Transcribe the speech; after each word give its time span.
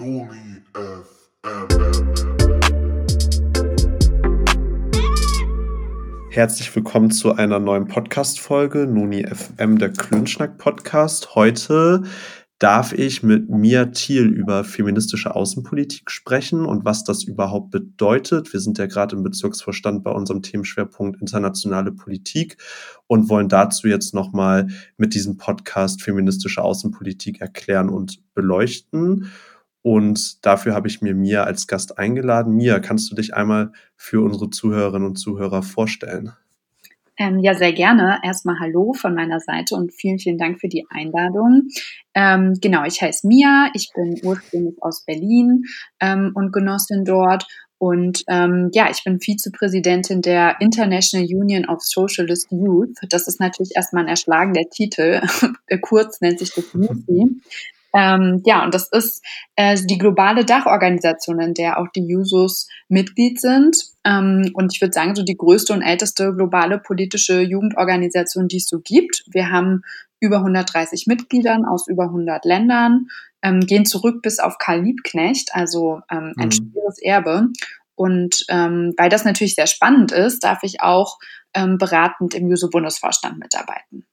Noli 0.00 0.62
FM. 0.72 1.04
Herzlich 6.30 6.74
willkommen 6.74 7.10
zu 7.10 7.34
einer 7.34 7.58
neuen 7.58 7.86
Podcast-Folge, 7.86 8.86
Noni 8.86 9.26
FM, 9.26 9.78
der 9.78 9.92
Klönschnack-Podcast. 9.92 11.34
Heute 11.34 12.04
darf 12.58 12.94
ich 12.94 13.22
mit 13.22 13.50
Mia 13.50 13.86
Thiel 13.86 14.28
über 14.28 14.64
feministische 14.64 15.34
Außenpolitik 15.34 16.10
sprechen 16.10 16.64
und 16.64 16.86
was 16.86 17.04
das 17.04 17.24
überhaupt 17.24 17.70
bedeutet. 17.70 18.54
Wir 18.54 18.60
sind 18.60 18.78
ja 18.78 18.86
gerade 18.86 19.16
im 19.16 19.22
Bezirksvorstand 19.22 20.02
bei 20.02 20.12
unserem 20.12 20.40
Themenschwerpunkt 20.40 21.20
internationale 21.20 21.92
Politik 21.92 22.56
und 23.06 23.28
wollen 23.28 23.50
dazu 23.50 23.86
jetzt 23.86 24.14
nochmal 24.14 24.68
mit 24.96 25.12
diesem 25.12 25.36
Podcast 25.36 26.00
feministische 26.00 26.62
Außenpolitik 26.62 27.42
erklären 27.42 27.90
und 27.90 28.22
beleuchten. 28.32 29.30
Und 29.82 30.44
dafür 30.44 30.74
habe 30.74 30.88
ich 30.88 31.00
mir 31.00 31.14
Mia 31.14 31.44
als 31.44 31.66
Gast 31.66 31.98
eingeladen. 31.98 32.54
Mia, 32.54 32.80
kannst 32.80 33.10
du 33.10 33.14
dich 33.14 33.34
einmal 33.34 33.72
für 33.96 34.22
unsere 34.22 34.50
Zuhörerinnen 34.50 35.08
und 35.08 35.16
Zuhörer 35.16 35.62
vorstellen? 35.62 36.32
Ähm, 37.16 37.38
ja, 37.40 37.54
sehr 37.54 37.72
gerne. 37.72 38.18
Erstmal 38.22 38.58
Hallo 38.60 38.94
von 38.94 39.14
meiner 39.14 39.40
Seite 39.40 39.74
und 39.74 39.92
vielen, 39.92 40.18
vielen 40.18 40.38
Dank 40.38 40.58
für 40.58 40.68
die 40.68 40.86
Einladung. 40.88 41.68
Ähm, 42.14 42.54
genau, 42.60 42.84
ich 42.84 43.02
heiße 43.02 43.26
Mia, 43.26 43.70
ich 43.74 43.90
bin 43.94 44.18
ursprünglich 44.22 44.82
aus 44.82 45.04
Berlin 45.04 45.64
ähm, 46.00 46.32
und 46.34 46.50
Genossin 46.52 47.04
dort. 47.04 47.46
Und 47.76 48.24
ähm, 48.28 48.70
ja, 48.72 48.90
ich 48.90 49.04
bin 49.04 49.20
Vizepräsidentin 49.20 50.22
der 50.22 50.56
International 50.60 51.26
Union 51.26 51.66
of 51.66 51.82
Socialist 51.82 52.50
Youth. 52.50 52.96
Das 53.08 53.26
ist 53.26 53.40
natürlich 53.40 53.72
erstmal 53.74 54.04
ein 54.04 54.08
erschlagender 54.08 54.68
Titel. 54.70 55.20
Kurz 55.82 56.20
nennt 56.20 56.38
sich 56.38 56.52
das 56.54 56.64
UCI. 56.74 57.40
Ähm, 57.94 58.42
ja, 58.44 58.64
und 58.64 58.74
das 58.74 58.88
ist 58.92 59.24
äh, 59.56 59.76
die 59.84 59.98
globale 59.98 60.44
Dachorganisation, 60.44 61.40
in 61.40 61.54
der 61.54 61.78
auch 61.78 61.88
die 61.94 62.06
Jusos 62.06 62.68
Mitglied 62.88 63.40
sind. 63.40 63.76
Ähm, 64.04 64.50
und 64.54 64.72
ich 64.72 64.80
würde 64.80 64.92
sagen, 64.92 65.14
so 65.14 65.22
die 65.22 65.36
größte 65.36 65.72
und 65.72 65.82
älteste 65.82 66.34
globale 66.34 66.78
politische 66.78 67.40
Jugendorganisation, 67.40 68.48
die 68.48 68.58
es 68.58 68.66
so 68.66 68.80
gibt. 68.80 69.24
Wir 69.26 69.50
haben 69.50 69.82
über 70.20 70.38
130 70.38 71.06
Mitgliedern 71.06 71.64
aus 71.64 71.88
über 71.88 72.04
100 72.04 72.44
Ländern, 72.44 73.06
ähm, 73.42 73.60
gehen 73.60 73.86
zurück 73.86 74.22
bis 74.22 74.38
auf 74.38 74.58
Karl 74.58 74.82
Liebknecht, 74.82 75.54
also 75.54 76.00
ähm, 76.10 76.34
ein 76.36 76.48
mhm. 76.48 76.52
schweres 76.52 76.98
Erbe. 77.02 77.48
Und 77.94 78.44
ähm, 78.48 78.94
weil 78.96 79.08
das 79.08 79.24
natürlich 79.24 79.54
sehr 79.54 79.66
spannend 79.66 80.12
ist, 80.12 80.44
darf 80.44 80.62
ich 80.62 80.80
auch 80.80 81.18
ähm, 81.54 81.76
beratend 81.78 82.34
im 82.34 82.48
Juso-Bundesvorstand 82.48 83.38
mitarbeiten. 83.38 84.06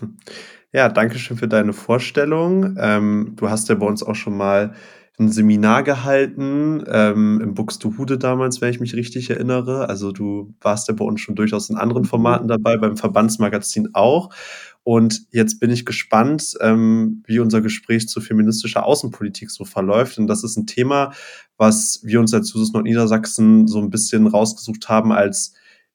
Ja, 0.72 0.88
danke 0.88 1.18
schön 1.18 1.36
für 1.36 1.48
deine 1.48 1.72
Vorstellung. 1.72 2.76
Ähm, 2.78 3.32
du 3.36 3.50
hast 3.50 3.68
ja 3.68 3.74
bei 3.74 3.86
uns 3.86 4.02
auch 4.04 4.14
schon 4.14 4.36
mal 4.36 4.72
ein 5.18 5.30
Seminar 5.30 5.82
gehalten, 5.82 6.82
ähm, 6.86 7.40
im 7.42 7.54
Buxtehude 7.54 8.16
damals, 8.18 8.60
wenn 8.60 8.70
ich 8.70 8.80
mich 8.80 8.94
richtig 8.94 9.28
erinnere. 9.30 9.88
Also 9.88 10.12
du 10.12 10.54
warst 10.60 10.88
ja 10.88 10.94
bei 10.94 11.04
uns 11.04 11.20
schon 11.20 11.34
durchaus 11.34 11.68
in 11.70 11.76
anderen 11.76 12.04
Formaten 12.04 12.46
dabei, 12.48 12.76
beim 12.78 12.96
Verbandsmagazin 12.96 13.90
auch. 13.94 14.30
Und 14.84 15.22
jetzt 15.30 15.58
bin 15.60 15.70
ich 15.70 15.84
gespannt, 15.84 16.54
ähm, 16.60 17.22
wie 17.26 17.40
unser 17.40 17.60
Gespräch 17.60 18.08
zu 18.08 18.20
feministischer 18.20 18.86
Außenpolitik 18.86 19.50
so 19.50 19.64
verläuft. 19.64 20.18
Und 20.18 20.26
das 20.28 20.44
ist 20.44 20.56
ein 20.56 20.66
Thema, 20.66 21.12
was 21.58 22.00
wir 22.04 22.20
uns 22.20 22.32
als 22.32 22.52
Jusos 22.54 22.72
Nordniedersachsen 22.72 23.66
so 23.66 23.78
ein 23.80 23.90
bisschen 23.90 24.26
rausgesucht 24.28 24.88
haben 24.88 25.12
als 25.12 25.52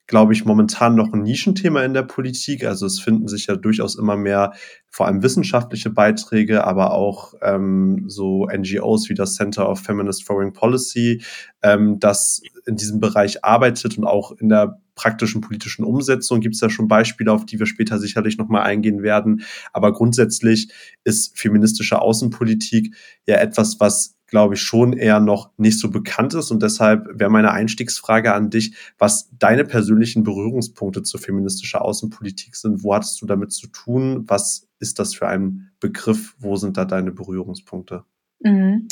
glaube 0.07 0.33
ich, 0.33 0.45
momentan 0.45 0.95
noch 0.95 1.11
ein 1.13 1.23
Nischenthema 1.23 1.83
in 1.83 1.93
der 1.93 2.03
Politik. 2.03 2.63
Also 2.63 2.85
es 2.85 2.99
finden 2.99 3.27
sich 3.27 3.47
ja 3.47 3.55
durchaus 3.55 3.95
immer 3.95 4.15
mehr, 4.15 4.53
vor 4.89 5.07
allem 5.07 5.23
wissenschaftliche 5.23 5.89
Beiträge, 5.89 6.63
aber 6.63 6.93
auch 6.93 7.33
ähm, 7.41 8.05
so 8.07 8.47
NGOs 8.47 9.09
wie 9.09 9.13
das 9.15 9.35
Center 9.35 9.69
of 9.69 9.79
Feminist 9.79 10.23
Foreign 10.23 10.53
Policy, 10.53 11.23
ähm, 11.63 11.99
das 11.99 12.41
in 12.65 12.75
diesem 12.75 12.99
Bereich 12.99 13.43
arbeitet 13.43 13.97
und 13.97 14.05
auch 14.05 14.31
in 14.33 14.49
der 14.49 14.79
praktischen 14.95 15.41
politischen 15.41 15.83
Umsetzung 15.83 16.39
gibt 16.39 16.55
es 16.55 16.61
ja 16.61 16.69
schon 16.69 16.87
Beispiele, 16.87 17.31
auf 17.31 17.45
die 17.45 17.59
wir 17.59 17.65
später 17.65 17.99
sicherlich 17.99 18.37
nochmal 18.37 18.63
eingehen 18.63 19.03
werden. 19.03 19.41
Aber 19.73 19.91
grundsätzlich 19.91 20.71
ist 21.03 21.37
feministische 21.37 22.01
Außenpolitik 22.01 22.95
ja 23.27 23.35
etwas, 23.35 23.79
was 23.79 24.14
glaube 24.27 24.55
ich, 24.55 24.61
schon 24.61 24.93
eher 24.93 25.19
noch 25.19 25.51
nicht 25.57 25.79
so 25.79 25.89
bekannt 25.89 26.33
ist. 26.33 26.51
Und 26.51 26.63
deshalb 26.63 27.07
wäre 27.19 27.29
meine 27.29 27.51
Einstiegsfrage 27.51 28.33
an 28.33 28.49
dich, 28.49 28.75
was 28.97 29.29
deine 29.37 29.65
persönlichen 29.65 30.23
Berührungspunkte 30.23 31.03
zur 31.03 31.19
feministischen 31.19 31.79
Außenpolitik 31.79 32.55
sind. 32.55 32.83
Wo 32.83 32.93
hattest 32.93 33.21
du 33.21 33.25
damit 33.25 33.51
zu 33.51 33.67
tun? 33.67 34.23
Was 34.27 34.67
ist 34.79 34.99
das 34.99 35.15
für 35.15 35.27
ein 35.27 35.71
Begriff? 35.79 36.35
Wo 36.39 36.55
sind 36.55 36.77
da 36.77 36.85
deine 36.85 37.11
Berührungspunkte? 37.11 38.03
Mhm. 38.39 38.87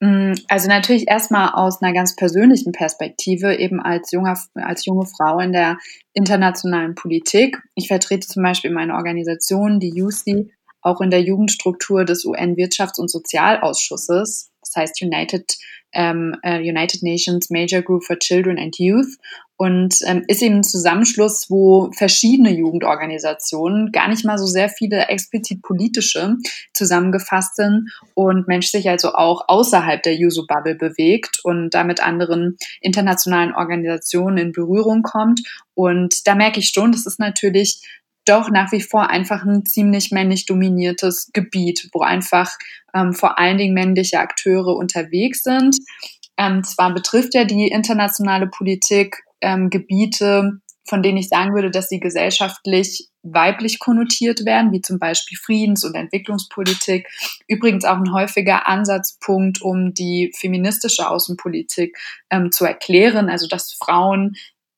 Mm, 0.00 0.32
also 0.48 0.68
natürlich 0.68 1.08
erstmal 1.08 1.50
aus 1.50 1.82
einer 1.82 1.92
ganz 1.92 2.16
persönlichen 2.16 2.72
Perspektive, 2.72 3.56
eben 3.56 3.80
als, 3.80 4.10
junger, 4.12 4.38
als 4.54 4.86
junge 4.86 5.06
Frau 5.06 5.38
in 5.40 5.52
der 5.52 5.76
internationalen 6.14 6.94
Politik. 6.94 7.60
Ich 7.74 7.88
vertrete 7.88 8.26
zum 8.26 8.42
Beispiel 8.42 8.70
meine 8.70 8.94
Organisation, 8.94 9.78
die 9.78 10.02
UC, 10.02 10.50
auch 10.82 11.02
in 11.02 11.10
der 11.10 11.22
Jugendstruktur 11.22 12.06
des 12.06 12.24
UN-Wirtschafts- 12.24 12.98
und 12.98 13.10
Sozialausschusses 13.10 14.49
das 14.72 14.82
heißt 14.82 15.02
United, 15.02 15.56
ähm, 15.92 16.36
uh, 16.46 16.58
United 16.58 17.02
Nations 17.02 17.50
Major 17.50 17.82
Group 17.82 18.04
for 18.04 18.18
Children 18.18 18.58
and 18.58 18.78
Youth 18.78 19.16
und 19.60 19.98
ähm, 20.06 20.24
ist 20.26 20.40
eben 20.40 20.56
ein 20.56 20.62
Zusammenschluss, 20.62 21.50
wo 21.50 21.90
verschiedene 21.92 22.50
Jugendorganisationen, 22.50 23.92
gar 23.92 24.08
nicht 24.08 24.24
mal 24.24 24.38
so 24.38 24.46
sehr 24.46 24.70
viele 24.70 25.08
explizit 25.08 25.60
politische, 25.60 26.38
zusammengefasst 26.72 27.56
sind 27.56 27.90
und 28.14 28.48
Mensch 28.48 28.68
sich 28.68 28.88
also 28.88 29.12
auch 29.12 29.48
außerhalb 29.48 30.02
der 30.02 30.14
Juso-Bubble 30.14 30.76
bewegt 30.76 31.40
und 31.44 31.74
da 31.74 31.84
mit 31.84 32.02
anderen 32.02 32.56
internationalen 32.80 33.54
Organisationen 33.54 34.38
in 34.38 34.52
Berührung 34.52 35.02
kommt. 35.02 35.42
Und 35.74 36.26
da 36.26 36.34
merke 36.34 36.60
ich 36.60 36.70
schon, 36.70 36.92
das 36.92 37.04
ist 37.04 37.18
natürlich 37.18 37.82
doch 38.30 38.50
nach 38.50 38.70
wie 38.72 38.80
vor 38.80 39.10
einfach 39.10 39.44
ein 39.44 39.66
ziemlich 39.66 40.12
männlich 40.12 40.46
dominiertes 40.46 41.30
Gebiet, 41.32 41.88
wo 41.92 42.00
einfach 42.02 42.50
ähm, 42.94 43.12
vor 43.12 43.38
allen 43.38 43.58
Dingen 43.58 43.74
männliche 43.74 44.20
Akteure 44.20 44.76
unterwegs 44.76 45.42
sind. 45.42 45.76
Ähm, 46.36 46.62
zwar 46.64 46.94
betrifft 46.94 47.34
ja 47.34 47.44
die 47.44 47.68
internationale 47.68 48.46
Politik 48.46 49.22
ähm, 49.40 49.68
Gebiete, 49.68 50.60
von 50.86 51.02
denen 51.02 51.18
ich 51.18 51.28
sagen 51.28 51.54
würde, 51.54 51.70
dass 51.70 51.88
sie 51.88 52.00
gesellschaftlich 52.00 53.08
weiblich 53.22 53.78
konnotiert 53.78 54.44
werden, 54.44 54.72
wie 54.72 54.80
zum 54.80 54.98
Beispiel 54.98 55.36
Friedens- 55.36 55.84
und 55.84 55.94
Entwicklungspolitik. 55.94 57.06
Übrigens 57.46 57.84
auch 57.84 57.96
ein 57.96 58.12
häufiger 58.12 58.66
Ansatzpunkt, 58.66 59.60
um 59.60 59.92
die 59.92 60.32
feministische 60.38 61.08
Außenpolitik 61.08 61.96
ähm, 62.30 62.50
zu 62.50 62.64
erklären, 62.64 63.28
also 63.28 63.46
dass 63.46 63.72
Frauen 63.74 64.36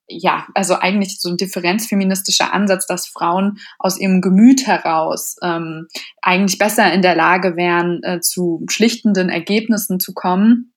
ja, 0.08 0.46
also 0.54 0.74
eigentlich 0.74 1.20
so 1.20 1.30
ein 1.30 1.36
differenzfeministischer 1.36 2.52
Ansatz, 2.52 2.86
dass 2.86 3.06
Frauen 3.06 3.58
aus 3.78 3.98
ihrem 3.98 4.20
Gemüt 4.20 4.66
heraus 4.66 5.36
ähm, 5.42 5.86
eigentlich 6.20 6.58
besser 6.58 6.92
in 6.92 7.02
der 7.02 7.14
Lage 7.14 7.56
wären, 7.56 8.02
äh, 8.02 8.20
zu 8.20 8.64
schlichtenden 8.68 9.28
Ergebnissen 9.28 10.00
zu 10.00 10.12
kommen 10.12 10.71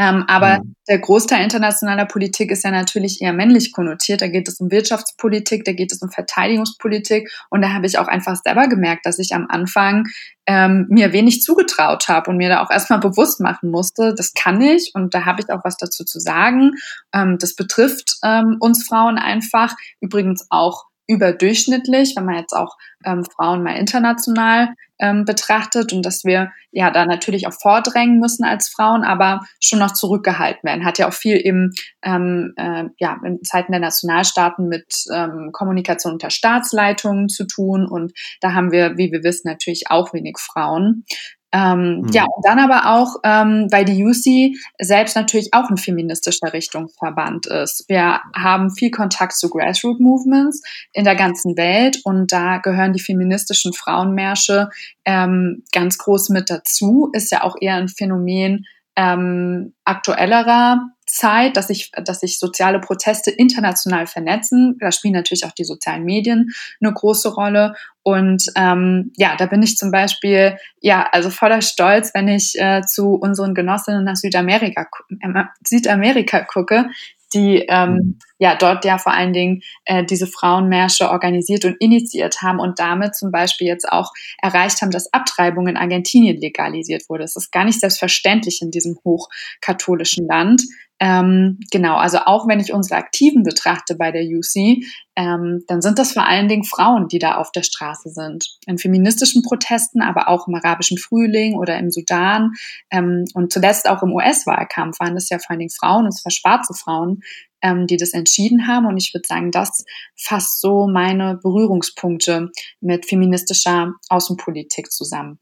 ähm, 0.00 0.24
aber 0.28 0.60
mhm. 0.60 0.74
der 0.88 1.00
Großteil 1.00 1.42
internationaler 1.42 2.06
Politik 2.06 2.52
ist 2.52 2.62
ja 2.62 2.70
natürlich 2.70 3.20
eher 3.20 3.32
männlich 3.32 3.72
konnotiert. 3.72 4.22
Da 4.22 4.28
geht 4.28 4.46
es 4.46 4.60
um 4.60 4.70
Wirtschaftspolitik, 4.70 5.64
da 5.64 5.72
geht 5.72 5.90
es 5.90 6.00
um 6.00 6.10
Verteidigungspolitik. 6.10 7.28
Und 7.50 7.62
da 7.62 7.72
habe 7.72 7.86
ich 7.86 7.98
auch 7.98 8.06
einfach 8.06 8.36
selber 8.36 8.68
gemerkt, 8.68 9.06
dass 9.06 9.18
ich 9.18 9.34
am 9.34 9.46
Anfang 9.48 10.04
ähm, 10.46 10.86
mir 10.88 11.12
wenig 11.12 11.42
zugetraut 11.42 12.08
habe 12.08 12.30
und 12.30 12.36
mir 12.36 12.48
da 12.48 12.62
auch 12.62 12.70
erstmal 12.70 13.00
bewusst 13.00 13.40
machen 13.40 13.70
musste, 13.70 14.14
das 14.14 14.32
kann 14.32 14.62
ich 14.62 14.92
und 14.94 15.12
da 15.12 15.26
habe 15.26 15.42
ich 15.42 15.50
auch 15.50 15.62
was 15.62 15.76
dazu 15.76 16.04
zu 16.04 16.20
sagen. 16.20 16.72
Ähm, 17.12 17.36
das 17.38 17.54
betrifft 17.54 18.16
ähm, 18.24 18.56
uns 18.60 18.86
Frauen 18.86 19.18
einfach. 19.18 19.74
Übrigens 20.00 20.46
auch 20.48 20.87
überdurchschnittlich, 21.08 22.14
wenn 22.16 22.26
man 22.26 22.36
jetzt 22.36 22.52
auch 22.52 22.76
ähm, 23.04 23.24
Frauen 23.24 23.62
mal 23.62 23.76
international 23.76 24.74
ähm, 25.00 25.24
betrachtet 25.24 25.92
und 25.92 26.04
dass 26.04 26.24
wir 26.24 26.52
ja 26.70 26.90
da 26.90 27.06
natürlich 27.06 27.46
auch 27.46 27.52
vordrängen 27.52 28.18
müssen 28.18 28.44
als 28.44 28.68
Frauen, 28.68 29.04
aber 29.04 29.40
schon 29.60 29.78
noch 29.78 29.92
zurückgehalten 29.92 30.64
werden. 30.64 30.84
Hat 30.84 30.98
ja 30.98 31.08
auch 31.08 31.12
viel 31.12 31.36
eben 31.36 31.72
ähm, 32.02 32.52
äh, 32.56 32.84
ja, 32.98 33.16
in 33.24 33.42
Zeiten 33.42 33.72
der 33.72 33.80
Nationalstaaten 33.80 34.68
mit 34.68 35.04
ähm, 35.12 35.50
Kommunikation 35.52 36.14
unter 36.14 36.30
Staatsleitungen 36.30 37.28
zu 37.28 37.46
tun 37.46 37.86
und 37.86 38.12
da 38.40 38.52
haben 38.52 38.70
wir, 38.70 38.96
wie 38.98 39.10
wir 39.10 39.22
wissen, 39.22 39.48
natürlich 39.48 39.90
auch 39.90 40.12
wenig 40.12 40.36
Frauen. 40.38 41.04
Ähm, 41.50 42.02
mhm. 42.02 42.08
Ja, 42.12 42.24
und 42.24 42.44
dann 42.46 42.58
aber 42.58 42.94
auch, 42.94 43.16
ähm, 43.24 43.68
weil 43.70 43.84
die 43.84 44.04
UC 44.04 44.54
selbst 44.78 45.16
natürlich 45.16 45.54
auch 45.54 45.70
ein 45.70 45.78
feministischer 45.78 46.52
Richtungsverband 46.52 47.46
ist. 47.46 47.86
Wir 47.88 48.20
haben 48.36 48.70
viel 48.70 48.90
Kontakt 48.90 49.34
zu 49.34 49.48
Grassroot 49.48 49.98
Movements 49.98 50.62
in 50.92 51.04
der 51.04 51.16
ganzen 51.16 51.56
Welt 51.56 52.00
und 52.04 52.32
da 52.32 52.58
gehören 52.58 52.92
die 52.92 53.00
feministischen 53.00 53.72
Frauenmärsche 53.72 54.68
ähm, 55.06 55.64
ganz 55.72 55.96
groß 55.96 56.28
mit 56.28 56.50
dazu. 56.50 57.08
Ist 57.14 57.32
ja 57.32 57.42
auch 57.42 57.56
eher 57.58 57.76
ein 57.76 57.88
Phänomen 57.88 58.66
ähm, 58.94 59.72
aktuellerer 59.84 60.90
Zeit, 61.08 61.56
dass 61.56 61.68
sich, 61.68 61.90
dass 61.92 62.20
sich 62.20 62.38
soziale 62.38 62.80
Proteste 62.80 63.30
international 63.30 64.06
vernetzen. 64.06 64.76
Da 64.80 64.92
spielen 64.92 65.14
natürlich 65.14 65.44
auch 65.44 65.52
die 65.52 65.64
sozialen 65.64 66.04
Medien 66.04 66.50
eine 66.80 66.92
große 66.92 67.34
Rolle. 67.34 67.74
Und 68.02 68.44
ähm, 68.54 69.12
ja, 69.16 69.36
da 69.36 69.46
bin 69.46 69.62
ich 69.62 69.76
zum 69.76 69.90
Beispiel 69.90 70.56
ja 70.80 71.08
also 71.10 71.30
voller 71.30 71.62
Stolz, 71.62 72.12
wenn 72.14 72.28
ich 72.28 72.54
äh, 72.58 72.82
zu 72.82 73.14
unseren 73.14 73.54
Genossinnen 73.54 74.04
nach 74.04 74.16
Südamerika, 74.16 74.86
äh, 75.20 75.44
Südamerika 75.66 76.40
gucke, 76.40 76.86
die 77.34 77.64
ähm, 77.68 77.92
mhm. 77.92 78.18
Ja 78.38 78.54
dort 78.56 78.84
ja 78.84 78.98
vor 78.98 79.12
allen 79.12 79.32
Dingen 79.32 79.62
äh, 79.84 80.04
diese 80.04 80.26
Frauenmärsche 80.26 81.10
organisiert 81.10 81.64
und 81.64 81.76
initiiert 81.80 82.42
haben 82.42 82.60
und 82.60 82.78
damit 82.78 83.14
zum 83.16 83.30
Beispiel 83.30 83.66
jetzt 83.66 83.88
auch 83.88 84.12
erreicht 84.40 84.80
haben, 84.82 84.90
dass 84.90 85.12
Abtreibung 85.12 85.68
in 85.68 85.76
Argentinien 85.76 86.36
legalisiert 86.36 87.08
wurde. 87.08 87.24
Es 87.24 87.36
ist 87.36 87.52
gar 87.52 87.64
nicht 87.64 87.80
selbstverständlich 87.80 88.60
in 88.62 88.70
diesem 88.70 88.98
hochkatholischen 89.04 90.26
Land. 90.26 90.62
Ähm, 91.00 91.60
genau, 91.70 91.96
also 91.96 92.18
auch 92.26 92.48
wenn 92.48 92.58
ich 92.58 92.72
unsere 92.72 92.96
Aktiven 92.96 93.44
betrachte 93.44 93.94
bei 93.94 94.10
der 94.10 94.22
UC, 94.22 94.82
ähm, 95.14 95.62
dann 95.68 95.80
sind 95.80 95.98
das 95.98 96.12
vor 96.12 96.26
allen 96.26 96.48
Dingen 96.48 96.64
Frauen, 96.64 97.06
die 97.06 97.20
da 97.20 97.36
auf 97.36 97.52
der 97.52 97.62
Straße 97.62 98.10
sind. 98.10 98.56
In 98.66 98.78
feministischen 98.78 99.42
Protesten, 99.42 100.02
aber 100.02 100.28
auch 100.28 100.48
im 100.48 100.56
arabischen 100.56 100.98
Frühling 100.98 101.56
oder 101.56 101.78
im 101.78 101.90
Sudan 101.90 102.50
ähm, 102.90 103.24
und 103.34 103.52
zuletzt 103.52 103.88
auch 103.88 104.02
im 104.02 104.12
US-Wahlkampf 104.12 104.98
waren 104.98 105.14
das 105.14 105.28
ja 105.28 105.38
vor 105.38 105.50
allen 105.50 105.60
Dingen 105.60 105.70
Frauen, 105.70 106.06
und 106.06 106.12
zwar 106.12 106.32
schwarze 106.32 106.74
Frauen, 106.74 107.22
ähm, 107.62 107.86
die 107.86 107.96
das 107.96 108.12
entschieden 108.12 108.66
haben. 108.66 108.86
Und 108.86 108.96
ich 108.96 109.12
würde 109.14 109.26
sagen, 109.26 109.50
das 109.50 109.84
fasst 110.16 110.60
so 110.60 110.86
meine 110.86 111.38
Berührungspunkte 111.42 112.50
mit 112.80 113.06
feministischer 113.06 113.94
Außenpolitik 114.08 114.90
zusammen. 114.90 115.38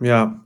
Ja, 0.00 0.44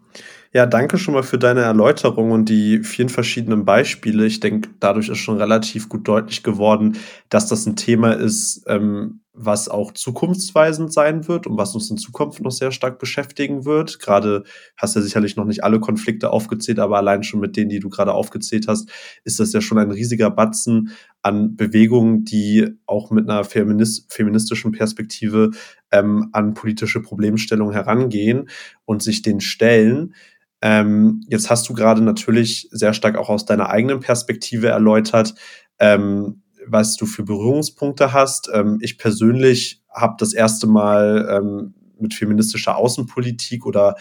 ja, 0.52 0.64
danke 0.64 0.96
schon 0.96 1.14
mal 1.14 1.22
für 1.22 1.38
deine 1.38 1.60
Erläuterung 1.60 2.30
und 2.30 2.48
die 2.48 2.82
vielen 2.82 3.10
verschiedenen 3.10 3.64
Beispiele. 3.64 4.24
Ich 4.24 4.40
denke, 4.40 4.70
dadurch 4.80 5.08
ist 5.08 5.18
schon 5.18 5.36
relativ 5.36 5.88
gut 5.88 6.08
deutlich 6.08 6.42
geworden, 6.42 6.96
dass 7.28 7.48
das 7.48 7.66
ein 7.66 7.76
Thema 7.76 8.12
ist, 8.12 8.64
ähm, 8.66 9.20
was 9.40 9.68
auch 9.68 9.92
zukunftsweisend 9.92 10.92
sein 10.92 11.28
wird 11.28 11.46
und 11.46 11.56
was 11.56 11.74
uns 11.74 11.90
in 11.90 11.96
Zukunft 11.96 12.40
noch 12.40 12.50
sehr 12.50 12.72
stark 12.72 12.98
beschäftigen 12.98 13.64
wird. 13.64 14.00
Gerade 14.00 14.42
hast 14.76 14.94
du 14.94 15.00
ja 15.00 15.04
sicherlich 15.04 15.36
noch 15.36 15.44
nicht 15.44 15.62
alle 15.62 15.78
Konflikte 15.78 16.30
aufgezählt, 16.30 16.80
aber 16.80 16.96
allein 16.96 17.22
schon 17.22 17.40
mit 17.40 17.56
denen, 17.56 17.68
die 17.68 17.78
du 17.78 17.88
gerade 17.88 18.12
aufgezählt 18.12 18.66
hast, 18.66 18.90
ist 19.24 19.38
das 19.38 19.52
ja 19.52 19.60
schon 19.60 19.78
ein 19.78 19.92
riesiger 19.92 20.30
Batzen 20.30 20.90
an 21.22 21.56
Bewegungen, 21.56 22.24
die 22.24 22.66
auch 22.86 23.10
mit 23.10 23.30
einer 23.30 23.44
feminist 23.44 24.12
feministischen 24.12 24.72
Perspektive 24.72 25.50
ähm, 25.92 26.30
an 26.32 26.54
politische 26.54 27.00
Problemstellungen 27.00 27.74
herangehen 27.74 28.48
und 28.84 29.02
sich 29.02 29.22
den 29.22 29.40
stellen. 29.40 30.14
Ähm, 30.60 31.22
jetzt 31.28 31.48
hast 31.50 31.68
du 31.68 31.74
gerade 31.74 32.02
natürlich 32.02 32.68
sehr 32.72 32.92
stark 32.92 33.16
auch 33.16 33.28
aus 33.28 33.44
deiner 33.44 33.70
eigenen 33.70 34.00
Perspektive 34.00 34.68
erläutert, 34.68 35.34
ähm, 35.78 36.42
was 36.70 36.96
du 36.96 37.06
für 37.06 37.22
Berührungspunkte 37.22 38.12
hast. 38.12 38.50
Ähm, 38.52 38.78
ich 38.80 38.98
persönlich 38.98 39.82
habe 39.90 40.16
das 40.18 40.32
erste 40.32 40.66
Mal 40.66 41.28
ähm, 41.30 41.74
mit 41.98 42.14
feministischer 42.14 42.76
Außenpolitik 42.76 43.66
oder 43.66 43.96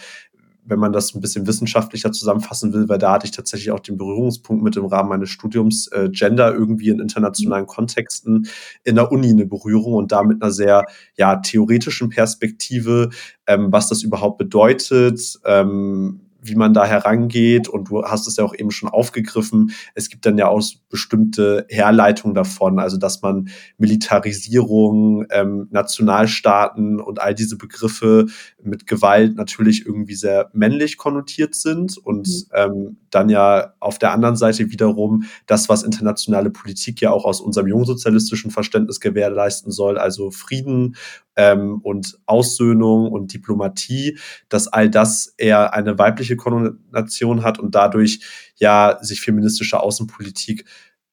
wenn 0.68 0.78
man 0.78 0.92
das 0.92 1.14
ein 1.14 1.20
bisschen 1.20 1.46
wissenschaftlicher 1.46 2.12
zusammenfassen 2.12 2.72
will, 2.72 2.88
weil 2.88 2.98
da 2.98 3.12
hatte 3.12 3.24
ich 3.24 3.30
tatsächlich 3.32 3.70
auch 3.70 3.80
den 3.80 3.96
Berührungspunkt 3.96 4.62
mit 4.62 4.76
im 4.76 4.84
Rahmen 4.84 5.08
meines 5.08 5.30
Studiums 5.30 5.88
äh, 5.88 6.10
Gender 6.10 6.52
irgendwie 6.52 6.90
in 6.90 7.00
internationalen 7.00 7.66
Kontexten 7.66 8.48
in 8.84 8.96
der 8.96 9.10
Uni 9.10 9.30
eine 9.30 9.46
Berührung 9.46 9.94
und 9.94 10.12
da 10.12 10.22
mit 10.22 10.42
einer 10.42 10.52
sehr 10.52 10.84
ja 11.16 11.36
theoretischen 11.36 12.10
Perspektive, 12.10 13.10
ähm, 13.46 13.72
was 13.72 13.88
das 13.88 14.02
überhaupt 14.02 14.38
bedeutet, 14.38 15.38
ähm, 15.46 16.27
wie 16.40 16.54
man 16.54 16.74
da 16.74 16.86
herangeht. 16.86 17.68
Und 17.68 17.90
du 17.90 18.02
hast 18.04 18.26
es 18.26 18.36
ja 18.36 18.44
auch 18.44 18.54
eben 18.54 18.70
schon 18.70 18.88
aufgegriffen. 18.88 19.72
Es 19.94 20.08
gibt 20.08 20.26
dann 20.26 20.38
ja 20.38 20.48
auch 20.48 20.62
bestimmte 20.88 21.66
Herleitungen 21.68 22.34
davon, 22.34 22.78
also 22.78 22.96
dass 22.96 23.22
man 23.22 23.48
Militarisierung, 23.76 25.26
ähm, 25.30 25.68
Nationalstaaten 25.70 27.00
und 27.00 27.20
all 27.20 27.34
diese 27.34 27.56
Begriffe 27.56 28.26
mit 28.62 28.86
Gewalt 28.86 29.36
natürlich 29.36 29.86
irgendwie 29.86 30.14
sehr 30.14 30.50
männlich 30.52 30.96
konnotiert 30.96 31.54
sind 31.54 31.96
und 31.98 32.28
mhm. 32.28 32.44
ähm, 32.54 32.96
dann 33.10 33.28
ja 33.28 33.74
auf 33.80 33.98
der 33.98 34.12
anderen 34.12 34.36
Seite 34.36 34.70
wiederum 34.70 35.24
das, 35.46 35.68
was 35.68 35.82
internationale 35.82 36.50
Politik 36.50 37.00
ja 37.00 37.10
auch 37.10 37.24
aus 37.24 37.40
unserem 37.40 37.68
jungsozialistischen 37.68 38.50
Verständnis 38.50 39.00
gewährleisten 39.00 39.72
soll, 39.72 39.98
also 39.98 40.30
Frieden 40.30 40.96
ähm, 41.36 41.80
und 41.82 42.18
Aussöhnung 42.26 43.10
und 43.10 43.32
Diplomatie, 43.32 44.18
dass 44.48 44.68
all 44.68 44.90
das 44.90 45.34
eher 45.38 45.72
eine 45.72 45.98
weibliche 45.98 46.27
Konnotation 46.36 47.42
hat 47.42 47.58
und 47.58 47.74
dadurch 47.74 48.20
ja 48.56 48.98
sich 49.02 49.20
feministische 49.20 49.80
Außenpolitik 49.80 50.64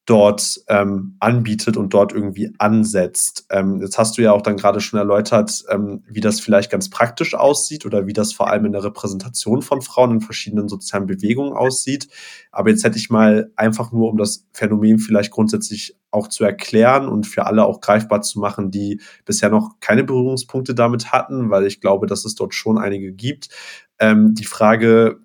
dort 0.05 0.61
ähm, 0.67 1.15
anbietet 1.19 1.77
und 1.77 1.93
dort 1.93 2.13
irgendwie 2.13 2.53
ansetzt. 2.59 3.47
Ähm, 3.49 3.81
jetzt 3.81 3.97
hast 3.97 4.17
du 4.17 4.21
ja 4.21 4.33
auch 4.33 4.43
dann 4.43 4.55
gerade 4.55 4.79
schon 4.79 4.99
erläutert, 4.99 5.63
ähm, 5.69 6.03
wie 6.07 6.21
das 6.21 6.39
vielleicht 6.39 6.69
ganz 6.69 6.91
praktisch 6.91 7.33
aussieht 7.33 7.85
oder 7.85 8.05
wie 8.05 8.13
das 8.13 8.31
vor 8.31 8.49
allem 8.49 8.65
in 8.65 8.71
der 8.71 8.83
Repräsentation 8.83 9.63
von 9.63 9.81
Frauen 9.81 10.11
in 10.11 10.21
verschiedenen 10.21 10.69
sozialen 10.69 11.07
Bewegungen 11.07 11.53
aussieht. 11.53 12.07
Aber 12.51 12.69
jetzt 12.69 12.83
hätte 12.83 12.99
ich 12.99 13.09
mal 13.09 13.51
einfach 13.55 13.91
nur, 13.91 14.09
um 14.11 14.17
das 14.17 14.45
Phänomen 14.53 14.99
vielleicht 14.99 15.31
grundsätzlich 15.31 15.97
auch 16.11 16.27
zu 16.27 16.43
erklären 16.43 17.07
und 17.07 17.25
für 17.25 17.45
alle 17.45 17.65
auch 17.65 17.81
greifbar 17.81 18.21
zu 18.21 18.39
machen, 18.39 18.71
die 18.71 19.01
bisher 19.25 19.49
noch 19.49 19.79
keine 19.81 20.03
Berührungspunkte 20.03 20.75
damit 20.75 21.11
hatten, 21.11 21.49
weil 21.49 21.65
ich 21.65 21.81
glaube, 21.81 22.05
dass 22.05 22.25
es 22.25 22.35
dort 22.35 22.53
schon 22.53 22.77
einige 22.77 23.11
gibt. 23.11 23.49
Ähm, 23.99 24.33
die 24.33 24.45
Frage, 24.45 25.19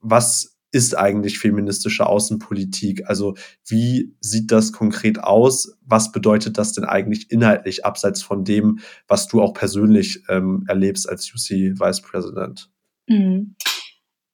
was 0.00 0.58
ist 0.72 0.96
eigentlich 0.96 1.38
feministische 1.38 2.06
Außenpolitik? 2.06 3.08
Also 3.08 3.34
wie 3.66 4.14
sieht 4.20 4.52
das 4.52 4.72
konkret 4.72 5.22
aus? 5.22 5.76
Was 5.84 6.12
bedeutet 6.12 6.58
das 6.58 6.72
denn 6.72 6.84
eigentlich 6.84 7.30
inhaltlich, 7.30 7.84
abseits 7.84 8.22
von 8.22 8.44
dem, 8.44 8.78
was 9.08 9.26
du 9.26 9.42
auch 9.42 9.52
persönlich 9.52 10.22
ähm, 10.28 10.64
erlebst 10.68 11.08
als 11.08 11.32
UC 11.34 11.78
Vice 11.80 12.02
President? 12.02 12.70
Mhm. 13.08 13.56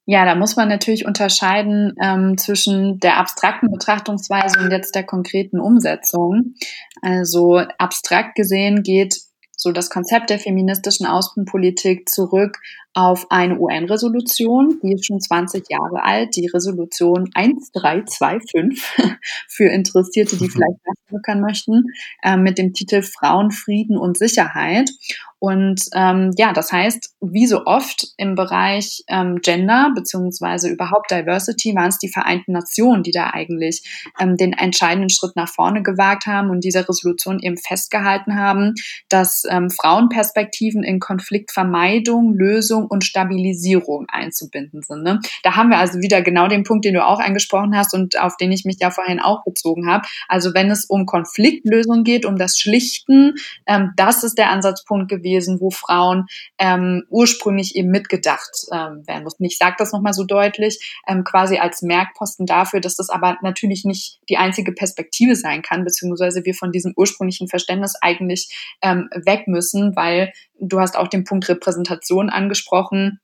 Ja, 0.08 0.24
da 0.24 0.36
muss 0.36 0.54
man 0.54 0.68
natürlich 0.68 1.04
unterscheiden 1.04 1.94
ähm, 2.00 2.38
zwischen 2.38 3.00
der 3.00 3.16
abstrakten 3.16 3.72
Betrachtungsweise 3.72 4.60
und 4.60 4.70
jetzt 4.70 4.94
der 4.94 5.02
konkreten 5.02 5.58
Umsetzung. 5.58 6.54
Also 7.02 7.56
abstrakt 7.78 8.36
gesehen 8.36 8.84
geht 8.84 9.18
so 9.56 9.72
das 9.72 9.90
Konzept 9.90 10.30
der 10.30 10.38
feministischen 10.38 11.06
Außenpolitik 11.06 12.08
zurück 12.08 12.58
auf 12.92 13.30
eine 13.30 13.58
UN-Resolution, 13.58 14.80
die 14.82 14.92
ist 14.92 15.06
schon 15.06 15.20
20 15.20 15.64
Jahre 15.68 16.02
alt, 16.02 16.36
die 16.36 16.46
Resolution 16.46 17.30
1325 17.34 18.82
für 19.48 19.64
Interessierte, 19.64 20.36
die 20.36 20.48
vielleicht 20.50 20.78
nachgucken 20.86 21.40
möchten, 21.40 21.84
äh, 22.22 22.36
mit 22.36 22.58
dem 22.58 22.72
Titel 22.72 23.02
Frauen, 23.02 23.50
Frieden 23.50 23.98
und 23.98 24.16
Sicherheit. 24.16 24.90
Und 25.38 25.82
ähm, 25.94 26.30
ja, 26.38 26.52
das 26.54 26.72
heißt, 26.72 27.14
wie 27.20 27.46
so 27.46 27.66
oft 27.66 28.06
im 28.16 28.36
Bereich 28.36 29.04
ähm, 29.08 29.40
Gender 29.42 29.92
beziehungsweise 29.94 30.68
überhaupt 30.70 31.10
Diversity 31.10 31.74
waren 31.74 31.88
es 31.88 31.98
die 31.98 32.08
Vereinten 32.08 32.52
Nationen, 32.52 33.02
die 33.02 33.10
da 33.10 33.30
eigentlich 33.30 34.10
ähm, 34.18 34.36
den 34.36 34.54
entscheidenden 34.54 35.10
Schritt 35.10 35.36
nach 35.36 35.48
vorne 35.48 35.82
gewagt 35.82 36.26
haben 36.26 36.48
und 36.48 36.64
dieser 36.64 36.88
Resolution 36.88 37.38
eben 37.38 37.58
festgehalten 37.58 38.36
haben, 38.36 38.74
dass 39.10 39.44
ähm, 39.50 39.68
Frauenperspektiven 39.70 40.82
in 40.82 41.00
Konfliktvermeidung, 41.00 42.32
Lösung 42.34 42.86
und 42.86 43.04
Stabilisierung 43.04 44.06
einzubinden 44.08 44.82
sind. 44.82 45.02
Ne? 45.02 45.20
Da 45.42 45.54
haben 45.54 45.68
wir 45.68 45.78
also 45.78 46.00
wieder 46.00 46.22
genau 46.22 46.48
den 46.48 46.62
Punkt, 46.62 46.86
den 46.86 46.94
du 46.94 47.04
auch 47.04 47.20
angesprochen 47.20 47.76
hast 47.76 47.92
und 47.92 48.18
auf 48.18 48.38
den 48.38 48.52
ich 48.52 48.64
mich 48.64 48.78
ja 48.80 48.90
vorhin 48.90 49.20
auch 49.20 49.44
bezogen 49.44 49.86
habe. 49.86 50.08
Also 50.28 50.54
wenn 50.54 50.70
es 50.70 50.86
um 50.86 51.04
Konfliktlösung 51.04 52.04
geht, 52.04 52.24
um 52.24 52.36
das 52.36 52.58
Schlichten, 52.58 53.34
ähm, 53.66 53.92
das 53.96 54.24
ist 54.24 54.38
der 54.38 54.50
Ansatzpunkt 54.50 55.10
gewesen 55.10 55.25
gewesen, 55.26 55.60
wo 55.60 55.70
Frauen 55.70 56.26
ähm, 56.58 57.04
ursprünglich 57.10 57.74
eben 57.76 57.90
mitgedacht 57.90 58.50
ähm, 58.72 59.06
werden 59.06 59.24
mussten. 59.24 59.44
Ich 59.44 59.58
sage 59.58 59.76
das 59.78 59.92
nochmal 59.92 60.12
so 60.12 60.24
deutlich, 60.24 60.96
ähm, 61.06 61.24
quasi 61.24 61.58
als 61.58 61.82
Merkposten 61.82 62.46
dafür, 62.46 62.80
dass 62.80 62.96
das 62.96 63.10
aber 63.10 63.36
natürlich 63.42 63.84
nicht 63.84 64.20
die 64.28 64.36
einzige 64.36 64.72
Perspektive 64.72 65.36
sein 65.36 65.62
kann, 65.62 65.84
beziehungsweise 65.84 66.44
wir 66.44 66.54
von 66.54 66.72
diesem 66.72 66.94
ursprünglichen 66.96 67.48
Verständnis 67.48 67.94
eigentlich 68.00 68.54
ähm, 68.82 69.08
weg 69.12 69.48
müssen, 69.48 69.96
weil 69.96 70.32
du 70.60 70.80
hast 70.80 70.96
auch 70.96 71.08
den 71.08 71.24
Punkt 71.24 71.48
Repräsentation 71.48 72.30
angesprochen 72.30 73.20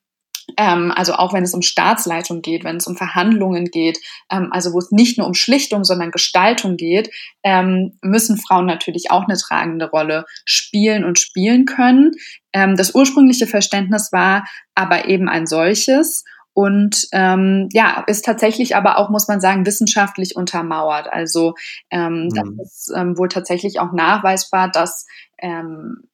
ähm, 0.57 0.93
also 0.95 1.15
auch 1.15 1.33
wenn 1.33 1.45
es 1.45 1.55
um 1.55 1.63
Staatsleitung 1.63 2.43
geht, 2.43 2.65
wenn 2.65 2.77
es 2.77 2.87
um 2.87 2.97
Verhandlungen 2.97 3.67
geht, 3.67 3.99
ähm, 4.31 4.49
also 4.51 4.73
wo 4.73 4.79
es 4.79 4.91
nicht 4.91 5.19
nur 5.19 5.27
um 5.27 5.35
Schlichtung, 5.35 5.85
sondern 5.85 6.11
Gestaltung 6.11 6.77
geht, 6.77 7.11
ähm, 7.43 7.99
müssen 8.03 8.39
Frauen 8.39 8.67
natürlich 8.67 9.11
auch 9.11 9.25
eine 9.25 9.37
tragende 9.37 9.91
Rolle 9.91 10.25
spielen 10.45 11.05
und 11.05 11.19
spielen 11.19 11.65
können. 11.65 12.13
Ähm, 12.53 12.77
das 12.77 12.95
ursprüngliche 12.95 13.47
Verständnis 13.47 14.13
war 14.13 14.45
aber 14.75 15.09
eben 15.09 15.29
ein 15.29 15.47
solches 15.47 16.25
und 16.55 17.09
ähm, 17.13 17.69
ja, 17.73 18.05
ist 18.07 18.27
tatsächlich 18.27 18.77
aber 18.77 18.99
auch, 18.99 19.09
muss 19.09 19.27
man 19.27 19.41
sagen, 19.41 19.65
wissenschaftlich 19.65 20.37
untermauert. 20.37 21.11
Also 21.11 21.55
ähm, 21.91 22.29
mhm. 22.31 22.57
das 22.57 22.89
ist 22.89 22.93
ähm, 22.95 23.17
wohl 23.17 23.29
tatsächlich 23.29 23.81
auch 23.81 23.93
nachweisbar, 23.93 24.71
dass 24.71 25.07
ähm, 25.43 26.05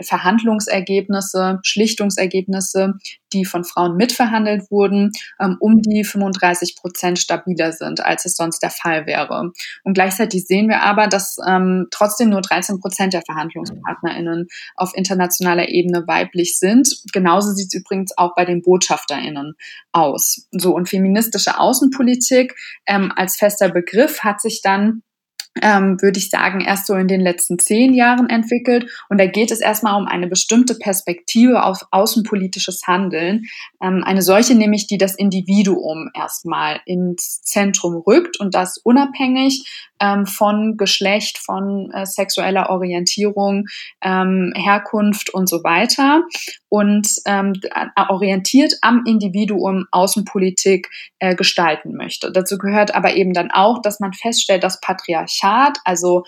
Verhandlungsergebnisse, 0.00 1.58
Schlichtungsergebnisse, 1.62 2.94
die 3.32 3.44
von 3.44 3.64
Frauen 3.64 3.96
mitverhandelt 3.96 4.70
wurden, 4.70 5.10
ähm, 5.40 5.56
um 5.60 5.82
die 5.82 6.04
35 6.04 6.76
Prozent 6.76 7.18
stabiler 7.18 7.72
sind, 7.72 8.00
als 8.00 8.24
es 8.24 8.36
sonst 8.36 8.60
der 8.60 8.70
Fall 8.70 9.06
wäre. 9.06 9.52
Und 9.82 9.94
gleichzeitig 9.94 10.46
sehen 10.46 10.68
wir 10.68 10.82
aber, 10.82 11.08
dass 11.08 11.36
ähm, 11.46 11.88
trotzdem 11.90 12.30
nur 12.30 12.40
13 12.40 12.80
Prozent 12.80 13.12
der 13.12 13.22
VerhandlungspartnerInnen 13.26 14.46
auf 14.76 14.92
internationaler 14.94 15.68
Ebene 15.68 16.06
weiblich 16.06 16.58
sind. 16.58 17.02
Genauso 17.12 17.52
sieht 17.52 17.68
es 17.68 17.74
übrigens 17.74 18.16
auch 18.16 18.34
bei 18.36 18.44
den 18.44 18.62
BotschafterInnen 18.62 19.54
aus. 19.92 20.46
So, 20.52 20.74
und 20.74 20.88
feministische 20.88 21.58
Außenpolitik 21.58 22.54
ähm, 22.86 23.12
als 23.14 23.36
fester 23.36 23.68
Begriff 23.68 24.20
hat 24.20 24.40
sich 24.40 24.62
dann 24.62 25.02
ähm, 25.62 26.00
würde 26.00 26.18
ich 26.18 26.30
sagen, 26.30 26.60
erst 26.60 26.86
so 26.86 26.94
in 26.94 27.08
den 27.08 27.20
letzten 27.20 27.58
zehn 27.58 27.94
Jahren 27.94 28.28
entwickelt. 28.28 28.90
Und 29.08 29.18
da 29.18 29.26
geht 29.26 29.50
es 29.50 29.60
erstmal 29.60 30.00
um 30.00 30.06
eine 30.06 30.26
bestimmte 30.26 30.74
Perspektive 30.74 31.64
auf 31.64 31.86
außenpolitisches 31.90 32.82
Handeln. 32.86 33.46
Ähm, 33.82 34.02
eine 34.04 34.22
solche 34.22 34.54
nämlich, 34.54 34.86
die 34.86 34.98
das 34.98 35.14
Individuum 35.14 36.10
erstmal 36.14 36.80
ins 36.84 37.42
Zentrum 37.42 38.02
rückt 38.06 38.38
und 38.38 38.54
das 38.54 38.78
unabhängig 38.78 39.64
ähm, 40.00 40.26
von 40.26 40.76
Geschlecht, 40.76 41.38
von 41.38 41.90
äh, 41.92 42.06
sexueller 42.06 42.70
Orientierung, 42.70 43.66
ähm, 44.02 44.52
Herkunft 44.54 45.32
und 45.32 45.48
so 45.48 45.64
weiter 45.64 46.22
und 46.68 47.08
ähm, 47.26 47.54
orientiert 48.08 48.74
am 48.82 49.04
Individuum 49.06 49.86
Außenpolitik 49.92 50.90
äh, 51.18 51.34
gestalten 51.34 51.96
möchte. 51.96 52.32
Dazu 52.32 52.58
gehört 52.58 52.94
aber 52.94 53.14
eben 53.14 53.32
dann 53.32 53.50
auch, 53.50 53.80
dass 53.80 54.00
man 54.00 54.12
feststellt, 54.12 54.64
dass 54.64 54.80
Patriarchat, 54.80 55.45
also 55.84 56.24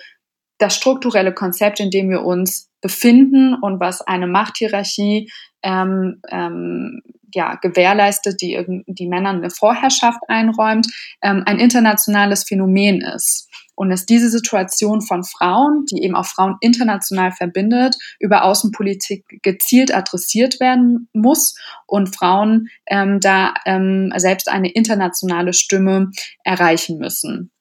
das 0.59 0.75
strukturelle 0.75 1.33
Konzept, 1.33 1.81
in 1.81 1.91
dem 1.91 2.11
wir 2.11 2.25
uns 2.25 2.71
befinden 2.81 3.55
und 3.55 3.81
was 3.81 4.03
eine 4.03 4.27
Machthierarchie 4.27 5.31
ähm, 5.63 6.21
ähm, 6.31 7.03
ja, 7.35 7.57
gewährleistet, 7.57 8.41
die, 8.41 8.85
die 8.87 9.09
Männern 9.09 9.37
eine 9.37 9.51
Vorherrschaft 9.51 10.21
einräumt, 10.29 10.87
ähm, 11.23 11.43
ein 11.47 11.59
internationales 11.59 12.45
Phänomen 12.45 13.01
ist 13.01 13.49
und 13.75 13.91
dass 13.91 14.07
diese 14.07 14.29
Situation 14.29 15.03
von 15.03 15.23
Frauen, 15.25 15.85
die 15.87 16.03
eben 16.03 16.17
auch 16.17 16.27
Frauen 16.27 16.57
international 16.61 17.33
verbindet, 17.33 17.97
über 18.19 18.45
Außenpolitik 18.45 19.25
gezielt 19.43 19.95
adressiert 19.95 20.59
werden 20.59 21.09
muss 21.13 21.55
und 21.87 22.15
Frauen 22.15 22.69
ähm, 22.87 23.21
da 23.21 23.55
ähm, 23.67 24.13
selbst 24.17 24.49
eine 24.49 24.71
internationale 24.71 25.53
Stimme 25.53 26.11
erreichen 26.45 26.99
müssen. 26.99 27.53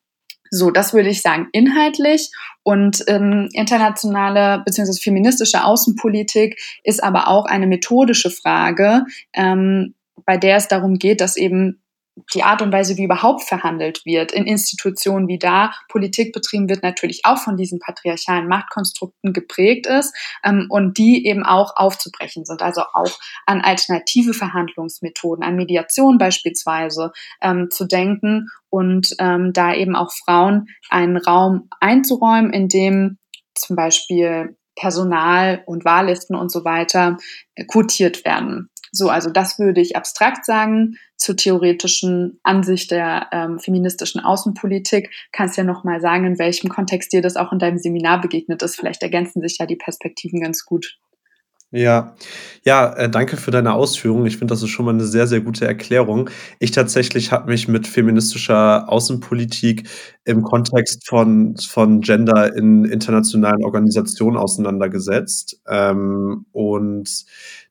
So, 0.49 0.71
das 0.71 0.93
würde 0.93 1.09
ich 1.09 1.21
sagen, 1.21 1.47
inhaltlich. 1.51 2.29
Und 2.63 3.03
ähm, 3.07 3.49
internationale 3.53 4.63
bzw. 4.65 4.99
feministische 5.01 5.63
Außenpolitik 5.63 6.59
ist 6.83 7.03
aber 7.03 7.27
auch 7.27 7.45
eine 7.45 7.67
methodische 7.67 8.29
Frage, 8.29 9.03
ähm, 9.33 9.95
bei 10.25 10.37
der 10.37 10.57
es 10.57 10.67
darum 10.67 10.95
geht, 10.95 11.21
dass 11.21 11.37
eben 11.37 11.81
die 12.33 12.43
Art 12.43 12.61
und 12.61 12.71
Weise, 12.71 12.97
wie 12.97 13.03
überhaupt 13.03 13.43
verhandelt 13.43 14.05
wird 14.05 14.31
in 14.31 14.45
Institutionen 14.45 15.27
wie 15.27 15.39
da 15.39 15.71
Politik 15.89 16.33
betrieben 16.33 16.69
wird, 16.69 16.83
natürlich 16.83 17.21
auch 17.25 17.37
von 17.37 17.57
diesen 17.57 17.79
patriarchalen 17.79 18.47
Machtkonstrukten 18.47 19.33
geprägt 19.33 19.87
ist 19.87 20.15
ähm, 20.43 20.67
und 20.69 20.97
die 20.97 21.25
eben 21.25 21.43
auch 21.43 21.75
aufzubrechen 21.75 22.45
sind. 22.45 22.61
Also 22.61 22.81
auch 22.93 23.19
an 23.45 23.61
alternative 23.61 24.33
Verhandlungsmethoden, 24.33 25.43
an 25.43 25.55
Mediation 25.55 26.17
beispielsweise 26.17 27.11
ähm, 27.41 27.69
zu 27.69 27.85
denken 27.85 28.49
und 28.69 29.15
ähm, 29.19 29.53
da 29.53 29.73
eben 29.73 29.95
auch 29.95 30.11
Frauen 30.11 30.67
einen 30.89 31.17
Raum 31.17 31.69
einzuräumen, 31.79 32.51
in 32.51 32.67
dem 32.67 33.17
zum 33.55 33.75
Beispiel 33.75 34.57
Personal 34.75 35.63
und 35.65 35.85
Wahllisten 35.85 36.35
und 36.35 36.51
so 36.51 36.63
weiter 36.63 37.17
äh, 37.55 37.65
quotiert 37.65 38.25
werden. 38.25 38.69
So, 38.91 39.09
also 39.09 39.29
das 39.29 39.59
würde 39.59 39.81
ich 39.81 39.95
abstrakt 39.95 40.45
sagen 40.45 40.97
zur 41.17 41.35
theoretischen 41.35 42.39
Ansicht 42.43 42.91
der 42.91 43.27
ähm, 43.31 43.59
feministischen 43.59 44.21
Außenpolitik. 44.21 45.09
Kannst 45.31 45.57
ja 45.57 45.63
noch 45.63 45.83
mal 45.83 45.99
sagen, 45.99 46.25
in 46.25 46.39
welchem 46.39 46.69
Kontext 46.69 47.11
dir 47.11 47.21
das 47.21 47.35
auch 47.35 47.51
in 47.51 47.59
deinem 47.59 47.77
Seminar 47.77 48.21
begegnet 48.21 48.61
ist. 48.61 48.75
Vielleicht 48.75 49.03
ergänzen 49.03 49.41
sich 49.41 49.57
ja 49.59 49.65
die 49.65 49.75
Perspektiven 49.75 50.41
ganz 50.41 50.65
gut. 50.65 50.97
Ja, 51.71 52.15
ja, 52.63 52.93
äh, 52.93 53.09
danke 53.09 53.35
für 53.35 53.51
deine 53.51 53.73
Ausführungen. 53.73 54.25
Ich 54.25 54.37
finde, 54.37 54.53
das 54.53 54.63
ist 54.63 54.69
schon 54.69 54.85
mal 54.85 54.93
eine 54.93 55.03
sehr, 55.03 55.27
sehr 55.27 55.41
gute 55.41 55.67
Erklärung. 55.67 56.29
Ich 56.59 56.71
tatsächlich 56.71 57.33
habe 57.33 57.51
mich 57.51 57.67
mit 57.67 57.87
feministischer 57.87 58.89
Außenpolitik 58.89 59.83
im 60.23 60.43
Kontext 60.43 61.05
von, 61.05 61.57
von 61.57 61.99
Gender 61.99 62.55
in 62.55 62.85
internationalen 62.85 63.65
Organisationen 63.65 64.37
auseinandergesetzt. 64.37 65.59
Ähm, 65.67 66.45
und 66.53 67.25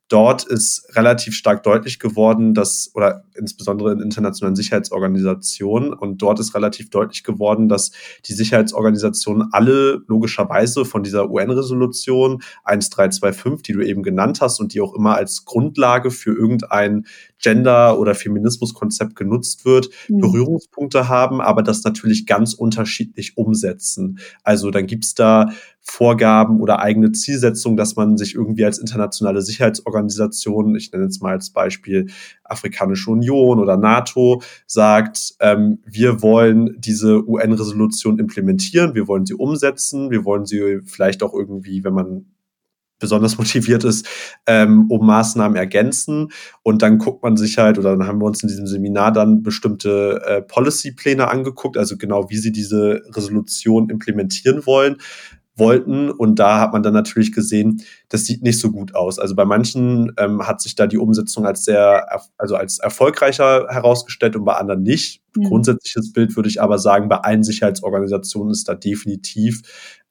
dort 0.09 0.45
ist 0.45 0.95
relativ 0.95 1.35
stark 1.35 1.63
deutlich 1.63 1.99
geworden, 1.99 2.53
dass, 2.53 2.91
oder 2.93 3.23
insbesondere 3.35 3.91
in 3.91 3.99
internationalen 3.99 4.55
Sicherheitsorganisationen, 4.55 5.93
und 5.93 6.21
dort 6.21 6.39
ist 6.39 6.55
relativ 6.55 6.89
deutlich 6.89 7.23
geworden, 7.23 7.67
dass 7.67 7.91
die 8.25 8.33
Sicherheitsorganisationen 8.33 9.49
alle 9.51 10.01
logischerweise 10.07 10.85
von 10.85 11.03
dieser 11.03 11.29
UN-Resolution 11.29 12.41
1325, 12.63 13.63
die 13.63 13.73
du 13.73 13.85
eben 13.85 14.03
genannt 14.03 14.41
hast 14.41 14.59
und 14.59 14.73
die 14.73 14.81
auch 14.81 14.95
immer 14.95 15.15
als 15.15 15.45
Grundlage 15.45 16.11
für 16.11 16.33
irgendein 16.33 17.05
Gender- 17.39 17.99
oder 17.99 18.15
Feminismuskonzept 18.15 19.15
genutzt 19.15 19.65
wird, 19.65 19.89
mhm. 20.07 20.19
Berührungspunkte 20.19 21.07
haben, 21.07 21.41
aber 21.41 21.63
das 21.63 21.83
natürlich 21.83 22.25
ganz 22.25 22.53
unterschiedlich 22.53 23.37
umsetzen. 23.37 24.19
Also 24.43 24.71
dann 24.71 24.87
gibt's 24.87 25.13
da 25.13 25.49
Vorgaben 25.89 26.59
oder 26.59 26.79
eigene 26.79 27.13
Zielsetzungen, 27.13 27.77
dass 27.77 27.95
man 27.95 28.17
sich 28.17 28.35
irgendwie 28.35 28.65
als 28.65 28.77
internationale 28.77 29.41
Sicherheitsorganisation, 29.41 30.75
ich 30.75 30.91
nenne 30.91 31.05
jetzt 31.05 31.21
mal 31.21 31.31
als 31.31 31.51
Beispiel 31.51 32.07
Afrikanische 32.43 33.09
Union 33.09 33.59
oder 33.59 33.77
NATO, 33.77 34.41
sagt, 34.65 35.35
ähm, 35.39 35.79
wir 35.85 36.21
wollen 36.21 36.75
diese 36.77 37.25
UN-Resolution 37.25 38.19
implementieren, 38.19 38.95
wir 38.95 39.07
wollen 39.07 39.25
sie 39.25 39.35
umsetzen, 39.35 40.11
wir 40.11 40.25
wollen 40.25 40.45
sie 40.45 40.79
vielleicht 40.83 41.23
auch 41.23 41.33
irgendwie, 41.33 41.85
wenn 41.85 41.93
man 41.93 42.25
besonders 42.99 43.37
motiviert 43.37 43.83
ist, 43.83 44.07
ähm, 44.45 44.89
um 44.89 45.05
Maßnahmen 45.05 45.57
ergänzen. 45.57 46.29
Und 46.63 46.81
dann 46.81 46.97
guckt 46.97 47.23
man 47.23 47.37
sich 47.37 47.57
halt, 47.57 47.77
oder 47.77 47.95
dann 47.95 48.07
haben 48.07 48.19
wir 48.19 48.25
uns 48.25 48.41
in 48.43 48.49
diesem 48.49 48.67
Seminar 48.67 49.11
dann 49.11 49.43
bestimmte 49.43 50.21
äh, 50.25 50.41
Policy-Pläne 50.41 51.27
angeguckt, 51.27 51.77
also 51.77 51.97
genau, 51.97 52.29
wie 52.29 52.37
sie 52.37 52.51
diese 52.51 53.01
Resolution 53.13 53.89
implementieren 53.89 54.65
wollen 54.65 54.97
wollten. 55.57 56.09
Und 56.09 56.39
da 56.39 56.59
hat 56.59 56.73
man 56.73 56.83
dann 56.83 56.93
natürlich 56.93 57.31
gesehen, 57.31 57.81
das 58.09 58.25
sieht 58.25 58.43
nicht 58.43 58.59
so 58.59 58.71
gut 58.71 58.95
aus. 58.95 59.19
Also 59.19 59.35
bei 59.35 59.45
manchen 59.45 60.13
ähm, 60.17 60.47
hat 60.47 60.61
sich 60.61 60.75
da 60.75 60.87
die 60.87 60.97
Umsetzung 60.97 61.45
als 61.45 61.65
sehr, 61.65 62.21
also 62.37 62.55
als 62.55 62.79
erfolgreicher 62.79 63.67
herausgestellt 63.69 64.35
und 64.35 64.45
bei 64.45 64.53
anderen 64.53 64.83
nicht. 64.83 65.21
Mhm. 65.35 65.43
Grundsätzliches 65.45 66.13
Bild 66.13 66.35
würde 66.35 66.49
ich 66.49 66.61
aber 66.61 66.79
sagen, 66.79 67.09
bei 67.09 67.17
allen 67.17 67.43
Sicherheitsorganisationen 67.43 68.51
ist 68.51 68.69
da 68.69 68.75
definitiv 68.75 69.61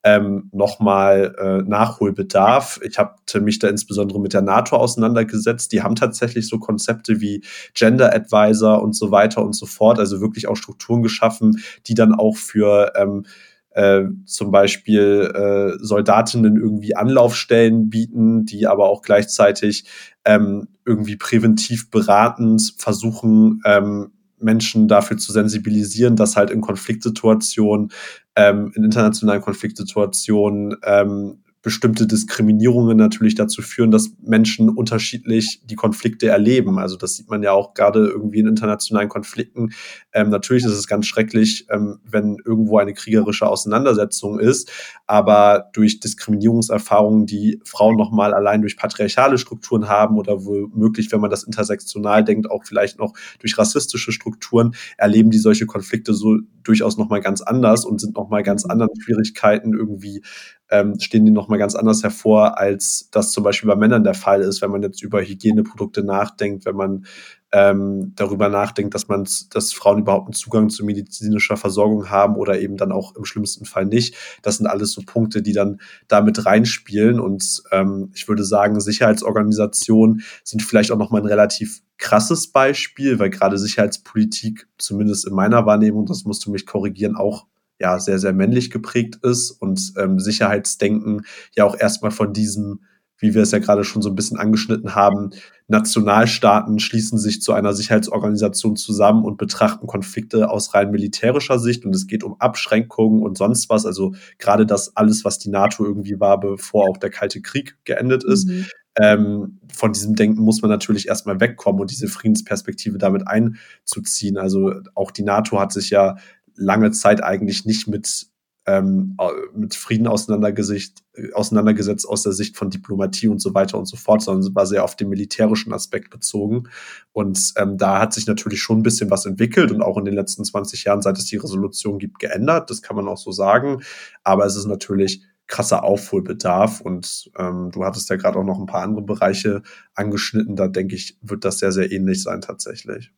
ähm, 0.06 0.50
nochmal 0.52 1.34
äh, 1.36 1.68
Nachholbedarf. 1.68 2.78
Ich 2.84 2.96
habe 2.96 3.16
mich 3.40 3.58
da 3.58 3.66
insbesondere 3.66 4.20
mit 4.20 4.34
der 4.34 4.40
NATO 4.40 4.76
auseinandergesetzt. 4.76 5.72
Die 5.72 5.82
haben 5.82 5.96
tatsächlich 5.96 6.48
so 6.48 6.60
Konzepte 6.60 7.20
wie 7.20 7.42
Gender 7.74 8.14
Advisor 8.14 8.80
und 8.82 8.94
so 8.94 9.10
weiter 9.10 9.42
und 9.44 9.54
so 9.54 9.66
fort, 9.66 9.98
also 9.98 10.20
wirklich 10.20 10.46
auch 10.46 10.54
Strukturen 10.54 11.02
geschaffen, 11.02 11.60
die 11.88 11.94
dann 11.94 12.14
auch 12.14 12.36
für 12.36 12.92
ähm, 12.94 13.26
äh, 13.70 14.04
zum 14.26 14.52
Beispiel 14.52 15.32
äh, 15.34 15.84
Soldatinnen 15.84 16.56
irgendwie 16.56 16.94
Anlaufstellen 16.94 17.90
bieten, 17.90 18.46
die 18.46 18.68
aber 18.68 18.88
auch 18.88 19.02
gleichzeitig 19.02 19.86
ähm, 20.24 20.68
irgendwie 20.84 21.16
präventiv 21.16 21.90
beratend 21.90 22.74
versuchen, 22.78 23.60
ähm, 23.64 24.12
Menschen 24.38 24.88
dafür 24.88 25.16
zu 25.16 25.32
sensibilisieren, 25.32 26.16
dass 26.16 26.36
halt 26.36 26.50
in 26.50 26.60
Konfliktsituationen 26.60 27.92
ähm, 28.36 28.72
in 28.74 28.84
internationalen 28.84 29.42
Konfliktsituationen 29.42 30.76
ähm, 30.84 31.38
bestimmte 31.62 32.06
Diskriminierungen 32.06 32.96
natürlich 32.96 33.34
dazu 33.34 33.60
führen, 33.60 33.90
dass 33.90 34.12
Menschen 34.22 34.68
unterschiedlich 34.68 35.62
die 35.64 35.74
Konflikte 35.74 36.28
erleben. 36.28 36.78
Also 36.78 36.96
das 36.96 37.14
sieht 37.14 37.28
man 37.28 37.42
ja 37.42 37.52
auch 37.52 37.74
gerade 37.74 38.06
irgendwie 38.06 38.38
in 38.38 38.46
internationalen 38.46 39.08
Konflikten. 39.08 39.70
Ähm, 40.12 40.30
natürlich 40.30 40.64
ist 40.64 40.70
es 40.70 40.86
ganz 40.86 41.06
schrecklich, 41.06 41.66
ähm, 41.70 41.98
wenn 42.04 42.36
irgendwo 42.44 42.78
eine 42.78 42.94
kriegerische 42.94 43.48
Auseinandersetzung 43.48 44.38
ist, 44.38 44.70
aber 45.06 45.70
durch 45.72 45.98
Diskriminierungserfahrungen, 45.98 47.26
die 47.26 47.60
Frauen 47.64 47.96
nochmal 47.96 48.32
allein 48.32 48.60
durch 48.60 48.76
patriarchale 48.76 49.38
Strukturen 49.38 49.88
haben 49.88 50.18
oder 50.18 50.44
womöglich, 50.44 51.10
wenn 51.10 51.20
man 51.20 51.30
das 51.30 51.42
intersektional 51.42 52.22
denkt, 52.22 52.48
auch 52.48 52.64
vielleicht 52.64 52.98
noch 52.98 53.14
durch 53.40 53.58
rassistische 53.58 54.12
Strukturen, 54.12 54.76
erleben 54.98 55.30
die 55.30 55.38
solche 55.38 55.66
Konflikte 55.66 56.14
so 56.14 56.38
durchaus 56.62 56.96
nochmal 56.96 57.20
ganz 57.20 57.40
anders 57.40 57.84
und 57.84 58.00
sind 58.00 58.16
nochmal 58.16 58.42
ganz 58.42 58.64
anderen 58.64 58.90
Schwierigkeiten 59.00 59.72
irgendwie 59.72 60.22
ähm, 60.70 60.98
stehen 60.98 61.24
die 61.24 61.30
nochmal 61.30 61.58
ganz 61.58 61.74
anders 61.74 62.02
hervor, 62.02 62.58
als 62.58 63.08
das 63.12 63.30
zum 63.30 63.44
Beispiel 63.44 63.68
bei 63.68 63.76
Männern 63.76 64.04
der 64.04 64.14
Fall 64.14 64.40
ist, 64.40 64.62
wenn 64.62 64.70
man 64.70 64.82
jetzt 64.82 65.02
über 65.02 65.22
Hygieneprodukte 65.22 66.02
nachdenkt, 66.02 66.66
wenn 66.66 66.76
man 66.76 67.06
ähm, 67.52 68.12
darüber 68.16 68.48
nachdenkt, 68.48 68.94
dass 68.94 69.08
man, 69.08 69.26
dass 69.50 69.72
Frauen 69.72 70.00
überhaupt 70.00 70.26
einen 70.26 70.34
Zugang 70.34 70.68
zu 70.68 70.84
medizinischer 70.84 71.56
Versorgung 71.56 72.10
haben 72.10 72.34
oder 72.34 72.58
eben 72.60 72.76
dann 72.76 72.90
auch 72.90 73.14
im 73.14 73.24
schlimmsten 73.24 73.64
Fall 73.64 73.86
nicht. 73.86 74.16
Das 74.42 74.56
sind 74.56 74.66
alles 74.66 74.92
so 74.92 75.02
Punkte, 75.06 75.42
die 75.42 75.52
dann 75.52 75.80
damit 76.08 76.44
reinspielen. 76.44 77.20
Und 77.20 77.62
ähm, 77.70 78.10
ich 78.14 78.26
würde 78.26 78.44
sagen, 78.44 78.80
Sicherheitsorganisationen 78.80 80.22
sind 80.42 80.62
vielleicht 80.62 80.90
auch 80.90 80.98
nochmal 80.98 81.22
ein 81.22 81.28
relativ 81.28 81.82
krasses 81.98 82.48
Beispiel, 82.50 83.18
weil 83.18 83.30
gerade 83.30 83.58
Sicherheitspolitik, 83.58 84.66
zumindest 84.76 85.26
in 85.26 85.34
meiner 85.34 85.64
Wahrnehmung, 85.64 86.04
das 86.04 86.24
musst 86.24 86.44
du 86.44 86.50
mich 86.50 86.66
korrigieren, 86.66 87.16
auch 87.16 87.46
ja 87.78 87.98
sehr, 87.98 88.18
sehr 88.18 88.32
männlich 88.32 88.70
geprägt 88.70 89.18
ist 89.22 89.50
und 89.50 89.92
ähm, 89.98 90.18
Sicherheitsdenken 90.18 91.26
ja 91.54 91.64
auch 91.64 91.78
erstmal 91.78 92.10
von 92.10 92.32
diesem 92.32 92.80
wie 93.18 93.34
wir 93.34 93.42
es 93.42 93.50
ja 93.50 93.58
gerade 93.58 93.84
schon 93.84 94.02
so 94.02 94.10
ein 94.10 94.14
bisschen 94.14 94.38
angeschnitten 94.38 94.94
haben, 94.94 95.30
Nationalstaaten 95.68 96.78
schließen 96.78 97.18
sich 97.18 97.42
zu 97.42 97.52
einer 97.52 97.72
Sicherheitsorganisation 97.72 98.76
zusammen 98.76 99.24
und 99.24 99.36
betrachten 99.36 99.86
Konflikte 99.86 100.50
aus 100.50 100.74
rein 100.74 100.90
militärischer 100.90 101.58
Sicht 101.58 101.84
und 101.84 101.94
es 101.94 102.06
geht 102.06 102.22
um 102.22 102.38
Abschränkungen 102.40 103.22
und 103.22 103.38
sonst 103.38 103.68
was. 103.68 103.86
Also 103.86 104.14
gerade 104.38 104.66
das 104.66 104.96
alles, 104.96 105.24
was 105.24 105.38
die 105.38 105.50
NATO 105.50 105.84
irgendwie 105.84 106.20
war, 106.20 106.38
bevor 106.38 106.88
auch 106.88 106.98
der 106.98 107.10
Kalte 107.10 107.40
Krieg 107.40 107.76
geendet 107.84 108.22
ist. 108.22 108.48
Mhm. 108.48 108.66
Ähm, 108.98 109.60
von 109.72 109.92
diesem 109.92 110.14
Denken 110.14 110.42
muss 110.42 110.62
man 110.62 110.70
natürlich 110.70 111.08
erstmal 111.08 111.40
wegkommen 111.40 111.80
und 111.80 111.90
diese 111.90 112.08
Friedensperspektive 112.08 112.96
damit 112.96 113.26
einzuziehen. 113.26 114.38
Also 114.38 114.72
auch 114.94 115.10
die 115.10 115.22
NATO 115.22 115.60
hat 115.60 115.72
sich 115.72 115.90
ja 115.90 116.16
lange 116.56 116.90
Zeit 116.92 117.22
eigentlich 117.22 117.64
nicht 117.64 117.88
mit 117.88 118.26
ähm, 118.66 119.16
mit 119.54 119.74
Frieden 119.74 120.08
auseinandergesetzt, 120.08 121.04
auseinandergesetzt 121.34 122.06
aus 122.08 122.24
der 122.24 122.32
Sicht 122.32 122.56
von 122.56 122.68
Diplomatie 122.68 123.28
und 123.28 123.40
so 123.40 123.54
weiter 123.54 123.78
und 123.78 123.86
so 123.86 123.96
fort, 123.96 124.22
sondern 124.22 124.54
war 124.54 124.66
sehr 124.66 124.82
auf 124.82 124.96
den 124.96 125.08
militärischen 125.08 125.72
Aspekt 125.72 126.10
bezogen. 126.10 126.68
Und 127.12 127.52
ähm, 127.56 127.78
da 127.78 128.00
hat 128.00 128.12
sich 128.12 128.26
natürlich 128.26 128.60
schon 128.60 128.80
ein 128.80 128.82
bisschen 128.82 129.10
was 129.10 129.24
entwickelt 129.24 129.70
und 129.70 129.82
auch 129.82 129.96
in 129.98 130.04
den 130.04 130.14
letzten 130.14 130.44
20 130.44 130.84
Jahren, 130.84 131.00
seit 131.00 131.16
es 131.16 131.26
die 131.26 131.36
Resolution 131.36 131.98
gibt, 131.98 132.18
geändert. 132.18 132.68
Das 132.70 132.82
kann 132.82 132.96
man 132.96 133.06
auch 133.06 133.18
so 133.18 133.30
sagen. 133.30 133.82
Aber 134.24 134.44
es 134.44 134.56
ist 134.56 134.66
natürlich 134.66 135.22
krasser 135.46 135.84
Aufholbedarf 135.84 136.80
und 136.80 137.30
ähm, 137.38 137.70
du 137.70 137.84
hattest 137.84 138.10
ja 138.10 138.16
gerade 138.16 138.36
auch 138.36 138.44
noch 138.44 138.58
ein 138.58 138.66
paar 138.66 138.82
andere 138.82 139.02
Bereiche 139.02 139.62
angeschnitten. 139.94 140.56
Da 140.56 140.66
denke 140.66 140.96
ich, 140.96 141.16
wird 141.22 141.44
das 141.44 141.60
sehr, 141.60 141.70
sehr 141.70 141.92
ähnlich 141.92 142.20
sein 142.22 142.40
tatsächlich. 142.40 143.12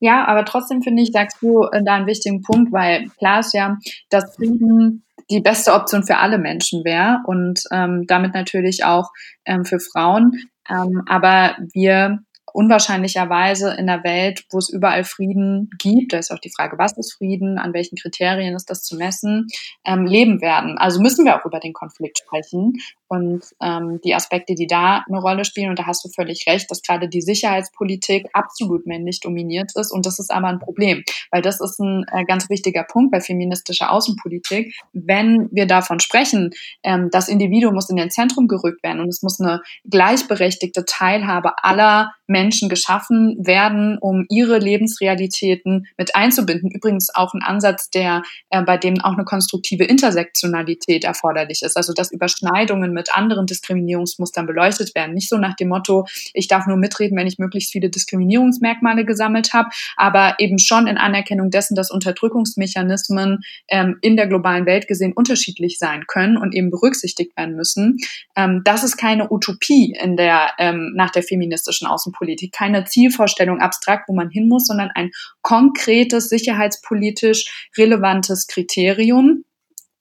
Ja, 0.00 0.26
aber 0.26 0.44
trotzdem 0.44 0.82
finde 0.82 1.02
ich, 1.02 1.12
sagst 1.12 1.38
du 1.40 1.64
äh, 1.64 1.82
da 1.84 1.94
einen 1.94 2.06
wichtigen 2.06 2.42
Punkt, 2.42 2.72
weil 2.72 3.08
klar 3.18 3.40
ist 3.40 3.54
ja, 3.54 3.78
dass 4.10 4.36
Frieden 4.36 5.04
die 5.30 5.40
beste 5.40 5.72
Option 5.72 6.04
für 6.04 6.18
alle 6.18 6.38
Menschen 6.38 6.84
wäre 6.84 7.20
und 7.26 7.62
ähm, 7.72 8.04
damit 8.06 8.34
natürlich 8.34 8.84
auch 8.84 9.10
ähm, 9.44 9.64
für 9.64 9.80
Frauen. 9.80 10.32
Ähm, 10.68 11.02
aber 11.06 11.56
wir 11.72 12.20
unwahrscheinlicherweise 12.56 13.74
in 13.74 13.86
der 13.86 14.02
Welt, 14.02 14.44
wo 14.50 14.56
es 14.56 14.70
überall 14.70 15.04
Frieden 15.04 15.68
gibt, 15.78 16.14
da 16.14 16.18
ist 16.18 16.32
auch 16.32 16.38
die 16.38 16.52
Frage, 16.56 16.78
was 16.78 16.96
ist 16.96 17.12
Frieden, 17.12 17.58
an 17.58 17.74
welchen 17.74 17.96
Kriterien 17.96 18.56
ist 18.56 18.70
das 18.70 18.82
zu 18.82 18.96
messen, 18.96 19.46
ähm, 19.84 20.06
leben 20.06 20.40
werden. 20.40 20.78
Also 20.78 21.02
müssen 21.02 21.26
wir 21.26 21.38
auch 21.38 21.44
über 21.44 21.60
den 21.60 21.74
Konflikt 21.74 22.18
sprechen 22.18 22.72
und 23.08 23.44
ähm, 23.62 24.00
die 24.04 24.14
Aspekte, 24.14 24.54
die 24.54 24.66
da 24.66 25.04
eine 25.08 25.18
Rolle 25.18 25.44
spielen. 25.44 25.70
Und 25.70 25.78
da 25.78 25.86
hast 25.86 26.04
du 26.04 26.08
völlig 26.08 26.44
recht, 26.46 26.70
dass 26.70 26.82
gerade 26.82 27.08
die 27.08 27.20
Sicherheitspolitik 27.20 28.26
absolut 28.32 28.86
männlich 28.86 29.20
dominiert 29.20 29.72
ist. 29.74 29.92
Und 29.92 30.06
das 30.06 30.18
ist 30.18 30.30
aber 30.30 30.48
ein 30.48 30.58
Problem, 30.58 31.04
weil 31.30 31.42
das 31.42 31.60
ist 31.60 31.78
ein 31.78 32.04
äh, 32.12 32.24
ganz 32.24 32.50
wichtiger 32.50 32.84
Punkt 32.84 33.12
bei 33.12 33.20
feministischer 33.20 33.90
Außenpolitik. 33.92 34.74
Wenn 34.92 35.48
wir 35.52 35.66
davon 35.66 36.00
sprechen, 36.00 36.50
ähm, 36.82 37.08
das 37.10 37.28
Individuum 37.28 37.74
muss 37.74 37.90
in 37.90 37.96
den 37.96 38.10
Zentrum 38.10 38.48
gerückt 38.48 38.82
werden 38.82 39.00
und 39.00 39.08
es 39.08 39.22
muss 39.22 39.40
eine 39.40 39.62
gleichberechtigte 39.88 40.84
Teilhabe 40.84 41.52
aller 41.62 42.12
Menschen 42.26 42.68
geschaffen 42.68 43.36
werden, 43.38 43.98
um 43.98 44.26
ihre 44.28 44.58
Lebensrealitäten 44.58 45.86
mit 45.96 46.16
einzubinden. 46.16 46.70
Übrigens 46.70 47.14
auch 47.14 47.34
ein 47.34 47.42
Ansatz, 47.42 47.90
der 47.90 48.22
äh, 48.50 48.62
bei 48.62 48.76
dem 48.76 49.00
auch 49.00 49.12
eine 49.12 49.24
konstruktive 49.24 49.84
Intersektionalität 49.84 51.04
erforderlich 51.04 51.62
ist, 51.62 51.76
also 51.76 51.92
dass 51.92 52.10
Überschneidungen 52.10 52.92
mit 52.96 53.14
anderen 53.14 53.46
Diskriminierungsmustern 53.46 54.46
beleuchtet 54.46 54.94
werden. 54.96 55.14
Nicht 55.14 55.28
so 55.28 55.36
nach 55.36 55.54
dem 55.54 55.68
Motto, 55.68 56.06
ich 56.34 56.48
darf 56.48 56.66
nur 56.66 56.76
mitreden, 56.76 57.16
wenn 57.16 57.28
ich 57.28 57.38
möglichst 57.38 57.70
viele 57.70 57.90
Diskriminierungsmerkmale 57.90 59.04
gesammelt 59.04 59.52
habe, 59.52 59.68
aber 59.96 60.34
eben 60.38 60.58
schon 60.58 60.88
in 60.88 60.98
Anerkennung 60.98 61.50
dessen, 61.50 61.76
dass 61.76 61.90
Unterdrückungsmechanismen 61.90 63.40
ähm, 63.68 63.98
in 64.00 64.16
der 64.16 64.26
globalen 64.26 64.66
Welt 64.66 64.88
gesehen 64.88 65.12
unterschiedlich 65.12 65.78
sein 65.78 66.04
können 66.08 66.36
und 66.36 66.54
eben 66.54 66.70
berücksichtigt 66.70 67.36
werden 67.36 67.54
müssen. 67.54 67.98
Ähm, 68.34 68.62
das 68.64 68.82
ist 68.82 68.96
keine 68.96 69.30
Utopie 69.30 69.96
in 70.02 70.16
der, 70.16 70.50
ähm, 70.58 70.92
nach 70.96 71.10
der 71.10 71.22
feministischen 71.22 71.86
Außenpolitik, 71.86 72.52
keine 72.52 72.84
Zielvorstellung 72.84 73.60
abstrakt, 73.60 74.08
wo 74.08 74.14
man 74.14 74.30
hin 74.30 74.48
muss, 74.48 74.66
sondern 74.66 74.90
ein 74.94 75.10
konkretes, 75.42 76.28
sicherheitspolitisch 76.28 77.68
relevantes 77.76 78.46
Kriterium, 78.46 79.44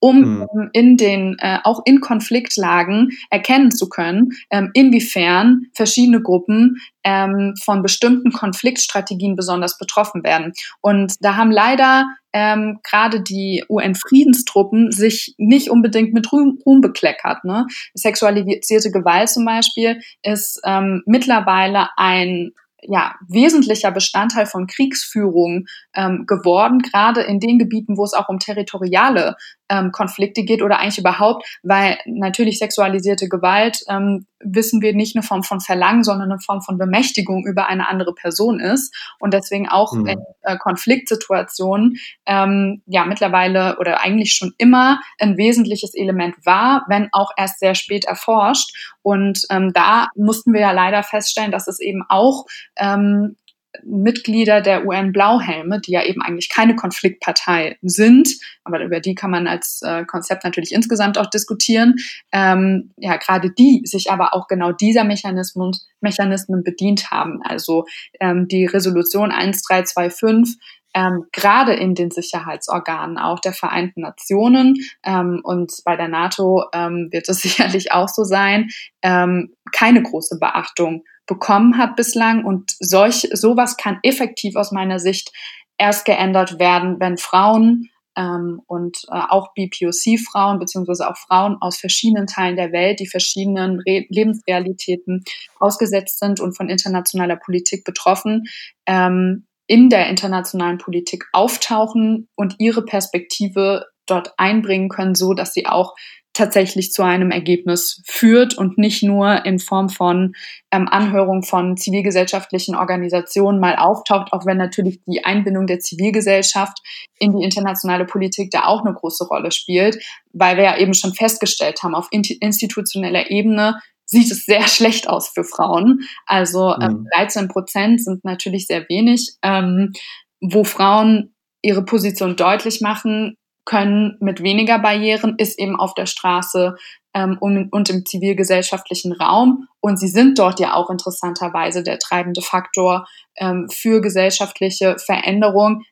um 0.05 0.19
mhm. 0.21 0.69
in 0.71 0.97
den 0.97 1.35
äh, 1.39 1.57
auch 1.63 1.81
in 1.83 1.99
Konfliktlagen 1.99 3.09
erkennen 3.31 3.71
zu 3.71 3.89
können, 3.89 4.33
ähm, 4.51 4.69
inwiefern 4.75 5.63
verschiedene 5.73 6.21
Gruppen 6.21 6.77
ähm, 7.03 7.55
von 7.59 7.81
bestimmten 7.81 8.31
Konfliktstrategien 8.31 9.35
besonders 9.35 9.79
betroffen 9.79 10.23
werden. 10.23 10.53
Und 10.79 11.15
da 11.21 11.37
haben 11.37 11.49
leider 11.49 12.05
ähm, 12.33 12.81
gerade 12.83 13.19
die 13.21 13.63
UN-Friedenstruppen 13.67 14.91
sich 14.91 15.33
nicht 15.39 15.71
unbedingt 15.71 16.13
mit 16.13 16.31
Ruhm, 16.31 16.59
Ruhm 16.63 16.81
bekleckert. 16.81 17.43
Ne? 17.43 17.65
Sexualisierte 17.95 18.91
Gewalt 18.91 19.29
zum 19.29 19.43
Beispiel 19.45 19.99
ist 20.21 20.61
ähm, 20.65 21.01
mittlerweile 21.07 21.89
ein 21.97 22.51
ja, 22.87 23.15
wesentlicher 23.27 23.91
Bestandteil 23.91 24.45
von 24.45 24.67
Kriegsführung 24.67 25.65
ähm, 25.93 26.25
geworden, 26.27 26.79
gerade 26.79 27.21
in 27.21 27.39
den 27.39 27.59
Gebieten, 27.59 27.97
wo 27.97 28.03
es 28.03 28.13
auch 28.13 28.29
um 28.29 28.39
territoriale 28.39 29.35
ähm, 29.69 29.91
Konflikte 29.91 30.43
geht 30.43 30.61
oder 30.61 30.79
eigentlich 30.79 30.99
überhaupt, 30.99 31.45
weil 31.63 31.97
natürlich 32.05 32.59
sexualisierte 32.59 33.27
Gewalt, 33.27 33.79
ähm, 33.89 34.27
wissen 34.39 34.81
wir, 34.81 34.93
nicht 34.93 35.15
eine 35.15 35.23
Form 35.23 35.43
von 35.43 35.59
Verlangen, 35.59 36.03
sondern 36.03 36.31
eine 36.31 36.39
Form 36.39 36.61
von 36.61 36.77
Bemächtigung 36.77 37.45
über 37.45 37.67
eine 37.67 37.87
andere 37.89 38.13
Person 38.13 38.59
ist 38.59 38.93
und 39.19 39.33
deswegen 39.33 39.67
auch 39.67 39.93
mhm. 39.93 40.07
in 40.07 40.19
äh, 40.43 40.57
Konfliktsituationen 40.57 41.97
ähm, 42.25 42.83
ja 42.85 43.05
mittlerweile 43.05 43.77
oder 43.79 44.01
eigentlich 44.01 44.33
schon 44.33 44.53
immer 44.57 44.99
ein 45.19 45.37
wesentliches 45.37 45.95
Element 45.95 46.35
war, 46.45 46.85
wenn 46.87 47.09
auch 47.11 47.31
erst 47.37 47.59
sehr 47.59 47.75
spät 47.75 48.05
erforscht. 48.05 48.75
Und 49.01 49.41
ähm, 49.49 49.73
da 49.73 50.09
mussten 50.15 50.53
wir 50.53 50.61
ja 50.61 50.71
leider 50.71 51.03
feststellen, 51.03 51.51
dass 51.51 51.67
es 51.67 51.79
eben 51.79 52.03
auch 52.07 52.45
ähm, 52.75 53.35
Mitglieder 53.83 54.61
der 54.61 54.85
UN-Blauhelme, 54.85 55.81
die 55.81 55.91
ja 55.91 56.03
eben 56.03 56.21
eigentlich 56.21 56.49
keine 56.49 56.75
Konfliktpartei 56.75 57.77
sind, 57.81 58.29
aber 58.63 58.83
über 58.83 58.99
die 58.99 59.15
kann 59.15 59.31
man 59.31 59.47
als 59.47 59.81
äh, 59.83 60.05
Konzept 60.05 60.43
natürlich 60.43 60.71
insgesamt 60.71 61.17
auch 61.17 61.29
diskutieren, 61.29 61.95
ähm, 62.31 62.93
ja, 62.97 63.17
gerade 63.17 63.51
die 63.51 63.81
sich 63.85 64.11
aber 64.11 64.33
auch 64.33 64.47
genau 64.47 64.71
dieser 64.71 65.03
Mechanismen, 65.03 65.71
Mechanismen 66.01 66.63
bedient 66.63 67.11
haben. 67.11 67.41
Also 67.43 67.85
ähm, 68.19 68.47
die 68.47 68.65
Resolution 68.65 69.31
1325 69.31 70.57
ähm, 70.95 71.25
gerade 71.33 71.73
in 71.73 71.93
den 71.93 72.09
Sicherheitsorganen 72.09 73.17
auch 73.17 73.39
der 73.39 73.53
Vereinten 73.53 74.01
Nationen 74.01 74.75
ähm, 75.03 75.41
und 75.43 75.73
bei 75.83 75.97
der 75.97 76.07
NATO 76.07 76.63
ähm, 76.73 77.09
wird 77.11 77.27
es 77.27 77.39
sicherlich 77.41 77.91
auch 77.91 78.07
so 78.07 78.23
sein, 78.23 78.69
ähm, 79.01 79.53
keine 79.71 80.01
große 80.01 80.39
Beachtung 80.39 81.03
bekommen 81.25 81.77
hat 81.77 81.95
bislang. 81.95 82.45
Und 82.45 82.71
solch, 82.79 83.29
sowas 83.33 83.77
kann 83.77 83.99
effektiv 84.03 84.55
aus 84.55 84.71
meiner 84.71 84.99
Sicht 84.99 85.31
erst 85.77 86.05
geändert 86.05 86.59
werden, 86.59 86.99
wenn 86.99 87.17
Frauen 87.17 87.89
ähm, 88.17 88.61
und 88.67 88.97
äh, 89.09 89.21
auch 89.29 89.53
BPOC-Frauen 89.53 90.59
beziehungsweise 90.59 91.09
auch 91.09 91.17
Frauen 91.17 91.57
aus 91.59 91.77
verschiedenen 91.77 92.27
Teilen 92.27 92.55
der 92.55 92.71
Welt, 92.71 92.99
die 92.99 93.07
verschiedenen 93.07 93.79
Re 93.79 94.05
Lebensrealitäten 94.09 95.23
ausgesetzt 95.59 96.19
sind 96.19 96.39
und 96.39 96.55
von 96.55 96.69
internationaler 96.69 97.35
Politik 97.35 97.83
betroffen, 97.83 98.43
ähm, 98.85 99.47
in 99.67 99.89
der 99.89 100.07
internationalen 100.09 100.77
Politik 100.77 101.25
auftauchen 101.33 102.29
und 102.35 102.55
ihre 102.59 102.85
Perspektive 102.85 103.85
dort 104.05 104.33
einbringen 104.37 104.89
können, 104.89 105.15
so 105.15 105.33
dass 105.33 105.53
sie 105.53 105.65
auch 105.65 105.95
tatsächlich 106.35 106.91
zu 106.91 107.01
einem 107.01 107.31
Ergebnis 107.31 108.01
führt 108.05 108.57
und 108.57 108.77
nicht 108.77 109.01
nur 109.03 109.45
in 109.45 109.57
Form 109.57 109.87
von 109.89 110.33
ähm, 110.69 110.87
Anhörung 110.89 111.43
von 111.43 111.77
zivilgesellschaftlichen 111.77 112.75
Organisationen 112.75 113.59
mal 113.59 113.77
auftaucht, 113.77 114.33
auch 114.33 114.45
wenn 114.45 114.57
natürlich 114.57 114.99
die 115.07 115.23
Einbindung 115.23 115.65
der 115.65 115.79
Zivilgesellschaft 115.79 116.77
in 117.17 117.35
die 117.35 117.43
internationale 117.43 118.05
Politik 118.05 118.51
da 118.51 118.65
auch 118.65 118.85
eine 118.85 118.93
große 118.93 119.25
Rolle 119.25 119.51
spielt, 119.51 119.97
weil 120.33 120.57
wir 120.57 120.65
ja 120.65 120.77
eben 120.77 120.93
schon 120.93 121.13
festgestellt 121.13 121.81
haben, 121.81 121.95
auf 121.95 122.09
institutioneller 122.11 123.31
Ebene 123.31 123.79
sieht 124.03 124.29
es 124.29 124.45
sehr 124.45 124.63
schlecht 124.67 125.07
aus 125.07 125.29
für 125.29 125.45
Frauen. 125.45 126.01
Also 126.25 126.75
ähm, 126.75 127.07
13 127.15 127.47
Prozent 127.47 128.03
sind 128.03 128.25
natürlich 128.25 128.67
sehr 128.67 128.87
wenig, 128.89 129.37
ähm, 129.41 129.93
wo 130.41 130.65
Frauen 130.65 131.33
ihre 131.61 131.85
Position 131.85 132.35
deutlich 132.35 132.81
machen, 132.81 133.37
können 133.65 134.17
mit 134.19 134.41
weniger 134.41 134.79
Barrieren, 134.79 135.35
ist 135.37 135.59
eben 135.59 135.75
auf 135.75 135.93
der 135.95 136.05
Straße 136.05 136.75
ähm, 137.13 137.37
und, 137.39 137.71
und 137.71 137.89
im 137.89 138.05
zivilgesellschaftlichen 138.05 139.11
Raum. 139.13 139.67
Und 139.79 139.99
sie 139.99 140.07
sind 140.07 140.37
dort 140.37 140.59
ja 140.59 140.75
auch 140.75 140.89
interessanterweise 140.89 141.83
der 141.83 141.99
treibende 141.99 142.41
Faktor 142.41 143.07
ähm, 143.37 143.67
für 143.71 144.01
gesellschaftliche 144.01 144.97
Veränderung, 144.99 145.83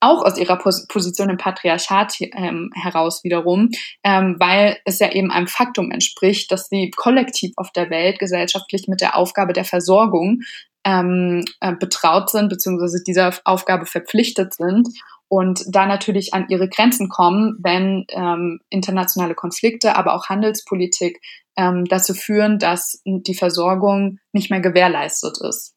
auch 0.00 0.24
aus 0.24 0.38
ihrer 0.38 0.56
Pos 0.56 0.86
Position 0.86 1.28
im 1.28 1.38
Patriarchat 1.38 2.14
ähm, 2.20 2.70
heraus 2.74 3.24
wiederum, 3.24 3.70
ähm, 4.04 4.36
weil 4.38 4.78
es 4.84 5.00
ja 5.00 5.10
eben 5.10 5.30
einem 5.30 5.48
Faktum 5.48 5.90
entspricht, 5.90 6.52
dass 6.52 6.68
sie 6.68 6.90
kollektiv 6.92 7.52
auf 7.56 7.72
der 7.72 7.90
Welt 7.90 8.18
gesellschaftlich 8.18 8.86
mit 8.86 9.00
der 9.00 9.16
Aufgabe 9.16 9.52
der 9.52 9.64
Versorgung 9.64 10.42
ähm, 10.84 11.44
äh, 11.60 11.74
betraut 11.74 12.30
sind, 12.30 12.48
beziehungsweise 12.48 13.02
dieser 13.04 13.34
Aufgabe 13.44 13.86
verpflichtet 13.86 14.54
sind 14.54 14.88
und 15.28 15.64
da 15.68 15.86
natürlich 15.86 16.34
an 16.34 16.46
ihre 16.48 16.68
Grenzen 16.68 17.08
kommen, 17.08 17.58
wenn 17.62 18.04
ähm, 18.08 18.60
internationale 18.70 19.34
Konflikte, 19.34 19.96
aber 19.96 20.14
auch 20.14 20.28
Handelspolitik 20.28 21.20
ähm, 21.56 21.84
dazu 21.84 22.14
führen, 22.14 22.58
dass 22.58 23.02
die 23.04 23.34
Versorgung 23.34 24.18
nicht 24.32 24.50
mehr 24.50 24.60
gewährleistet 24.60 25.38
ist. 25.46 25.74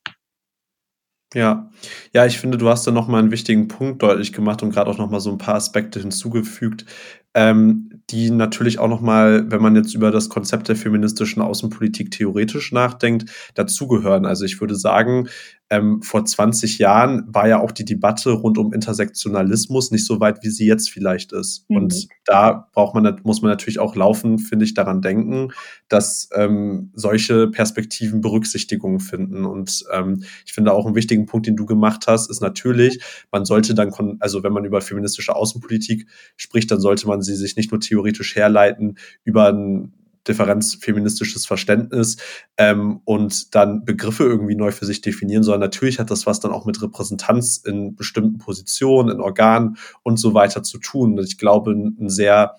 Ja, 1.34 1.70
ja, 2.14 2.26
ich 2.26 2.40
finde, 2.40 2.58
du 2.58 2.68
hast 2.68 2.86
da 2.86 2.92
nochmal 2.92 3.22
einen 3.22 3.32
wichtigen 3.32 3.70
Punkt 3.70 4.04
deutlich 4.04 4.34
gemacht 4.34 4.64
und 4.64 4.72
gerade 4.72 4.92
auch 4.92 4.98
nochmal 4.98 5.22
so 5.22 5.32
ein 5.32 5.38
paar 5.38 5.56
Aspekte 5.56 6.02
hinzugefügt, 6.02 6.86
ähm, 7.34 8.04
die 8.10 8.30
natürlich 8.32 8.80
auch 8.80 8.90
nochmal, 8.90 9.50
wenn 9.50 9.62
man 9.62 9.78
jetzt 9.78 9.96
über 9.96 10.12
das 10.12 10.28
Konzept 10.28 10.68
der 10.68 10.76
feministischen 10.76 11.42
Außenpolitik 11.42 12.12
theoretisch 12.12 12.74
nachdenkt, 12.74 13.32
dazugehören. 13.56 14.26
Also 14.26 14.44
ich 14.44 14.60
würde 14.60 14.76
sagen, 14.76 15.30
ähm, 15.72 16.02
vor 16.02 16.26
20 16.26 16.80
Jahren 16.80 17.24
war 17.34 17.48
ja 17.48 17.62
auch 17.62 17.72
die 17.72 17.86
Debatte 17.86 18.32
rund 18.32 18.58
um 18.58 18.74
Intersektionalismus 18.74 19.90
nicht 19.90 20.06
so 20.06 20.20
weit, 20.20 20.44
wie 20.44 20.50
sie 20.50 20.68
jetzt 20.68 20.90
vielleicht 20.90 21.32
ist. 21.32 21.66
Mhm. 21.70 21.78
Und 21.78 22.08
da 22.26 22.68
braucht 22.74 22.94
man, 22.94 23.22
muss 23.24 23.42
man 23.42 23.50
natürlich 23.52 23.80
auch 23.80 23.96
laufen, 23.96 24.38
finde 24.38 24.66
ich, 24.66 24.74
daran 24.74 25.02
denken, 25.02 25.54
dass 25.88 26.30
ähm, 26.36 26.92
solche 26.94 27.48
Perspektiven 27.48 28.20
Berücksichtigung 28.20 29.00
finden. 29.00 29.46
Und 29.46 29.86
ähm, 29.94 30.24
ich 30.46 30.52
finde 30.52 30.74
auch 30.74 30.86
einen 30.86 30.96
wichtigen 30.96 31.26
Punkt, 31.26 31.48
den 31.48 31.56
du 31.56 31.66
gemacht 31.66 32.04
hast, 32.06 32.30
ist 32.30 32.42
natürlich, 32.42 33.02
man 33.32 33.46
sollte 33.46 33.74
dann, 33.74 33.94
also 34.20 34.44
wenn 34.44 34.52
man 34.52 34.66
über 34.66 34.82
feministische 34.82 35.34
Außenpolitik 35.38 36.06
spricht, 36.36 36.70
dann 36.70 36.82
sollte 36.82 37.08
man 37.08 37.22
sie 37.22 37.36
sich 37.36 37.56
nicht 37.56 37.72
nur 37.72 37.80
theoretisch 37.80 38.36
herleiten 38.36 38.98
über 39.24 39.48
ein 39.48 39.94
differenzfeministisches 40.28 41.46
Verständnis 41.46 42.18
ähm, 42.58 43.02
und 43.06 43.56
dann 43.56 43.86
Begriffe 43.86 44.24
irgendwie 44.24 44.56
neu 44.56 44.72
für 44.72 44.86
sich 44.86 45.02
definieren, 45.02 45.44
sondern 45.44 45.62
natürlich 45.62 46.00
hat 46.00 46.12
das 46.12 46.26
was 46.26 46.40
dann 46.40 46.52
auch 46.52 46.66
mit 46.66 46.82
Repräsentanz 46.82 47.58
in 47.58 47.96
bestimmten 47.96 48.38
Positionen, 48.38 49.10
in 49.10 49.22
Organen 49.22 49.78
und 50.04 50.18
so 50.18 50.34
weiter 50.34 50.64
zu 50.64 50.78
tun. 50.78 51.18
Und 51.18 51.26
ich 51.26 51.38
glaube, 51.38 51.72
ein 51.72 52.10
sehr 52.10 52.56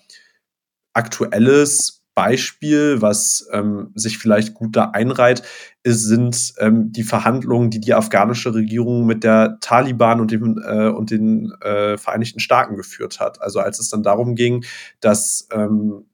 aktuelles 0.93 2.03
Beispiel, 2.15 3.01
was 3.01 3.47
ähm, 3.51 3.91
sich 3.95 4.19
vielleicht 4.19 4.53
gut 4.53 4.75
da 4.75 4.91
einreiht, 4.91 5.41
ist, 5.81 6.03
sind 6.03 6.53
ähm, 6.59 6.91
die 6.91 7.03
Verhandlungen, 7.03 7.71
die 7.71 7.79
die 7.79 7.93
afghanische 7.93 8.53
Regierung 8.53 9.05
mit 9.05 9.23
der 9.23 9.57
Taliban 9.61 10.21
und, 10.21 10.31
dem, 10.31 10.61
äh, 10.63 10.89
und 10.89 11.09
den 11.09 11.51
äh, 11.61 11.97
Vereinigten 11.97 12.39
Staaten 12.39 12.75
geführt 12.75 13.19
hat. 13.19 13.41
Also 13.41 13.59
als 13.59 13.79
es 13.79 13.89
dann 13.89 14.03
darum 14.03 14.35
ging, 14.35 14.63
dass 14.99 15.47
ähm, 15.51 16.05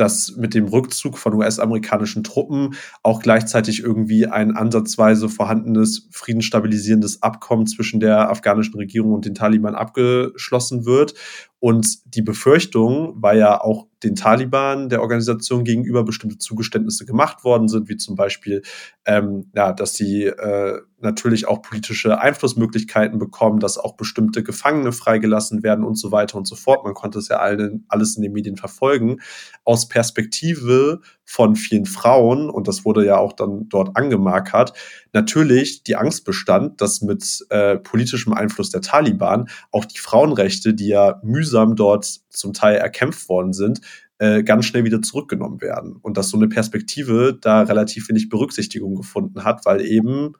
dass 0.00 0.36
mit 0.36 0.54
dem 0.54 0.66
Rückzug 0.66 1.18
von 1.18 1.34
US-amerikanischen 1.34 2.24
Truppen 2.24 2.74
auch 3.02 3.20
gleichzeitig 3.20 3.80
irgendwie 3.82 4.26
ein 4.26 4.56
ansatzweise 4.56 5.28
vorhandenes 5.28 6.08
friedensstabilisierendes 6.10 7.22
Abkommen 7.22 7.66
zwischen 7.66 8.00
der 8.00 8.30
afghanischen 8.30 8.76
Regierung 8.76 9.12
und 9.12 9.24
den 9.26 9.34
Taliban 9.34 9.74
abgeschlossen 9.74 10.86
wird. 10.86 11.14
Und 11.60 12.14
die 12.14 12.22
Befürchtung 12.22 13.22
war 13.22 13.34
ja 13.34 13.60
auch 13.60 13.86
den 14.02 14.16
Taliban 14.16 14.88
der 14.88 15.02
Organisation 15.02 15.64
gegenüber 15.64 16.04
bestimmte 16.04 16.38
Zugeständnisse 16.38 17.04
gemacht 17.04 17.44
worden 17.44 17.68
sind, 17.68 17.88
wie 17.88 17.96
zum 17.96 18.16
Beispiel, 18.16 18.62
ähm, 19.04 19.50
ja, 19.54 19.72
dass 19.72 19.94
sie 19.94 20.24
äh, 20.24 20.80
natürlich 21.00 21.48
auch 21.48 21.62
politische 21.62 22.20
Einflussmöglichkeiten 22.20 23.18
bekommen, 23.18 23.60
dass 23.60 23.78
auch 23.78 23.96
bestimmte 23.96 24.42
Gefangene 24.42 24.92
freigelassen 24.92 25.62
werden 25.62 25.84
und 25.84 25.96
so 25.96 26.12
weiter 26.12 26.36
und 26.38 26.46
so 26.46 26.56
fort. 26.56 26.84
Man 26.84 26.94
konnte 26.94 27.18
es 27.18 27.28
ja 27.28 27.38
allen, 27.38 27.84
alles 27.88 28.16
in 28.16 28.22
den 28.22 28.32
Medien 28.32 28.56
verfolgen. 28.56 29.20
Aus 29.64 29.88
Perspektive 29.88 31.00
von 31.24 31.56
vielen 31.56 31.86
Frauen, 31.86 32.50
und 32.50 32.68
das 32.68 32.84
wurde 32.84 33.04
ja 33.04 33.18
auch 33.18 33.32
dann 33.32 33.68
dort 33.68 33.96
angemarkert, 33.96 34.72
natürlich 35.12 35.84
die 35.84 35.96
Angst 35.96 36.24
bestand, 36.24 36.80
dass 36.80 37.02
mit 37.02 37.46
äh, 37.50 37.76
politischem 37.76 38.32
Einfluss 38.32 38.70
der 38.70 38.80
Taliban 38.80 39.48
auch 39.70 39.84
die 39.84 39.98
Frauenrechte, 39.98 40.74
die 40.74 40.88
ja 40.88 41.20
mühsam 41.22 41.49
dort 41.50 42.20
zum 42.30 42.52
Teil 42.52 42.76
erkämpft 42.76 43.28
worden 43.28 43.52
sind, 43.52 43.80
äh, 44.18 44.42
ganz 44.42 44.66
schnell 44.66 44.84
wieder 44.84 45.02
zurückgenommen 45.02 45.60
werden. 45.60 45.96
Und 46.00 46.16
dass 46.16 46.28
so 46.28 46.36
eine 46.36 46.48
Perspektive 46.48 47.38
da 47.40 47.62
relativ 47.62 48.08
wenig 48.08 48.28
Berücksichtigung 48.28 48.94
gefunden 48.94 49.44
hat, 49.44 49.64
weil 49.64 49.84
eben 49.84 50.34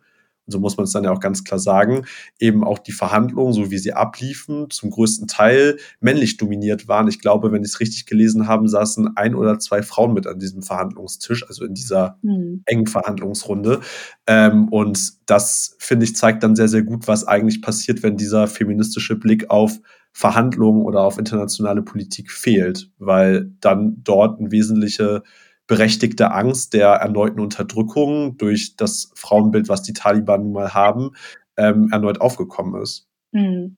so 0.51 0.59
muss 0.59 0.77
man 0.77 0.85
es 0.85 0.93
dann 0.93 1.05
ja 1.05 1.13
auch 1.13 1.21
ganz 1.21 1.45
klar 1.45 1.59
sagen, 1.59 2.05
eben 2.39 2.65
auch 2.65 2.79
die 2.79 2.93
Verhandlungen, 2.93 3.53
so 3.53 3.71
wie 3.71 3.79
sie 3.79 3.93
abliefen, 3.93 4.69
zum 4.71 4.91
größten 4.91 5.29
Teil 5.29 5.79
männlich 6.01 6.37
dominiert 6.37 6.89
waren. 6.89 7.09
Ich 7.09 7.21
glaube, 7.21 7.53
wenn 7.53 7.63
ich 7.63 7.71
es 7.71 7.81
richtig 7.81 8.07
gelesen 8.07 8.47
habe, 8.47 8.69
saßen 8.69 9.17
ein 9.17 9.35
oder 9.35 9.59
zwei 9.59 9.83
Frauen 9.83 10.13
mit 10.13 10.27
an 10.27 10.39
diesem 10.39 10.63
Verhandlungstisch, 10.63 11.47
also 11.47 11.65
in 11.65 11.75
dieser 11.75 12.19
mhm. 12.23 12.63
engen 12.67 12.87
Verhandlungsrunde. 12.87 13.81
Ähm, 14.27 14.69
und 14.69 15.13
das, 15.27 15.77
finde 15.79 16.05
ich, 16.05 16.17
zeigt 16.17 16.43
dann 16.43 16.57
sehr, 16.57 16.69
sehr 16.69 16.83
gut, 16.83 17.07
was 17.09 17.27
eigentlich 17.27 17.63
passiert, 17.63 18.03
wenn 18.03 18.17
dieser 18.17 18.47
feministische 18.47 19.17
Blick 19.17 19.51
auf 19.51 19.79
Verhandlungen 20.13 20.85
oder 20.85 21.03
auf 21.03 21.19
internationale 21.19 21.83
Politik 21.83 22.31
fehlt, 22.31 22.91
weil 22.99 23.53
dann 23.61 24.03
dort 24.03 24.41
ein 24.41 24.51
wesentliche 24.51 25.23
berechtigte 25.67 26.33
Angst 26.33 26.75
der 26.75 26.89
erneuten 26.89 27.39
Unterdrückung 27.39 28.37
durch 28.37 28.75
das 28.77 29.13
Frauenbild, 29.15 29.69
was 29.69 29.83
die 29.83 29.93
Taliban 29.93 30.43
nun 30.43 30.53
mal 30.53 30.75
haben, 30.75 31.13
ähm, 31.57 31.91
erneut 31.93 32.21
aufgekommen 32.21 32.83
ist. 32.83 33.07
Hm. 33.33 33.77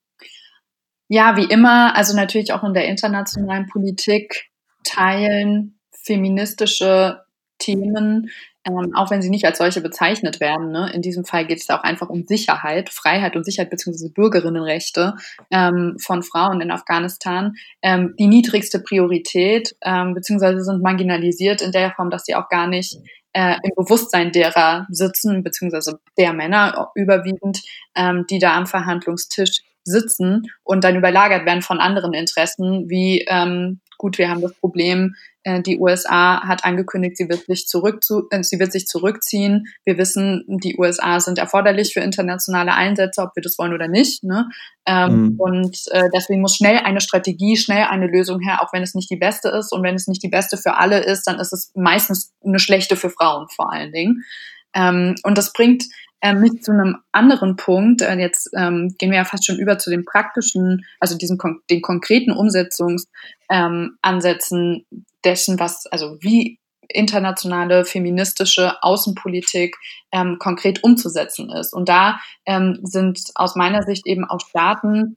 Ja, 1.08 1.36
wie 1.36 1.44
immer, 1.44 1.94
also 1.94 2.16
natürlich 2.16 2.54
auch 2.54 2.64
in 2.64 2.72
der 2.72 2.88
internationalen 2.88 3.66
Politik 3.66 4.50
teilen 4.84 5.78
feministische 5.90 7.20
Themen 7.58 8.30
ähm, 8.64 8.94
auch 8.94 9.10
wenn 9.10 9.22
sie 9.22 9.30
nicht 9.30 9.44
als 9.44 9.58
solche 9.58 9.80
bezeichnet 9.80 10.40
werden. 10.40 10.70
Ne? 10.70 10.90
In 10.94 11.02
diesem 11.02 11.24
Fall 11.24 11.46
geht 11.46 11.60
es 11.60 11.70
auch 11.70 11.82
einfach 11.82 12.08
um 12.08 12.24
Sicherheit, 12.26 12.90
Freiheit 12.90 13.34
und 13.36 13.44
Sicherheit 13.44 13.70
beziehungsweise 13.70 14.12
Bürgerinnenrechte 14.12 15.14
ähm, 15.50 15.96
von 16.00 16.22
Frauen 16.22 16.60
in 16.60 16.70
Afghanistan. 16.70 17.54
Ähm, 17.82 18.14
die 18.18 18.28
niedrigste 18.28 18.80
Priorität, 18.80 19.74
ähm, 19.82 20.14
beziehungsweise 20.14 20.62
sind 20.62 20.82
marginalisiert 20.82 21.60
in 21.60 21.72
der 21.72 21.92
Form, 21.92 22.10
dass 22.10 22.24
sie 22.24 22.34
auch 22.34 22.48
gar 22.48 22.68
nicht 22.68 22.98
äh, 23.32 23.56
im 23.62 23.70
Bewusstsein 23.76 24.30
derer 24.30 24.86
sitzen, 24.90 25.42
beziehungsweise 25.42 25.98
der 26.18 26.32
Männer 26.32 26.90
überwiegend, 26.94 27.62
ähm, 27.96 28.26
die 28.30 28.38
da 28.38 28.56
am 28.56 28.66
Verhandlungstisch 28.66 29.62
sitzen 29.84 30.42
und 30.62 30.84
dann 30.84 30.96
überlagert 30.96 31.44
werden 31.44 31.62
von 31.62 31.80
anderen 31.80 32.12
Interessen, 32.12 32.88
wie 32.88 33.24
ähm, 33.28 33.80
gut, 34.02 34.18
wir 34.18 34.28
haben 34.28 34.42
das 34.42 34.52
Problem, 34.54 35.14
äh, 35.44 35.62
die 35.62 35.78
USA 35.78 36.42
hat 36.46 36.64
angekündigt, 36.64 37.16
sie 37.16 37.28
wird 37.28 37.46
sich 37.46 37.66
zurück 37.66 38.02
zu, 38.02 38.24
äh, 38.30 38.42
sie 38.42 38.58
wird 38.58 38.72
sich 38.72 38.86
zurückziehen. 38.86 39.66
Wir 39.84 39.96
wissen, 39.96 40.44
die 40.48 40.76
USA 40.76 41.20
sind 41.20 41.38
erforderlich 41.38 41.94
für 41.94 42.00
internationale 42.00 42.74
Einsätze, 42.74 43.22
ob 43.22 43.34
wir 43.36 43.42
das 43.42 43.56
wollen 43.58 43.72
oder 43.72 43.86
nicht. 43.88 44.24
Ne? 44.24 44.48
Ähm, 44.86 45.22
mhm. 45.22 45.34
Und 45.40 45.78
äh, 45.92 46.10
deswegen 46.12 46.40
muss 46.40 46.56
schnell 46.56 46.78
eine 46.78 47.00
Strategie, 47.00 47.56
schnell 47.56 47.84
eine 47.84 48.08
Lösung 48.08 48.40
her, 48.40 48.60
auch 48.60 48.72
wenn 48.72 48.82
es 48.82 48.94
nicht 48.94 49.08
die 49.08 49.16
beste 49.16 49.48
ist. 49.48 49.72
Und 49.72 49.84
wenn 49.84 49.94
es 49.94 50.08
nicht 50.08 50.22
die 50.22 50.28
beste 50.28 50.56
für 50.56 50.76
alle 50.76 50.98
ist, 50.98 51.26
dann 51.26 51.38
ist 51.38 51.52
es 51.52 51.70
meistens 51.74 52.32
eine 52.44 52.58
schlechte 52.58 52.96
für 52.96 53.10
Frauen 53.10 53.46
vor 53.48 53.72
allen 53.72 53.92
Dingen. 53.92 54.24
Ähm, 54.74 55.14
und 55.22 55.38
das 55.38 55.52
bringt 55.52 55.84
äh, 56.22 56.34
mich 56.34 56.62
zu 56.62 56.72
einem 56.72 56.96
anderen 57.10 57.56
Punkt. 57.56 58.00
Äh, 58.00 58.16
jetzt 58.18 58.48
ähm, 58.56 58.94
gehen 58.98 59.10
wir 59.10 59.18
ja 59.18 59.24
fast 59.24 59.44
schon 59.44 59.58
über 59.58 59.76
zu 59.78 59.90
den 59.90 60.04
praktischen, 60.04 60.86
also 61.00 61.18
diesen 61.18 61.38
den 61.68 61.82
konkreten 61.82 62.30
Umsetzungsansätzen 62.32 64.86
ähm, 64.90 65.04
dessen, 65.24 65.58
was, 65.58 65.86
also 65.86 66.18
wie 66.20 66.60
internationale 66.88 67.84
feministische 67.84 68.82
Außenpolitik 68.82 69.76
ähm, 70.12 70.36
konkret 70.38 70.84
umzusetzen 70.84 71.50
ist. 71.50 71.72
Und 71.72 71.88
da 71.88 72.20
ähm, 72.46 72.78
sind 72.82 73.18
aus 73.34 73.56
meiner 73.56 73.82
Sicht 73.82 74.06
eben 74.06 74.24
auch 74.24 74.40
Staaten 74.40 75.16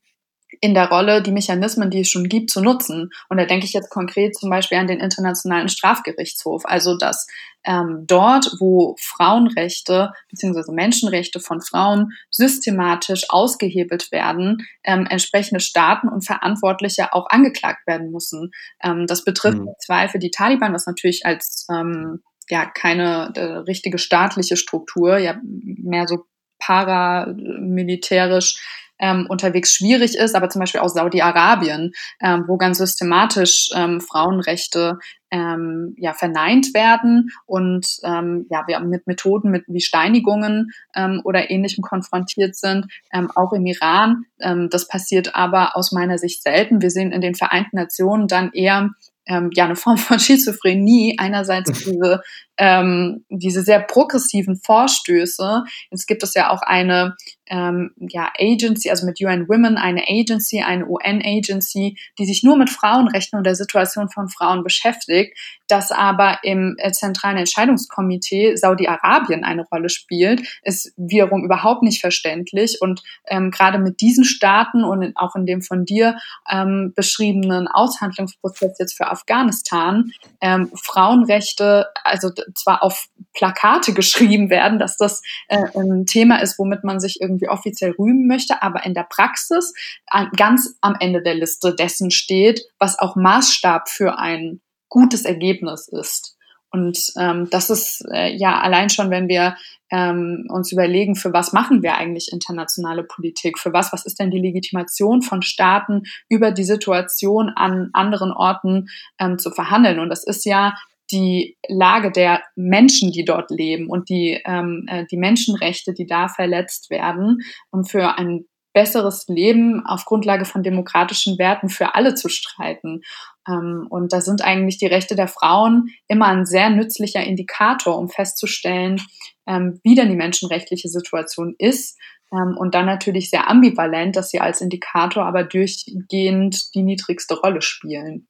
in 0.61 0.73
der 0.73 0.89
Rolle, 0.89 1.21
die 1.21 1.31
Mechanismen, 1.31 1.89
die 1.89 2.01
es 2.01 2.09
schon 2.09 2.29
gibt, 2.29 2.49
zu 2.49 2.61
nutzen. 2.61 3.09
Und 3.29 3.37
da 3.37 3.45
denke 3.45 3.65
ich 3.65 3.73
jetzt 3.73 3.89
konkret 3.89 4.35
zum 4.35 4.49
Beispiel 4.49 4.77
an 4.77 4.87
den 4.87 4.99
Internationalen 4.99 5.69
Strafgerichtshof. 5.69 6.63
Also, 6.65 6.97
dass 6.97 7.27
ähm, 7.65 8.05
dort, 8.07 8.51
wo 8.59 8.95
Frauenrechte 8.99 10.11
bzw. 10.29 10.71
Menschenrechte 10.71 11.39
von 11.39 11.61
Frauen 11.61 12.11
systematisch 12.29 13.25
ausgehebelt 13.29 14.11
werden, 14.11 14.65
ähm, 14.83 15.07
entsprechende 15.09 15.59
Staaten 15.59 16.07
und 16.07 16.25
Verantwortliche 16.25 17.13
auch 17.13 17.27
angeklagt 17.29 17.87
werden 17.87 18.11
müssen. 18.11 18.51
Ähm, 18.83 19.07
das 19.07 19.23
betrifft 19.23 19.57
mhm. 19.57 19.69
Zweifel 19.79 20.19
die 20.19 20.31
Taliban, 20.31 20.73
was 20.73 20.85
natürlich 20.85 21.25
als 21.25 21.65
ähm, 21.71 22.21
ja 22.49 22.65
keine 22.65 23.33
äh, 23.35 23.41
richtige 23.41 23.97
staatliche 23.97 24.57
Struktur, 24.57 25.17
ja 25.17 25.39
mehr 25.43 26.07
so 26.07 26.25
paramilitärisch 26.59 28.61
ähm, 28.99 29.27
unterwegs 29.29 29.73
schwierig 29.73 30.15
ist, 30.15 30.35
aber 30.35 30.49
zum 30.49 30.59
Beispiel 30.59 30.81
auch 30.81 30.89
Saudi-Arabien, 30.89 31.91
ähm, 32.21 32.45
wo 32.47 32.57
ganz 32.57 32.77
systematisch 32.77 33.69
ähm, 33.75 34.01
Frauenrechte 34.01 34.99
ähm, 35.31 35.95
ja, 35.97 36.13
verneint 36.13 36.73
werden 36.73 37.29
und 37.45 37.87
ähm, 38.03 38.45
ja, 38.49 38.63
wir 38.67 38.79
mit 38.79 39.07
Methoden 39.07 39.51
mit, 39.51 39.65
wie 39.67 39.81
Steinigungen 39.81 40.71
ähm, 40.95 41.21
oder 41.23 41.51
ähnlichem 41.51 41.81
konfrontiert 41.81 42.55
sind, 42.55 42.85
ähm, 43.13 43.29
auch 43.35 43.51
im 43.51 43.65
Iran. 43.65 44.23
Ähm, 44.39 44.69
das 44.69 44.87
passiert 44.87 45.35
aber 45.35 45.75
aus 45.75 45.91
meiner 45.91 46.17
Sicht 46.17 46.43
selten. 46.43 46.81
Wir 46.81 46.91
sehen 46.91 47.11
in 47.11 47.21
den 47.21 47.35
Vereinten 47.35 47.75
Nationen 47.75 48.27
dann 48.27 48.51
eher 48.53 48.91
ähm, 49.27 49.49
ja 49.53 49.65
eine 49.65 49.75
Form 49.75 49.97
von 49.97 50.19
Schizophrenie. 50.19 51.15
Einerseits 51.17 51.71
diese 51.83 52.21
ähm, 52.57 53.25
diese 53.29 53.61
sehr 53.61 53.81
progressiven 53.81 54.55
Vorstöße. 54.57 55.63
Jetzt 55.91 56.07
gibt 56.07 56.23
es 56.23 56.33
ja 56.33 56.51
auch 56.51 56.61
eine 56.61 57.15
ähm, 57.47 57.91
ja, 57.97 58.31
Agency, 58.39 58.89
also 58.89 59.05
mit 59.05 59.19
UN 59.21 59.47
Women, 59.47 59.77
eine 59.77 60.03
Agency, 60.07 60.61
eine 60.61 60.87
UN-Agency, 60.87 61.97
die 62.17 62.25
sich 62.25 62.43
nur 62.43 62.57
mit 62.57 62.69
Frauenrechten 62.69 63.37
und 63.37 63.45
der 63.45 63.55
Situation 63.55 64.09
von 64.09 64.29
Frauen 64.29 64.63
beschäftigt, 64.63 65.37
das 65.67 65.91
aber 65.91 66.39
im 66.43 66.75
äh, 66.77 66.91
zentralen 66.91 67.37
Entscheidungskomitee 67.37 68.55
Saudi-Arabien 68.55 69.43
eine 69.43 69.63
Rolle 69.63 69.89
spielt, 69.89 70.59
ist 70.63 70.93
wiederum 70.97 71.43
überhaupt 71.43 71.83
nicht 71.83 72.01
verständlich. 72.01 72.77
Und 72.81 73.01
ähm, 73.27 73.51
gerade 73.51 73.79
mit 73.79 74.01
diesen 74.01 74.25
Staaten 74.25 74.83
und 74.83 75.15
auch 75.15 75.35
in 75.35 75.45
dem 75.45 75.61
von 75.61 75.85
dir 75.85 76.17
ähm, 76.49 76.93
beschriebenen 76.95 77.67
Aushandlungsprozess 77.67 78.77
jetzt 78.79 78.97
für 78.97 79.09
Afghanistan, 79.09 80.11
ähm, 80.41 80.71
Frauenrechte, 80.75 81.87
also 82.03 82.31
zwar 82.53 82.83
auf 82.83 83.07
Plakate 83.33 83.93
geschrieben 83.93 84.49
werden, 84.49 84.79
dass 84.79 84.97
das 84.97 85.21
äh, 85.47 85.57
ein 85.75 86.05
Thema 86.05 86.41
ist, 86.41 86.57
womit 86.59 86.83
man 86.83 86.99
sich 86.99 87.19
irgendwie 87.21 87.34
offiziell 87.47 87.91
rühmen 87.91 88.27
möchte, 88.27 88.61
aber 88.61 88.85
in 88.85 88.93
der 88.93 89.07
Praxis 89.09 89.73
an, 90.07 90.29
ganz 90.35 90.75
am 90.81 90.95
Ende 90.99 91.21
der 91.21 91.35
Liste 91.35 91.73
dessen 91.75 92.11
steht, 92.11 92.61
was 92.79 92.99
auch 92.99 93.15
Maßstab 93.15 93.89
für 93.89 94.17
ein 94.17 94.61
gutes 94.89 95.25
Ergebnis 95.25 95.87
ist. 95.87 96.35
Und 96.71 97.13
ähm, 97.17 97.47
das 97.51 97.69
ist 97.69 98.03
äh, 98.11 98.35
ja 98.35 98.59
allein 98.59 98.89
schon, 98.89 99.09
wenn 99.09 99.29
wir 99.29 99.55
ähm, 99.91 100.45
uns 100.49 100.71
überlegen, 100.71 101.15
für 101.15 101.31
was 101.31 101.53
machen 101.53 101.83
wir 101.83 101.95
eigentlich 101.95 102.31
internationale 102.33 103.03
Politik, 103.03 103.59
für 103.59 103.71
was, 103.71 103.93
was 103.93 104.05
ist 104.05 104.19
denn 104.19 104.31
die 104.31 104.41
Legitimation 104.41 105.21
von 105.21 105.41
Staaten 105.41 106.03
über 106.27 106.51
die 106.51 106.65
Situation 106.65 107.49
an 107.49 107.91
anderen 107.93 108.33
Orten 108.33 108.89
ähm, 109.19 109.37
zu 109.37 109.51
verhandeln. 109.51 109.99
Und 109.99 110.09
das 110.09 110.25
ist 110.25 110.43
ja 110.43 110.73
die 111.11 111.57
Lage 111.67 112.11
der 112.11 112.41
Menschen, 112.55 113.11
die 113.11 113.25
dort 113.25 113.51
leben 113.51 113.89
und 113.89 114.09
die, 114.09 114.41
ähm, 114.45 114.85
äh, 114.87 115.05
die 115.09 115.17
Menschenrechte, 115.17 115.93
die 115.93 116.05
da 116.05 116.27
verletzt 116.27 116.89
werden, 116.89 117.39
um 117.71 117.85
für 117.85 118.17
ein 118.17 118.45
besseres 118.73 119.25
Leben 119.27 119.85
auf 119.85 120.05
Grundlage 120.05 120.45
von 120.45 120.61
demokratischen 120.61 121.39
Werten 121.39 121.69
für 121.69 121.95
alle 121.95 122.13
zu 122.13 122.27
streiten. 122.27 123.01
Ähm, 123.47 123.87
und 123.89 124.11
da 124.11 124.21
sind 124.21 124.43
eigentlich 124.43 124.77
die 124.77 124.85
Rechte 124.85 125.15
der 125.15 125.29
Frauen 125.29 125.89
immer 126.07 126.27
ein 126.27 126.45
sehr 126.45 126.69
nützlicher 126.69 127.23
Indikator, 127.23 127.97
um 127.97 128.09
festzustellen, 128.09 129.01
ähm, 129.47 129.79
wie 129.83 129.95
denn 129.95 130.09
die 130.09 130.15
menschenrechtliche 130.15 130.89
Situation 130.89 131.55
ist. 131.57 131.97
Ähm, 132.33 132.57
und 132.57 132.75
dann 132.75 132.85
natürlich 132.85 133.29
sehr 133.29 133.49
ambivalent, 133.49 134.17
dass 134.17 134.29
sie 134.29 134.41
als 134.41 134.59
Indikator 134.59 135.25
aber 135.25 135.43
durchgehend 135.45 136.75
die 136.75 136.83
niedrigste 136.83 137.39
Rolle 137.39 137.61
spielen. 137.61 138.27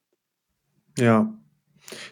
Ja, 0.96 1.28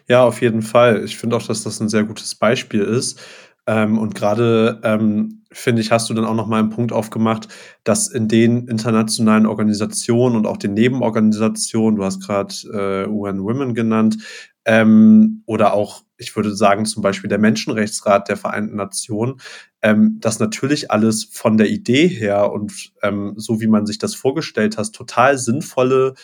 ja, 0.07 0.23
auf 0.23 0.41
jeden 0.41 0.61
Fall. 0.61 1.03
Ich 1.03 1.17
finde 1.17 1.35
auch, 1.35 1.43
dass 1.43 1.63
das 1.63 1.79
ein 1.81 1.89
sehr 1.89 2.03
gutes 2.03 2.35
Beispiel 2.35 2.81
ist. 2.81 3.19
Ähm, 3.67 3.97
und 3.97 4.13
gerade 4.13 4.79
ähm, 4.83 5.43
finde 5.51 5.81
ich, 5.81 5.91
hast 5.91 6.09
du 6.09 6.13
dann 6.13 6.25
auch 6.25 6.35
noch 6.35 6.47
mal 6.47 6.59
einen 6.59 6.69
Punkt 6.69 6.91
aufgemacht, 6.91 7.47
dass 7.83 8.07
in 8.07 8.27
den 8.27 8.67
internationalen 8.67 9.47
Organisationen 9.47 10.35
und 10.35 10.45
auch 10.45 10.57
den 10.57 10.73
Nebenorganisationen, 10.73 11.95
du 11.97 12.03
hast 12.03 12.21
gerade 12.21 12.53
äh, 12.71 13.09
UN 13.09 13.41
Women 13.41 13.73
genannt, 13.73 14.17
ähm, 14.65 15.43
oder 15.45 15.73
auch, 15.73 16.03
ich 16.17 16.35
würde 16.35 16.55
sagen, 16.55 16.85
zum 16.85 17.01
Beispiel 17.03 17.29
der 17.29 17.39
Menschenrechtsrat 17.39 18.29
der 18.29 18.37
Vereinten 18.37 18.75
Nationen, 18.75 19.39
ähm, 19.81 20.17
dass 20.19 20.39
natürlich 20.39 20.91
alles 20.91 21.23
von 21.25 21.57
der 21.57 21.69
Idee 21.69 22.07
her 22.07 22.51
und 22.51 22.91
ähm, 23.03 23.33
so 23.37 23.61
wie 23.61 23.67
man 23.67 23.85
sich 23.85 23.97
das 23.97 24.15
vorgestellt 24.15 24.77
hat, 24.77 24.93
total 24.93 25.37
sinnvolle 25.37 26.15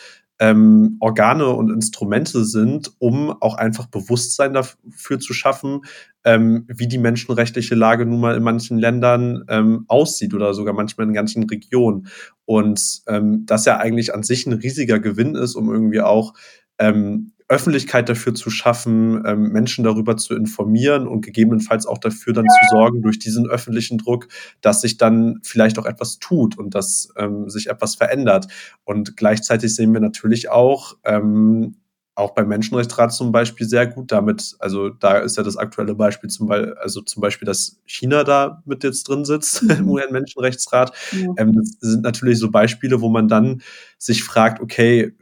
ähm, 0.42 0.96
Organe 0.98 1.46
und 1.46 1.70
Instrumente 1.70 2.44
sind, 2.44 2.90
um 2.98 3.30
auch 3.30 3.54
einfach 3.54 3.86
Bewusstsein 3.86 4.52
dafür 4.52 5.20
zu 5.20 5.32
schaffen, 5.34 5.82
ähm, 6.24 6.64
wie 6.66 6.88
die 6.88 6.98
menschenrechtliche 6.98 7.76
Lage 7.76 8.04
nun 8.06 8.18
mal 8.18 8.36
in 8.36 8.42
manchen 8.42 8.76
Ländern 8.76 9.44
ähm, 9.48 9.84
aussieht 9.86 10.34
oder 10.34 10.52
sogar 10.52 10.74
manchmal 10.74 11.06
in 11.06 11.12
ganzen 11.12 11.44
Regionen. 11.44 12.08
Und 12.44 13.02
ähm, 13.06 13.46
das 13.46 13.66
ja 13.66 13.76
eigentlich 13.76 14.12
an 14.16 14.24
sich 14.24 14.44
ein 14.44 14.54
riesiger 14.54 14.98
Gewinn 14.98 15.36
ist, 15.36 15.54
um 15.54 15.72
irgendwie 15.72 16.00
auch 16.00 16.34
ähm, 16.80 17.34
Öffentlichkeit 17.52 18.08
dafür 18.08 18.34
zu 18.34 18.48
schaffen, 18.48 19.22
ähm, 19.26 19.52
Menschen 19.52 19.84
darüber 19.84 20.16
zu 20.16 20.34
informieren 20.34 21.06
und 21.06 21.20
gegebenenfalls 21.20 21.84
auch 21.84 21.98
dafür 21.98 22.32
dann 22.32 22.46
zu 22.46 22.74
sorgen, 22.74 23.02
durch 23.02 23.18
diesen 23.18 23.46
öffentlichen 23.46 23.98
Druck, 23.98 24.28
dass 24.62 24.80
sich 24.80 24.96
dann 24.96 25.38
vielleicht 25.42 25.78
auch 25.78 25.84
etwas 25.84 26.18
tut 26.18 26.56
und 26.56 26.74
dass 26.74 27.12
ähm, 27.16 27.50
sich 27.50 27.68
etwas 27.68 27.94
verändert. 27.94 28.46
Und 28.84 29.18
gleichzeitig 29.18 29.74
sehen 29.74 29.92
wir 29.92 30.00
natürlich 30.00 30.48
auch, 30.48 30.96
ähm, 31.04 31.76
auch 32.14 32.34
beim 32.34 32.48
Menschenrechtsrat 32.48 33.12
zum 33.12 33.32
Beispiel 33.32 33.66
sehr 33.68 33.86
gut 33.86 34.12
damit, 34.12 34.56
also 34.58 34.88
da 34.88 35.18
ist 35.18 35.36
ja 35.36 35.42
das 35.42 35.58
aktuelle 35.58 35.94
Beispiel 35.94 36.30
zum 36.30 36.46
Beispiel, 36.46 36.72
also 36.74 37.02
zum 37.02 37.20
Beispiel, 37.20 37.44
dass 37.44 37.80
China 37.84 38.24
da 38.24 38.62
mit 38.64 38.82
jetzt 38.82 39.06
drin 39.08 39.26
sitzt 39.26 39.62
im 39.68 39.82
mhm. 39.82 39.90
UN-Menschenrechtsrat. 39.90 40.92
Ja. 41.12 41.28
Ähm, 41.36 41.52
das 41.52 41.76
sind 41.80 42.02
natürlich 42.02 42.38
so 42.38 42.50
Beispiele, 42.50 43.02
wo 43.02 43.10
man 43.10 43.28
dann 43.28 43.60
sich 43.98 44.24
fragt, 44.24 44.62
okay, 44.62 45.14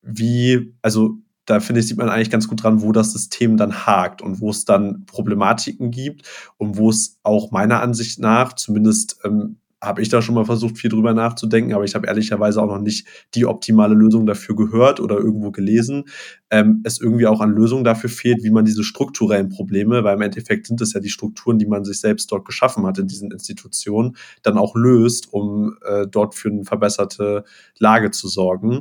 wie, 0.00 0.74
also 0.80 1.18
da 1.46 1.60
finde 1.60 1.80
ich, 1.80 1.88
sieht 1.88 1.98
man 1.98 2.08
eigentlich 2.08 2.30
ganz 2.30 2.48
gut 2.48 2.62
dran, 2.62 2.82
wo 2.82 2.92
das 2.92 3.12
System 3.12 3.56
dann 3.56 3.86
hakt 3.86 4.20
und 4.20 4.40
wo 4.40 4.50
es 4.50 4.64
dann 4.64 5.06
Problematiken 5.06 5.90
gibt 5.90 6.28
und 6.58 6.76
wo 6.76 6.90
es 6.90 7.18
auch 7.22 7.50
meiner 7.50 7.80
Ansicht 7.80 8.18
nach, 8.18 8.52
zumindest 8.52 9.20
ähm, 9.24 9.56
habe 9.82 10.00
ich 10.00 10.08
da 10.08 10.22
schon 10.22 10.34
mal 10.34 10.44
versucht, 10.44 10.78
viel 10.78 10.90
drüber 10.90 11.12
nachzudenken, 11.12 11.74
aber 11.74 11.84
ich 11.84 11.94
habe 11.94 12.06
ehrlicherweise 12.06 12.62
auch 12.62 12.66
noch 12.66 12.80
nicht 12.80 13.06
die 13.34 13.46
optimale 13.46 13.94
Lösung 13.94 14.26
dafür 14.26 14.56
gehört 14.56 15.00
oder 15.00 15.16
irgendwo 15.16 15.50
gelesen. 15.50 16.04
Ähm, 16.50 16.80
es 16.84 17.00
irgendwie 17.00 17.26
auch 17.26 17.40
an 17.40 17.50
Lösungen 17.50 17.84
dafür 17.84 18.08
fehlt, 18.08 18.42
wie 18.42 18.50
man 18.50 18.64
diese 18.64 18.84
strukturellen 18.84 19.50
Probleme, 19.50 20.02
weil 20.02 20.16
im 20.16 20.22
Endeffekt 20.22 20.66
sind 20.66 20.80
es 20.80 20.94
ja 20.94 21.00
die 21.00 21.10
Strukturen, 21.10 21.58
die 21.58 21.66
man 21.66 21.84
sich 21.84 22.00
selbst 22.00 22.32
dort 22.32 22.46
geschaffen 22.46 22.86
hat 22.86 22.98
in 22.98 23.06
diesen 23.06 23.30
Institutionen, 23.30 24.16
dann 24.42 24.56
auch 24.56 24.74
löst, 24.74 25.32
um 25.32 25.76
äh, 25.84 26.06
dort 26.06 26.34
für 26.34 26.48
eine 26.48 26.64
verbesserte 26.64 27.44
Lage 27.78 28.10
zu 28.10 28.28
sorgen. 28.28 28.80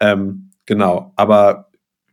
Ähm, 0.00 0.50
genau, 0.66 1.12
aber 1.16 1.65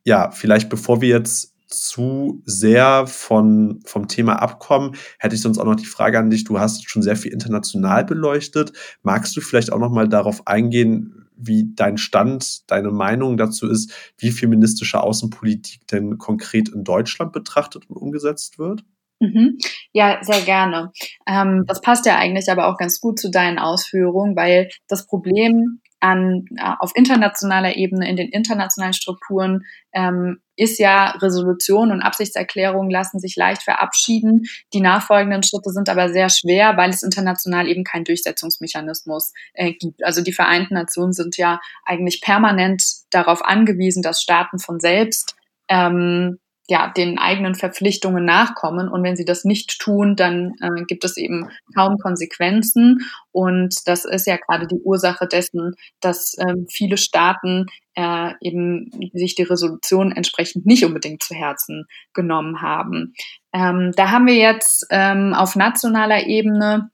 ja, 0.04 0.32
vielleicht 0.32 0.70
bevor 0.70 1.02
wir 1.02 1.10
jetzt 1.10 1.54
zu 1.68 2.42
sehr 2.46 3.08
von, 3.08 3.82
vom 3.86 4.08
Thema 4.08 4.42
abkommen, 4.42 4.96
hätte 5.20 5.36
ich 5.36 5.42
sonst 5.42 5.58
auch 5.58 5.66
noch 5.66 5.76
die 5.76 5.86
Frage 5.86 6.20
an 6.20 6.30
dich. 6.30 6.44
Du 6.44 6.60
hast 6.60 6.88
schon 6.90 7.02
sehr 7.02 7.16
viel 7.16 7.34
international 7.34 8.06
beleuchtet. 8.06 8.74
Magst 9.02 9.36
du 9.36 9.42
vielleicht 9.42 9.72
auch 9.72 9.80
noch 9.80 9.92
mal 9.92 10.08
darauf 10.08 10.46
eingehen, 10.48 11.28
wie 11.36 11.74
dein 11.76 11.98
Stand, 11.98 12.70
deine 12.70 12.92
Meinung 12.92 13.38
dazu 13.38 13.68
ist, 13.68 13.92
wie 14.18 14.32
feministische 14.32 15.02
Außenpolitik 15.02 15.88
denn 15.88 16.18
konkret 16.18 16.70
in 16.70 16.84
Deutschland 16.84 17.34
betrachtet 17.34 17.90
und 17.90 17.98
umgesetzt 17.98 18.60
wird? 18.60 18.84
Mhm. 19.20 19.58
Ja, 19.94 20.20
sehr 20.22 20.42
gerne. 20.42 20.92
Ähm, 21.28 21.64
das 21.66 21.82
passt 21.82 22.06
ja 22.06 22.18
eigentlich 22.18 22.50
aber 22.50 22.68
auch 22.68 22.78
ganz 22.78 23.00
gut 23.00 23.20
zu 23.20 23.32
deinen 23.32 23.58
Ausführungen, 23.58 24.36
weil 24.36 24.70
das 24.88 25.08
Problem 25.08 25.80
an, 26.04 26.46
äh, 26.58 26.70
auf 26.80 26.92
internationaler 26.96 27.78
Ebene, 27.78 28.10
in 28.10 28.18
den 28.18 28.30
internationalen 28.30 28.94
Strukturen, 28.94 29.66
ähm, 29.94 30.42
ist 30.58 30.78
ja 30.78 31.12
Resolution 31.12 31.92
und 31.92 32.02
Absichtserklärungen 32.02 32.92
lassen 32.92 33.20
sich 33.20 33.38
leicht 33.38 33.64
verabschieden. 33.64 34.44
Die 34.74 34.82
nachfolgenden 34.82 35.44
Schritte 35.44 35.72
sind 35.72 35.88
aber 35.88 36.12
sehr 36.12 36.28
schwer, 36.30 36.76
weil 36.76 36.90
es 36.90 37.04
international 37.04 37.70
eben 37.70 37.86
keinen 37.86 38.04
Durchsetzungsmechanismus 38.04 39.32
äh, 39.54 39.72
gibt. 39.72 40.04
Also 40.04 40.22
die 40.22 40.34
Vereinten 40.34 40.74
Nationen 40.74 41.14
sind 41.14 41.38
ja 41.38 41.62
eigentlich 41.86 42.20
permanent 42.22 42.84
darauf 43.10 43.44
angewiesen, 43.44 44.04
dass 44.04 44.22
Staaten 44.22 44.60
von 44.60 44.82
selbst 44.82 45.36
ähm, 45.70 46.38
ja, 46.68 46.92
den 46.96 47.18
eigenen 47.18 47.56
Verpflichtungen 47.56 48.24
nachkommen. 48.24 48.88
Und 48.88 49.04
wenn 49.04 49.18
sie 49.18 49.26
das 49.26 49.44
nicht 49.44 49.80
tun, 49.80 50.16
dann 50.16 50.54
äh, 50.62 50.84
gibt 50.88 51.04
es 51.04 51.18
eben 51.18 51.50
kaum 51.76 51.98
Konsequenzen. 51.98 53.00
Und 53.32 53.76
das 53.86 54.06
ist 54.06 54.28
ja 54.28 54.38
gerade 54.38 54.68
die 54.68 54.80
Ursache 54.84 55.28
dessen, 55.28 55.74
dass 56.00 56.36
ähm, 56.40 56.66
viele 56.70 56.98
Staaten 56.98 57.66
äh, 57.96 58.32
eben 58.42 58.90
sich 59.14 59.36
die 59.36 59.44
Resolution 59.44 60.12
entsprechend 60.12 60.66
nicht 60.66 60.86
unbedingt 60.86 61.22
zu 61.22 61.36
Herzen 61.36 61.86
genommen 62.14 62.62
haben. 62.62 63.14
Ähm, 63.54 63.92
da 63.96 64.12
haben 64.12 64.26
wir 64.26 64.36
jetzt 64.36 64.88
ähm, 64.90 65.34
auf 65.34 65.56
nationaler 65.56 66.26
Ebene 66.26 66.90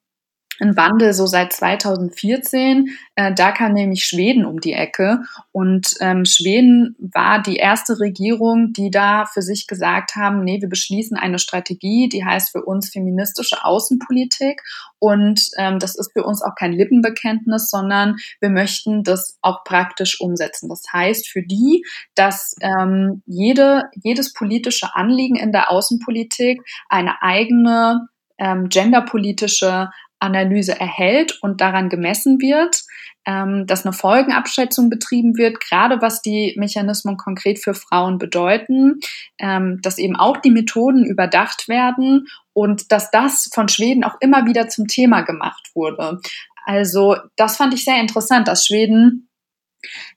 ein 0.59 0.75
Wandel 0.75 1.13
so 1.13 1.25
seit 1.25 1.53
2014. 1.53 2.89
Äh, 3.15 3.33
da 3.33 3.51
kam 3.51 3.73
nämlich 3.73 4.05
Schweden 4.05 4.45
um 4.45 4.59
die 4.59 4.73
Ecke 4.73 5.21
und 5.51 5.95
ähm, 5.99 6.25
Schweden 6.25 6.95
war 6.99 7.41
die 7.41 7.57
erste 7.57 7.99
Regierung, 7.99 8.73
die 8.73 8.91
da 8.91 9.25
für 9.25 9.41
sich 9.41 9.67
gesagt 9.67 10.15
haben, 10.15 10.43
nee, 10.43 10.61
wir 10.61 10.69
beschließen 10.69 11.17
eine 11.17 11.39
Strategie, 11.39 12.09
die 12.09 12.25
heißt 12.25 12.51
für 12.51 12.63
uns 12.63 12.89
feministische 12.89 13.63
Außenpolitik 13.63 14.61
und 14.99 15.49
ähm, 15.57 15.79
das 15.79 15.95
ist 15.95 16.11
für 16.13 16.23
uns 16.23 16.41
auch 16.41 16.55
kein 16.55 16.73
Lippenbekenntnis, 16.73 17.69
sondern 17.69 18.17
wir 18.41 18.49
möchten 18.49 19.03
das 19.03 19.37
auch 19.41 19.63
praktisch 19.63 20.19
umsetzen. 20.19 20.69
Das 20.69 20.83
heißt 20.91 21.27
für 21.27 21.41
die, 21.41 21.85
dass 22.15 22.55
ähm, 22.61 23.23
jede, 23.25 23.85
jedes 24.03 24.33
politische 24.33 24.93
Anliegen 24.95 25.35
in 25.35 25.51
der 25.51 25.71
Außenpolitik 25.71 26.61
eine 26.89 27.21
eigene 27.21 28.07
ähm, 28.37 28.69
genderpolitische 28.69 29.89
Analyse 30.19 30.79
erhält 30.79 31.37
und 31.41 31.61
daran 31.61 31.89
gemessen 31.89 32.39
wird, 32.41 32.83
ähm, 33.25 33.65
dass 33.67 33.85
eine 33.85 33.93
Folgenabschätzung 33.93 34.89
betrieben 34.89 35.37
wird, 35.37 35.59
gerade 35.59 36.01
was 36.01 36.21
die 36.21 36.55
Mechanismen 36.57 37.17
konkret 37.17 37.59
für 37.59 37.73
Frauen 37.73 38.17
bedeuten, 38.17 38.99
ähm, 39.37 39.79
dass 39.81 39.97
eben 39.97 40.15
auch 40.15 40.37
die 40.37 40.51
Methoden 40.51 41.05
überdacht 41.05 41.67
werden 41.67 42.27
und 42.53 42.91
dass 42.91 43.11
das 43.11 43.49
von 43.53 43.67
Schweden 43.67 44.03
auch 44.03 44.15
immer 44.19 44.45
wieder 44.45 44.67
zum 44.67 44.87
Thema 44.87 45.21
gemacht 45.21 45.69
wurde. 45.73 46.19
Also 46.65 47.17
das 47.35 47.57
fand 47.57 47.73
ich 47.73 47.83
sehr 47.83 47.99
interessant, 47.99 48.47
dass 48.47 48.65
Schweden 48.65 49.29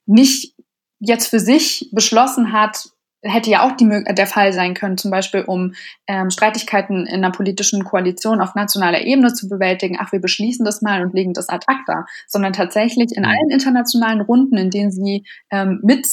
nicht 0.07 0.55
jetzt 0.99 1.29
für 1.29 1.41
sich 1.41 1.89
beschlossen 1.93 2.53
hat, 2.53 2.89
hätte 3.23 3.51
ja 3.51 3.63
auch 3.63 3.73
die, 3.73 3.89
der 3.89 4.27
Fall 4.27 4.53
sein 4.53 4.75
können, 4.75 4.99
zum 4.99 5.11
Beispiel 5.11 5.43
um 5.43 5.75
ähm, 6.07 6.31
Streitigkeiten 6.31 7.07
in 7.07 7.25
einer 7.25 7.31
politischen 7.31 7.85
Koalition 7.85 8.41
auf 8.41 8.55
nationaler 8.55 9.03
Ebene 9.03 9.33
zu 9.33 9.49
bewältigen. 9.49 9.97
Ach, 10.01 10.13
wir 10.13 10.21
beschließen 10.21 10.65
das 10.65 10.83
mal 10.83 11.03
und 11.03 11.15
legen 11.15 11.33
das 11.33 11.49
ad 11.49 11.65
acta, 11.69 12.07
sondern 12.27 12.53
tatsächlich 12.53 13.13
in 13.15 13.23
mhm. 13.23 13.29
allen 13.29 13.51
internationalen 13.51 14.21
Runden, 14.21 14.57
in 14.57 14.71
denen 14.71 14.91
sie 14.91 15.25
ähm, 15.51 15.81
mit 15.83 16.07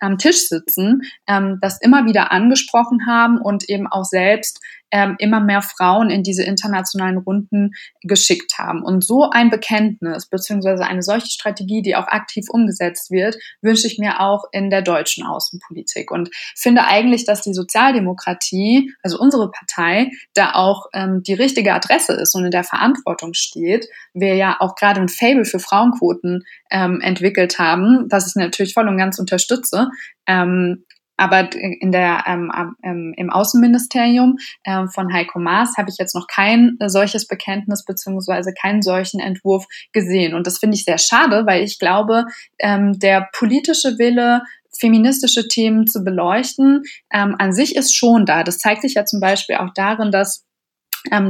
am 0.00 0.18
Tisch 0.18 0.48
sitzen, 0.48 1.02
ähm, 1.26 1.58
das 1.60 1.80
immer 1.80 2.06
wieder 2.06 2.30
angesprochen 2.30 3.06
haben 3.06 3.38
und 3.38 3.68
eben 3.68 3.86
auch 3.88 4.04
selbst 4.04 4.60
ähm, 4.92 5.16
immer 5.18 5.40
mehr 5.40 5.62
Frauen 5.62 6.10
in 6.10 6.22
diese 6.22 6.44
internationalen 6.44 7.16
Runden 7.16 7.72
geschickt 8.02 8.58
haben. 8.58 8.82
Und 8.82 9.02
so 9.04 9.30
ein 9.30 9.50
Bekenntnis 9.50 10.26
beziehungsweise 10.26 10.84
eine 10.84 11.02
solche 11.02 11.28
Strategie, 11.28 11.82
die 11.82 11.96
auch 11.96 12.06
aktiv 12.06 12.46
umgesetzt 12.50 13.10
wird, 13.10 13.36
wünsche 13.62 13.86
ich 13.86 13.98
mir 13.98 14.20
auch 14.20 14.44
in 14.52 14.70
der 14.70 14.82
deutschen 14.82 15.26
Außenpolitik. 15.26 16.10
Und 16.10 16.30
finde 16.54 16.84
eigentlich, 16.84 17.24
dass 17.24 17.40
die 17.40 17.54
Sozialdemokratie, 17.54 18.92
also 19.02 19.18
unsere 19.18 19.50
Partei, 19.50 20.10
da 20.34 20.52
auch 20.54 20.86
ähm, 20.92 21.22
die 21.22 21.34
richtige 21.34 21.72
Adresse 21.72 22.12
ist 22.12 22.34
und 22.34 22.44
in 22.44 22.50
der 22.50 22.64
Verantwortung 22.64 23.32
steht. 23.32 23.88
Wir 24.12 24.34
ja 24.34 24.56
auch 24.60 24.74
gerade 24.74 25.00
ein 25.00 25.08
Fable 25.08 25.46
für 25.46 25.58
Frauenquoten 25.58 26.44
ähm, 26.70 27.00
entwickelt 27.00 27.58
haben, 27.58 28.06
was 28.10 28.28
ich 28.28 28.34
natürlich 28.34 28.74
voll 28.74 28.88
und 28.88 28.98
ganz 28.98 29.18
unterstütze. 29.18 29.88
Ähm, 30.26 30.84
aber 31.22 31.54
in 31.54 31.92
der, 31.92 32.24
ähm, 32.26 33.14
im 33.16 33.30
Außenministerium 33.30 34.38
ähm, 34.64 34.88
von 34.88 35.12
Heiko 35.12 35.38
Maas 35.38 35.76
habe 35.78 35.88
ich 35.88 35.96
jetzt 35.98 36.16
noch 36.16 36.26
kein 36.26 36.76
äh, 36.80 36.88
solches 36.88 37.28
Bekenntnis 37.28 37.84
beziehungsweise 37.84 38.52
keinen 38.52 38.82
solchen 38.82 39.20
Entwurf 39.20 39.66
gesehen. 39.92 40.34
Und 40.34 40.48
das 40.48 40.58
finde 40.58 40.76
ich 40.76 40.84
sehr 40.84 40.98
schade, 40.98 41.46
weil 41.46 41.62
ich 41.62 41.78
glaube, 41.78 42.24
ähm, 42.58 42.98
der 42.98 43.28
politische 43.32 43.98
Wille 43.98 44.42
feministische 44.76 45.46
Themen 45.46 45.86
zu 45.86 46.02
beleuchten, 46.02 46.82
ähm, 47.12 47.36
an 47.38 47.52
sich 47.52 47.76
ist 47.76 47.94
schon 47.94 48.26
da. 48.26 48.42
Das 48.42 48.58
zeigt 48.58 48.82
sich 48.82 48.94
ja 48.94 49.04
zum 49.04 49.20
Beispiel 49.20 49.56
auch 49.56 49.70
darin, 49.74 50.10
dass 50.10 50.44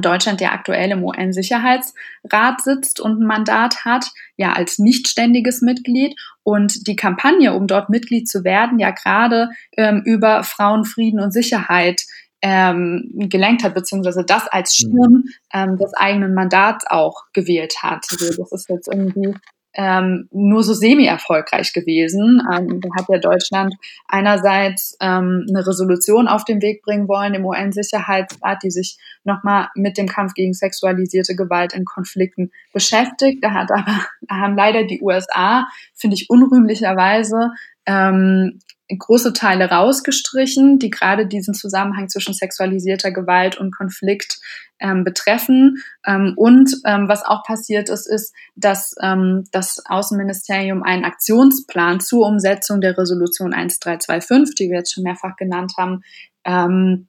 Deutschland 0.02 0.40
ja 0.40 0.52
aktuell 0.52 0.90
im 0.90 1.02
UN-Sicherheitsrat 1.02 2.60
sitzt 2.60 3.00
und 3.00 3.20
ein 3.20 3.26
Mandat 3.26 3.84
hat, 3.84 4.06
ja 4.36 4.52
als 4.52 4.78
nichtständiges 4.78 5.62
Mitglied 5.62 6.14
und 6.42 6.86
die 6.86 6.96
Kampagne, 6.96 7.54
um 7.54 7.66
dort 7.66 7.88
Mitglied 7.88 8.28
zu 8.28 8.44
werden, 8.44 8.78
ja 8.78 8.90
gerade 8.90 9.48
ähm, 9.76 10.02
über 10.04 10.42
Frauen, 10.42 10.84
Frieden 10.84 11.20
und 11.20 11.32
Sicherheit 11.32 12.02
ähm, 12.42 13.08
gelenkt 13.14 13.62
hat, 13.62 13.74
beziehungsweise 13.74 14.24
das 14.24 14.48
als 14.48 14.76
mhm. 14.78 14.90
Schirm 14.90 15.24
ähm, 15.54 15.78
des 15.78 15.94
eigenen 15.94 16.34
Mandats 16.34 16.84
auch 16.88 17.24
gewählt 17.32 17.74
hat. 17.82 18.04
Also 18.10 18.42
das 18.42 18.52
ist 18.52 18.68
jetzt 18.68 18.88
irgendwie 18.88 19.34
ähm, 19.74 20.28
nur 20.30 20.62
so 20.62 20.74
semi-erfolgreich 20.74 21.72
gewesen. 21.72 22.42
Ähm, 22.52 22.80
da 22.80 22.88
hat 22.96 23.06
ja 23.08 23.18
Deutschland 23.18 23.74
einerseits 24.06 24.96
ähm, 25.00 25.46
eine 25.48 25.66
Resolution 25.66 26.28
auf 26.28 26.44
den 26.44 26.60
Weg 26.60 26.82
bringen 26.82 27.08
wollen 27.08 27.34
im 27.34 27.44
UN-Sicherheitsrat, 27.44 28.62
die 28.62 28.70
sich 28.70 28.98
nochmal 29.24 29.68
mit 29.74 29.96
dem 29.96 30.08
Kampf 30.08 30.34
gegen 30.34 30.52
sexualisierte 30.52 31.34
Gewalt 31.36 31.72
in 31.72 31.84
Konflikten 31.84 32.50
beschäftigt. 32.72 33.42
Da 33.42 33.52
hat 33.52 33.70
aber 33.70 34.00
haben 34.30 34.56
leider 34.56 34.84
die 34.84 35.00
USA, 35.00 35.66
finde 35.94 36.16
ich 36.16 36.28
unrühmlicherweise, 36.28 37.50
ähm, 37.86 38.60
große 38.98 39.32
Teile 39.32 39.70
rausgestrichen, 39.70 40.78
die 40.78 40.90
gerade 40.90 41.26
diesen 41.26 41.54
Zusammenhang 41.54 42.08
zwischen 42.08 42.34
sexualisierter 42.34 43.10
Gewalt 43.10 43.58
und 43.58 43.74
Konflikt 43.74 44.38
ähm, 44.80 45.04
betreffen. 45.04 45.82
Ähm, 46.06 46.34
und 46.36 46.76
ähm, 46.84 47.08
was 47.08 47.24
auch 47.24 47.44
passiert 47.44 47.88
ist, 47.88 48.06
ist, 48.06 48.34
dass 48.56 48.94
ähm, 49.00 49.44
das 49.52 49.82
Außenministerium 49.86 50.82
einen 50.82 51.04
Aktionsplan 51.04 52.00
zur 52.00 52.26
Umsetzung 52.26 52.80
der 52.80 52.98
Resolution 52.98 53.54
1325, 53.54 54.54
die 54.54 54.70
wir 54.70 54.78
jetzt 54.78 54.92
schon 54.92 55.04
mehrfach 55.04 55.36
genannt 55.36 55.74
haben, 55.78 56.02
ähm, 56.44 57.08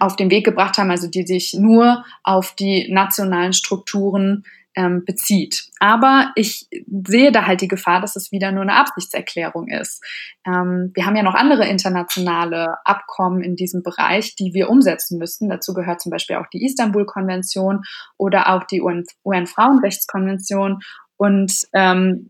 auf 0.00 0.16
den 0.16 0.30
Weg 0.30 0.44
gebracht 0.44 0.78
haben, 0.78 0.90
also 0.90 1.08
die 1.08 1.26
sich 1.26 1.54
nur 1.54 2.04
auf 2.22 2.54
die 2.54 2.92
nationalen 2.92 3.52
Strukturen 3.52 4.44
ähm, 4.78 5.04
bezieht. 5.04 5.68
Aber 5.80 6.30
ich 6.36 6.68
sehe 7.06 7.32
da 7.32 7.46
halt 7.46 7.60
die 7.60 7.68
Gefahr, 7.68 8.00
dass 8.00 8.14
es 8.14 8.30
wieder 8.30 8.52
nur 8.52 8.62
eine 8.62 8.76
Absichtserklärung 8.76 9.66
ist. 9.66 10.00
Ähm, 10.46 10.92
wir 10.94 11.04
haben 11.04 11.16
ja 11.16 11.24
noch 11.24 11.34
andere 11.34 11.66
internationale 11.66 12.76
Abkommen 12.84 13.42
in 13.42 13.56
diesem 13.56 13.82
Bereich, 13.82 14.36
die 14.36 14.54
wir 14.54 14.70
umsetzen 14.70 15.18
müssten. 15.18 15.48
Dazu 15.48 15.74
gehört 15.74 16.00
zum 16.00 16.10
Beispiel 16.10 16.36
auch 16.36 16.46
die 16.52 16.64
Istanbul-Konvention 16.64 17.82
oder 18.16 18.54
auch 18.54 18.62
die 18.64 18.80
UN-Frauenrechtskonvention. 18.80 20.78
Und 21.16 21.66
ähm, 21.74 22.28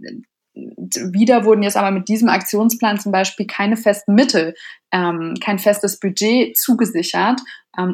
wieder 0.54 1.44
wurden 1.44 1.62
jetzt 1.62 1.76
aber 1.76 1.90
mit 1.90 2.08
diesem 2.08 2.30
Aktionsplan 2.30 2.98
zum 2.98 3.12
Beispiel 3.12 3.46
keine 3.46 3.76
festen 3.76 4.14
Mittel, 4.14 4.54
ähm, 4.90 5.34
kein 5.44 5.58
festes 5.58 6.00
Budget 6.00 6.56
zugesichert, 6.56 7.40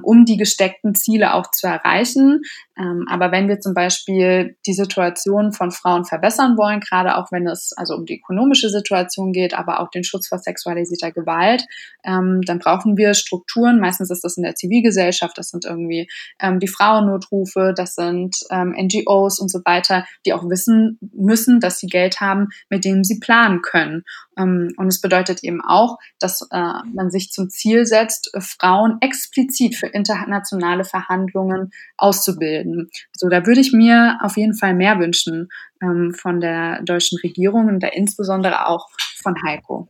um 0.03 0.25
die 0.25 0.37
gesteckten 0.37 0.95
Ziele 0.95 1.35
auch 1.35 1.51
zu 1.51 1.67
erreichen. 1.67 2.43
Ähm, 2.77 3.07
aber 3.09 3.31
wenn 3.31 3.49
wir 3.49 3.61
zum 3.61 3.75
Beispiel 3.75 4.57
die 4.67 4.73
Situation 4.73 5.53
von 5.53 5.71
Frauen 5.71 6.05
verbessern 6.05 6.57
wollen, 6.57 6.81
gerade 6.81 7.17
auch 7.17 7.31
wenn 7.31 7.47
es 7.47 7.73
also 7.77 7.95
um 7.95 8.05
die 8.05 8.19
ökonomische 8.19 8.69
Situation 8.69 9.33
geht, 9.33 9.55
aber 9.55 9.81
auch 9.81 9.91
den 9.91 10.05
Schutz 10.05 10.29
vor 10.29 10.39
sexualisierter 10.39 11.13
Gewalt, 11.13 11.67
ähm, 12.05 12.41
dann 12.43 12.59
brauchen 12.59 12.97
wir 12.97 13.15
Strukturen. 13.15 13.79
Meistens 13.79 14.11
ist 14.11 14.25
das 14.25 14.37
in 14.37 14.43
der 14.43 14.57
Zivilgesellschaft, 14.57 15.39
das 15.39 15.51
sind 15.51 15.65
irgendwie 15.65 16.09
ähm, 16.41 16.59
die 16.59 16.69
Frauennotrufe, 16.69 17.75
das 17.77 17.95
sind 17.95 18.37
ähm, 18.51 18.75
NGOs 18.77 19.39
und 19.39 19.51
so 19.51 19.61
weiter, 19.65 20.05
die 20.27 20.33
auch 20.33 20.49
wissen 20.49 20.99
müssen, 21.15 21.61
dass 21.61 21.79
sie 21.79 21.87
Geld 21.87 22.21
haben, 22.21 22.49
mit 22.71 22.85
dem 22.85 23.05
sie 23.05 23.21
planen 23.21 23.63
können. 23.63 24.03
Ähm, 24.37 24.73
und 24.77 24.89
es 24.89 25.01
bedeutet 25.01 25.43
eben 25.43 25.61
auch, 25.61 25.99
dass 26.19 26.43
äh, 26.51 26.73
man 26.93 27.11
sich 27.11 27.31
zum 27.31 27.49
Ziel 27.49 27.87
setzt, 27.87 28.31
Frauen 28.39 28.99
explizit 29.01 29.77
für 29.77 29.87
internationale 29.87 30.85
Verhandlungen 30.85 31.71
auszubilden. 31.97 32.91
So, 33.13 33.29
da 33.29 33.47
würde 33.47 33.61
ich 33.61 33.73
mir 33.73 34.19
auf 34.23 34.37
jeden 34.37 34.55
Fall 34.55 34.75
mehr 34.75 34.99
wünschen 34.99 35.49
ähm, 35.83 36.15
von 36.15 36.41
der 36.41 36.83
deutschen 36.83 37.19
Regierung 37.23 37.69
und 37.69 37.81
da 37.81 37.89
insbesondere 37.89 38.67
auch 38.69 38.89
von 39.23 39.35
Heiko. 39.45 39.89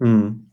Hm. 0.00 0.48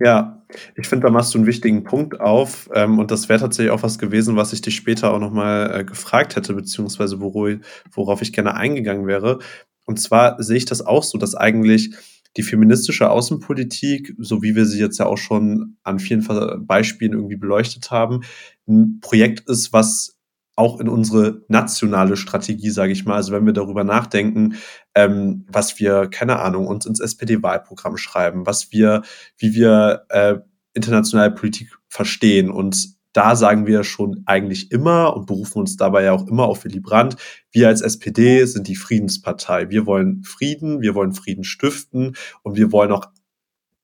Ja, 0.00 0.42
ich 0.74 0.88
finde, 0.88 1.06
da 1.06 1.12
machst 1.12 1.34
du 1.34 1.38
einen 1.38 1.46
wichtigen 1.46 1.84
Punkt 1.84 2.20
auf. 2.20 2.68
Ähm, 2.74 2.98
und 2.98 3.10
das 3.10 3.28
wäre 3.28 3.40
tatsächlich 3.40 3.70
auch 3.70 3.82
was 3.82 3.98
gewesen, 3.98 4.36
was 4.36 4.52
ich 4.52 4.60
dich 4.60 4.76
später 4.76 5.12
auch 5.12 5.20
nochmal 5.20 5.80
äh, 5.80 5.84
gefragt 5.84 6.36
hätte, 6.36 6.54
beziehungsweise 6.54 7.20
worauf 7.20 8.22
ich 8.22 8.32
gerne 8.32 8.54
eingegangen 8.54 9.06
wäre. 9.06 9.38
Und 9.84 10.00
zwar 10.00 10.42
sehe 10.42 10.56
ich 10.56 10.64
das 10.64 10.84
auch 10.84 11.02
so, 11.02 11.18
dass 11.18 11.34
eigentlich 11.34 11.94
die 12.36 12.42
feministische 12.42 13.10
Außenpolitik, 13.10 14.14
so 14.18 14.42
wie 14.42 14.54
wir 14.54 14.66
sie 14.66 14.80
jetzt 14.80 14.98
ja 14.98 15.06
auch 15.06 15.18
schon 15.18 15.76
an 15.82 15.98
vielen 15.98 16.26
Beispielen 16.66 17.12
irgendwie 17.12 17.36
beleuchtet 17.36 17.90
haben, 17.90 18.20
ein 18.66 19.00
Projekt 19.00 19.48
ist, 19.48 19.72
was 19.72 20.18
auch 20.54 20.80
in 20.80 20.88
unsere 20.88 21.42
nationale 21.48 22.16
Strategie, 22.16 22.70
sage 22.70 22.92
ich 22.92 23.04
mal, 23.04 23.16
also 23.16 23.32
wenn 23.32 23.46
wir 23.46 23.52
darüber 23.54 23.84
nachdenken, 23.84 24.56
ähm, 24.94 25.46
was 25.48 25.78
wir, 25.80 26.08
keine 26.08 26.40
Ahnung, 26.40 26.66
uns 26.66 26.84
ins 26.84 27.00
SPD-Wahlprogramm 27.00 27.96
schreiben, 27.96 28.46
was 28.46 28.70
wir, 28.70 29.02
wie 29.38 29.54
wir 29.54 30.04
äh, 30.10 30.36
internationale 30.74 31.30
Politik 31.30 31.76
verstehen 31.88 32.50
und 32.50 32.96
da 33.12 33.36
sagen 33.36 33.66
wir 33.66 33.84
schon 33.84 34.22
eigentlich 34.26 34.72
immer 34.72 35.14
und 35.16 35.26
berufen 35.26 35.58
uns 35.58 35.76
dabei 35.76 36.04
ja 36.04 36.12
auch 36.12 36.26
immer 36.26 36.44
auf 36.44 36.64
Willy 36.64 36.80
Brandt, 36.80 37.16
wir 37.50 37.68
als 37.68 37.82
SPD 37.82 38.44
sind 38.46 38.68
die 38.68 38.76
Friedenspartei. 38.76 39.70
Wir 39.70 39.86
wollen 39.86 40.22
Frieden, 40.24 40.80
wir 40.80 40.94
wollen 40.94 41.12
Frieden 41.12 41.44
stiften 41.44 42.16
und 42.42 42.56
wir 42.56 42.72
wollen 42.72 42.92
auch 42.92 43.06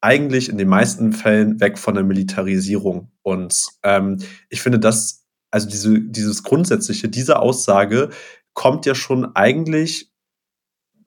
eigentlich 0.01 0.49
in 0.49 0.59
den 0.59 0.69
meisten 0.69 1.13
Fällen 1.13 1.61
weg 1.61 1.79
von 1.79 1.95
der 1.95 2.05
Militarisierung. 2.05 3.11
Und 3.23 3.67
ähm, 3.83 4.19
ich 4.49 4.63
finde 4.63 4.79
das, 4.79 5.27
also 5.51 5.69
diese, 5.69 6.01
dieses 6.01 6.43
grundsätzliche, 6.43 7.09
diese 7.09 7.41
Aussage 7.41 8.11
kommt 8.55 8.87
ja 8.87 8.95
schon 8.95 9.35
eigentlich 9.35 10.11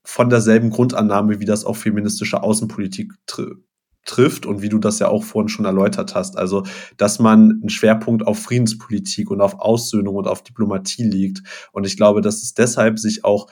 von 0.03 0.29
derselben 0.29 0.71
Grundannahme, 0.71 1.39
wie 1.39 1.45
das 1.45 1.63
auch 1.63 1.75
feministische 1.75 2.41
Außenpolitik 2.43 3.13
trifft 4.05 4.45
und 4.45 4.61
wie 4.61 4.69
du 4.69 4.79
das 4.79 4.99
ja 4.99 5.07
auch 5.07 5.23
vorhin 5.23 5.49
schon 5.49 5.65
erläutert 5.65 6.15
hast. 6.15 6.37
Also, 6.37 6.63
dass 6.97 7.19
man 7.19 7.59
einen 7.61 7.69
Schwerpunkt 7.69 8.25
auf 8.25 8.39
Friedenspolitik 8.39 9.29
und 9.29 9.41
auf 9.41 9.59
Aussöhnung 9.59 10.15
und 10.15 10.27
auf 10.27 10.43
Diplomatie 10.43 11.03
liegt. 11.03 11.41
Und 11.71 11.85
ich 11.85 11.97
glaube, 11.97 12.21
dass 12.21 12.41
es 12.41 12.53
deshalb 12.53 12.99
sich 12.99 13.23
auch 13.23 13.47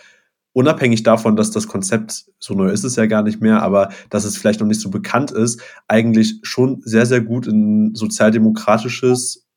unabhängig 0.54 1.04
davon, 1.04 1.36
dass 1.36 1.52
das 1.52 1.68
Konzept, 1.68 2.26
so 2.40 2.54
neu 2.54 2.70
ist 2.70 2.84
es 2.84 2.96
ja 2.96 3.06
gar 3.06 3.24
nicht 3.24 3.42
mehr, 3.42 3.62
aber 3.62 3.90
dass 4.10 4.26
es 4.26 4.38
vielleicht 4.38 4.60
noch 4.60 4.68
nicht 4.68 4.82
so 4.82 4.90
bekannt 4.90 5.32
ist, 5.32 5.62
eigentlich 5.88 6.40
schon 6.42 6.82
sehr, 6.84 7.06
sehr 7.06 7.22
gut 7.22 7.48
in 7.48 7.94
sozialdemokratisches 7.94 9.49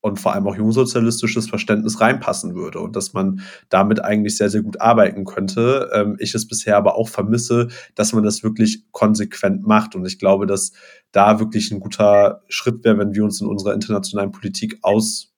und 0.00 0.20
vor 0.20 0.32
allem 0.34 0.46
auch 0.46 0.56
jungsozialistisches 0.56 1.48
Verständnis 1.48 2.00
reinpassen 2.00 2.54
würde 2.54 2.80
und 2.80 2.94
dass 2.94 3.12
man 3.14 3.40
damit 3.68 4.02
eigentlich 4.02 4.36
sehr, 4.36 4.48
sehr 4.48 4.62
gut 4.62 4.80
arbeiten 4.80 5.24
könnte. 5.24 5.90
Ähm, 5.92 6.16
ich 6.18 6.34
es 6.34 6.46
bisher 6.46 6.76
aber 6.76 6.96
auch 6.96 7.08
vermisse, 7.08 7.68
dass 7.94 8.12
man 8.12 8.22
das 8.22 8.42
wirklich 8.42 8.84
konsequent 8.92 9.66
macht. 9.66 9.96
Und 9.96 10.06
ich 10.06 10.18
glaube, 10.18 10.46
dass 10.46 10.72
da 11.10 11.40
wirklich 11.40 11.70
ein 11.72 11.80
guter 11.80 12.42
Schritt 12.48 12.84
wäre, 12.84 12.98
wenn 12.98 13.14
wir 13.14 13.24
uns 13.24 13.40
in 13.40 13.48
unserer 13.48 13.74
internationalen 13.74 14.30
Politik 14.30 14.78
aus, 14.82 15.34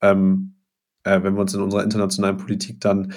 ähm, 0.00 0.54
äh, 1.02 1.22
wenn 1.22 1.34
wir 1.34 1.40
uns 1.40 1.54
in 1.54 1.60
unserer 1.60 1.82
internationalen 1.82 2.36
Politik 2.36 2.80
dann 2.80 3.12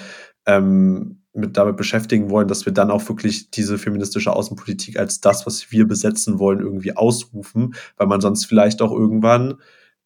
ähm, 0.46 1.22
mit 1.32 1.56
damit 1.56 1.76
beschäftigen 1.76 2.30
wollen, 2.30 2.48
dass 2.48 2.66
wir 2.66 2.72
dann 2.72 2.90
auch 2.90 3.08
wirklich 3.08 3.50
diese 3.50 3.78
feministische 3.78 4.32
Außenpolitik 4.32 4.98
als 4.98 5.20
das, 5.20 5.46
was 5.46 5.70
wir 5.70 5.86
besetzen 5.86 6.40
wollen, 6.40 6.58
irgendwie 6.58 6.96
ausrufen, 6.96 7.74
weil 7.96 8.08
man 8.08 8.20
sonst 8.20 8.46
vielleicht 8.46 8.82
auch 8.82 8.90
irgendwann 8.90 9.60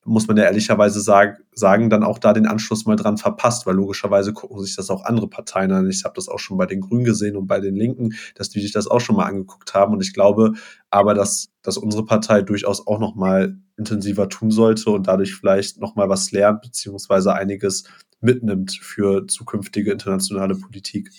muss 0.04 0.26
man 0.26 0.36
ja 0.36 0.44
ehrlicherweise 0.44 1.00
sag, 1.00 1.42
sagen, 1.52 1.88
dann 1.88 2.02
auch 2.02 2.18
da 2.18 2.32
den 2.32 2.46
Anschluss 2.46 2.86
mal 2.86 2.96
dran 2.96 3.18
verpasst, 3.18 3.66
weil 3.66 3.76
logischerweise 3.76 4.32
gucken 4.32 4.60
sich 4.60 4.74
das 4.74 4.90
auch 4.90 5.04
andere 5.04 5.28
Parteien 5.28 5.70
an. 5.70 5.88
Ich 5.88 6.04
habe 6.04 6.14
das 6.16 6.28
auch 6.28 6.38
schon 6.38 6.56
bei 6.56 6.66
den 6.66 6.80
Grünen 6.80 7.04
gesehen 7.04 7.36
und 7.36 7.46
bei 7.46 7.60
den 7.60 7.76
Linken, 7.76 8.14
dass 8.34 8.50
die 8.50 8.60
sich 8.60 8.72
das 8.72 8.88
auch 8.88 9.00
schon 9.00 9.16
mal 9.16 9.26
angeguckt 9.26 9.74
haben. 9.74 9.92
Und 9.92 10.02
ich 10.02 10.12
glaube 10.12 10.54
aber, 10.90 11.14
dass, 11.14 11.50
dass 11.62 11.78
unsere 11.78 12.04
Partei 12.04 12.42
durchaus 12.42 12.86
auch 12.86 12.98
noch 12.98 13.14
mal 13.14 13.56
intensiver 13.76 14.28
tun 14.28 14.50
sollte 14.50 14.90
und 14.90 15.06
dadurch 15.06 15.34
vielleicht 15.34 15.80
noch 15.80 15.94
mal 15.94 16.08
was 16.08 16.32
lernt, 16.32 16.62
beziehungsweise 16.62 17.34
einiges 17.34 17.84
mitnimmt 18.20 18.72
für 18.72 19.26
zukünftige 19.26 19.92
internationale 19.92 20.56
Politik. 20.56 21.10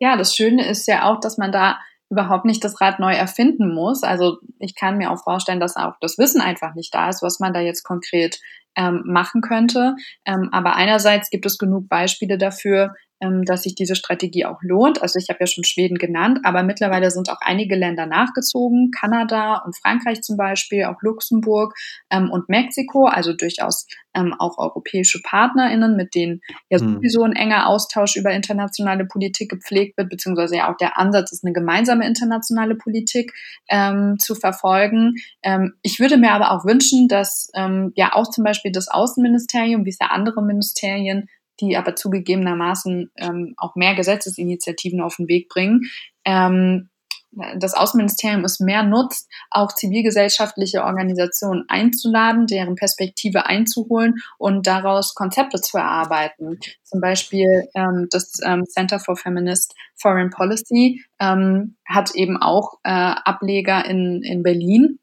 Ja, 0.00 0.16
das 0.16 0.34
Schöne 0.34 0.68
ist 0.68 0.86
ja 0.86 1.10
auch, 1.10 1.20
dass 1.20 1.38
man 1.38 1.52
da 1.52 1.78
überhaupt 2.10 2.44
nicht 2.44 2.64
das 2.64 2.80
Rad 2.80 3.00
neu 3.00 3.12
erfinden 3.12 3.72
muss. 3.74 4.02
Also 4.02 4.38
ich 4.58 4.74
kann 4.74 4.98
mir 4.98 5.10
auch 5.10 5.22
vorstellen, 5.22 5.60
dass 5.60 5.76
auch 5.76 5.94
das 6.00 6.18
Wissen 6.18 6.40
einfach 6.40 6.74
nicht 6.74 6.94
da 6.94 7.08
ist, 7.08 7.22
was 7.22 7.38
man 7.38 7.52
da 7.52 7.60
jetzt 7.60 7.82
konkret 7.82 8.40
ähm, 8.76 9.02
machen 9.06 9.40
könnte. 9.40 9.94
Ähm, 10.24 10.48
aber 10.52 10.76
einerseits 10.76 11.30
gibt 11.30 11.44
es 11.46 11.58
genug 11.58 11.88
Beispiele 11.88 12.38
dafür, 12.38 12.94
dass 13.20 13.64
sich 13.64 13.74
diese 13.74 13.96
Strategie 13.96 14.44
auch 14.44 14.62
lohnt. 14.62 15.02
Also 15.02 15.18
ich 15.18 15.28
habe 15.28 15.38
ja 15.40 15.46
schon 15.46 15.64
Schweden 15.64 15.98
genannt, 15.98 16.40
aber 16.44 16.62
mittlerweile 16.62 17.10
sind 17.10 17.30
auch 17.30 17.40
einige 17.40 17.74
Länder 17.74 18.06
nachgezogen, 18.06 18.90
Kanada 18.92 19.62
und 19.64 19.76
Frankreich 19.76 20.22
zum 20.22 20.36
Beispiel, 20.36 20.84
auch 20.84 21.02
Luxemburg 21.02 21.74
ähm, 22.10 22.30
und 22.30 22.48
Mexiko, 22.48 23.06
also 23.06 23.32
durchaus 23.32 23.86
ähm, 24.14 24.34
auch 24.38 24.58
europäische 24.58 25.20
PartnerInnen, 25.22 25.96
mit 25.96 26.14
denen 26.14 26.40
ja 26.70 26.78
hm. 26.78 26.94
sowieso 26.94 27.22
ein 27.24 27.32
enger 27.32 27.68
Austausch 27.68 28.16
über 28.16 28.30
internationale 28.30 29.04
Politik 29.04 29.50
gepflegt 29.50 29.96
wird, 29.98 30.10
beziehungsweise 30.10 30.56
ja 30.56 30.72
auch 30.72 30.76
der 30.76 30.98
Ansatz 30.98 31.32
ist, 31.32 31.44
eine 31.44 31.52
gemeinsame 31.52 32.06
internationale 32.06 32.76
Politik 32.76 33.32
ähm, 33.68 34.16
zu 34.18 34.34
verfolgen. 34.34 35.14
Ähm, 35.42 35.74
ich 35.82 35.98
würde 35.98 36.16
mir 36.16 36.32
aber 36.32 36.52
auch 36.52 36.64
wünschen, 36.64 37.08
dass 37.08 37.50
ähm, 37.54 37.92
ja 37.96 38.12
auch 38.14 38.30
zum 38.30 38.44
Beispiel 38.44 38.72
das 38.72 38.88
Außenministerium, 38.88 39.84
wie 39.84 39.90
es 39.90 39.98
ja 40.00 40.08
andere 40.08 40.42
Ministerien 40.42 41.28
die 41.60 41.76
aber 41.76 41.96
zugegebenermaßen 41.96 43.10
ähm, 43.16 43.54
auch 43.56 43.74
mehr 43.74 43.94
Gesetzesinitiativen 43.94 45.00
auf 45.00 45.16
den 45.16 45.28
Weg 45.28 45.48
bringen. 45.48 45.82
Ähm, 46.24 46.88
das 47.30 47.74
Außenministerium 47.74 48.44
es 48.44 48.58
mehr 48.58 48.82
nutzt, 48.82 49.28
auch 49.50 49.72
zivilgesellschaftliche 49.72 50.82
Organisationen 50.82 51.64
einzuladen, 51.68 52.46
deren 52.46 52.74
Perspektive 52.74 53.46
einzuholen 53.46 54.14
und 54.38 54.66
daraus 54.66 55.14
Konzepte 55.14 55.60
zu 55.60 55.76
erarbeiten. 55.76 56.58
Zum 56.84 57.00
Beispiel 57.00 57.68
ähm, 57.74 58.08
das 58.10 58.38
ähm, 58.44 58.64
Center 58.64 58.98
for 58.98 59.16
Feminist 59.16 59.74
Foreign 59.94 60.30
Policy 60.30 61.04
ähm, 61.20 61.76
hat 61.86 62.14
eben 62.14 62.38
auch 62.38 62.78
äh, 62.82 62.90
Ableger 62.90 63.84
in, 63.84 64.22
in 64.22 64.42
Berlin 64.42 64.98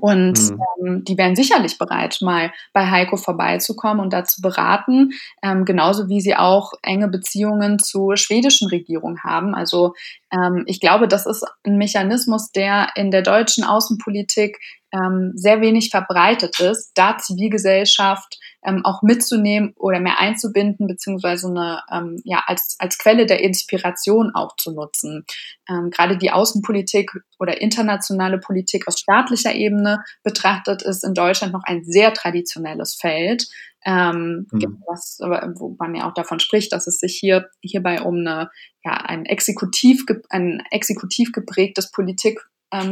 und 0.00 0.38
mhm. 0.38 0.62
ähm, 0.84 1.04
die 1.04 1.16
wären 1.16 1.36
sicherlich 1.36 1.78
bereit, 1.78 2.18
mal 2.20 2.52
bei 2.72 2.90
Heiko 2.90 3.16
vorbeizukommen 3.16 4.00
und 4.00 4.12
dazu 4.12 4.40
beraten, 4.40 5.12
ähm, 5.42 5.64
genauso 5.64 6.08
wie 6.08 6.20
sie 6.20 6.36
auch 6.36 6.72
enge 6.82 7.08
Beziehungen 7.08 7.78
zur 7.78 8.16
schwedischen 8.16 8.68
Regierung 8.68 9.20
haben. 9.20 9.54
Also 9.54 9.94
ähm, 10.32 10.64
ich 10.66 10.80
glaube, 10.80 11.08
das 11.08 11.26
ist 11.26 11.44
ein 11.64 11.78
Mechanismus, 11.78 12.50
der 12.52 12.88
in 12.94 13.10
der 13.10 13.22
deutschen 13.22 13.64
Außenpolitik 13.64 14.58
ähm, 14.96 15.32
sehr 15.34 15.60
wenig 15.60 15.90
verbreitet 15.90 16.60
ist, 16.60 16.92
da 16.94 17.18
Zivilgesellschaft 17.18 18.38
ähm, 18.64 18.84
auch 18.84 19.02
mitzunehmen 19.02 19.72
oder 19.76 20.00
mehr 20.00 20.18
einzubinden, 20.18 20.86
beziehungsweise 20.86 21.48
eine, 21.48 21.82
ähm, 21.92 22.20
ja, 22.24 22.42
als, 22.46 22.76
als 22.78 22.98
Quelle 22.98 23.26
der 23.26 23.42
Inspiration 23.42 24.32
auch 24.34 24.56
zu 24.56 24.72
nutzen. 24.72 25.24
Ähm, 25.68 25.90
gerade 25.90 26.16
die 26.16 26.30
Außenpolitik 26.30 27.12
oder 27.38 27.60
internationale 27.60 28.38
Politik 28.38 28.88
aus 28.88 28.98
staatlicher 28.98 29.54
Ebene 29.54 30.02
betrachtet 30.22 30.82
ist 30.82 31.04
in 31.04 31.14
Deutschland 31.14 31.52
noch 31.52 31.64
ein 31.64 31.84
sehr 31.84 32.12
traditionelles 32.12 32.94
Feld. 32.94 33.46
Ähm, 33.84 34.46
mhm. 34.50 34.58
gibt 34.58 34.74
was, 34.88 35.20
wo 35.20 35.76
man 35.78 35.94
ja 35.94 36.08
auch 36.08 36.14
davon 36.14 36.40
spricht, 36.40 36.72
dass 36.72 36.88
es 36.88 36.98
sich 36.98 37.16
hier 37.16 37.48
hierbei 37.60 38.02
um 38.02 38.16
eine, 38.16 38.50
ja, 38.84 38.92
ein 38.92 39.26
exekutiv, 39.26 40.04
ein 40.28 40.60
exekutiv 40.72 41.30
geprägtes 41.30 41.92
Politik 41.92 42.40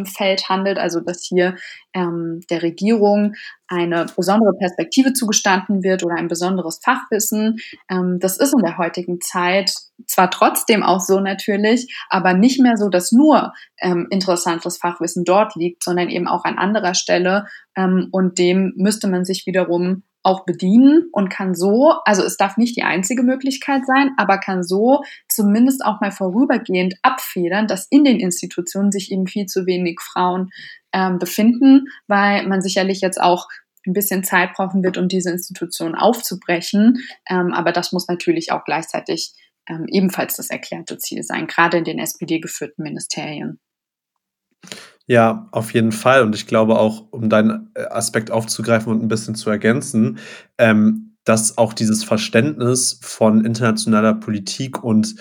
Feld 0.07 0.49
handelt, 0.49 0.79
also 0.79 1.01
dass 1.01 1.25
hier 1.25 1.57
ähm, 1.95 2.41
der 2.51 2.63
Regierung 2.63 3.35
eine 3.69 4.07
besondere 4.17 4.53
Perspektive 4.59 5.13
zugestanden 5.13 5.83
wird 5.83 6.05
oder 6.05 6.17
ein 6.17 6.29
besonderes 6.29 6.81
Fachwissen. 6.83 7.59
Ähm, 7.91 8.19
das 8.21 8.37
ist 8.37 8.53
in 8.53 8.63
der 8.65 8.79
heutigen 8.79 9.21
Zeit 9.21 9.73
zwar 10.07 10.31
trotzdem 10.31 10.83
auch 10.83 11.01
so 11.01 11.21
natürlich, 11.21 11.95
aber 12.11 12.35
nicht 12.35 12.61
mehr 12.61 12.77
so, 12.77 12.89
dass 12.89 13.13
nur 13.13 13.53
ähm, 13.81 14.07
interessantes 14.11 14.79
Fachwissen 14.79 15.25
dort 15.25 15.55
liegt, 15.55 15.83
sondern 15.85 16.09
eben 16.09 16.29
auch 16.29 16.45
an 16.45 16.59
anderer 16.59 16.95
Stelle. 16.95 17.47
Ähm, 17.77 18.09
und 18.13 18.39
dem 18.39 18.73
müsste 18.77 19.09
man 19.09 19.25
sich 19.25 19.47
wiederum 19.47 20.03
auch 20.25 20.45
bedienen 20.45 21.09
und 21.13 21.29
kann 21.29 21.55
so, 21.55 21.93
also 22.05 22.23
es 22.23 22.37
darf 22.37 22.57
nicht 22.57 22.77
die 22.77 22.83
einzige 22.83 23.23
Möglichkeit 23.23 23.87
sein, 23.87 24.11
aber 24.17 24.39
kann 24.39 24.63
so 24.63 25.05
zumindest 25.29 25.85
auch 25.85 26.01
mal 26.01 26.11
vorübergehend 26.11 26.95
abfedern, 27.03 27.67
dass 27.67 27.87
in 27.91 28.05
den 28.05 28.19
Institutionen 28.19 28.91
sich 28.91 29.13
eben 29.13 29.27
viel 29.27 29.47
zu 29.47 29.67
wenig 29.67 30.01
Frauen 30.01 30.51
ähm, 30.93 31.19
befinden, 31.19 31.87
weil 32.09 32.47
man 32.47 32.63
sicherlich 32.63 33.01
jetzt 33.01 33.21
auch 33.21 33.49
ein 33.87 33.93
bisschen 33.93 34.25
Zeit 34.25 34.55
brauchen 34.55 34.83
wird, 34.83 34.97
um 34.97 35.09
diese 35.09 35.31
Institutionen 35.31 35.95
aufzubrechen. 35.95 36.99
Ähm, 37.29 37.53
aber 37.53 37.71
das 37.71 37.93
muss 37.93 38.09
natürlich 38.09 38.51
auch 38.51 38.65
gleichzeitig 38.65 39.35
ähm, 39.69 39.87
ebenfalls 39.89 40.37
das 40.37 40.51
erklärte 40.51 40.99
Ziel 40.99 41.23
sein, 41.23 41.47
gerade 41.47 41.79
in 41.79 41.85
den 41.85 41.99
SPD-geführten 41.99 42.83
Ministerien. 42.83 43.61
Ja, 45.07 45.49
auf 45.53 45.75
jeden 45.75 45.93
Fall. 45.93 46.23
Und 46.23 46.35
ich 46.35 46.47
glaube 46.47 46.79
auch, 46.79 47.05
um 47.11 47.29
deinen 47.29 47.71
äh, 47.75 47.85
Aspekt 47.87 48.31
aufzugreifen 48.31 48.91
und 48.93 49.03
ein 49.03 49.09
bisschen 49.09 49.35
zu 49.35 49.51
ergänzen, 49.51 50.19
ähm, 50.59 51.17
dass 51.25 51.59
auch 51.59 51.73
dieses 51.75 52.05
Verständnis 52.05 52.99
von 53.03 53.45
internationaler 53.45 54.15
Politik 54.15 54.83
und 54.83 55.17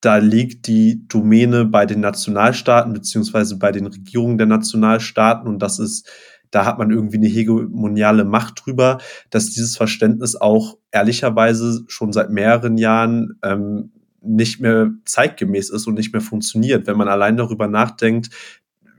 da 0.00 0.18
liegt 0.18 0.66
die 0.66 1.06
Domäne 1.08 1.64
bei 1.64 1.86
den 1.86 2.00
Nationalstaaten 2.00 2.92
beziehungsweise 2.92 3.58
bei 3.58 3.72
den 3.72 3.86
Regierungen 3.86 4.36
der 4.38 4.46
Nationalstaaten 4.46 5.48
und 5.48 5.60
das 5.60 5.78
ist, 5.78 6.08
da 6.50 6.66
hat 6.66 6.78
man 6.78 6.90
irgendwie 6.90 7.16
eine 7.16 7.26
hegemoniale 7.26 8.24
Macht 8.24 8.62
drüber, 8.64 8.98
dass 9.30 9.50
dieses 9.50 9.76
Verständnis 9.76 10.36
auch 10.36 10.76
ehrlicherweise 10.92 11.84
schon 11.88 12.12
seit 12.12 12.30
mehreren 12.30 12.76
Jahren 12.78 13.38
ähm, 13.42 13.92
nicht 14.20 14.60
mehr 14.60 14.90
zeitgemäß 15.04 15.70
ist 15.70 15.86
und 15.86 15.94
nicht 15.94 16.12
mehr 16.12 16.22
funktioniert. 16.22 16.86
Wenn 16.86 16.96
man 16.96 17.08
allein 17.08 17.36
darüber 17.36 17.66
nachdenkt, 17.68 18.30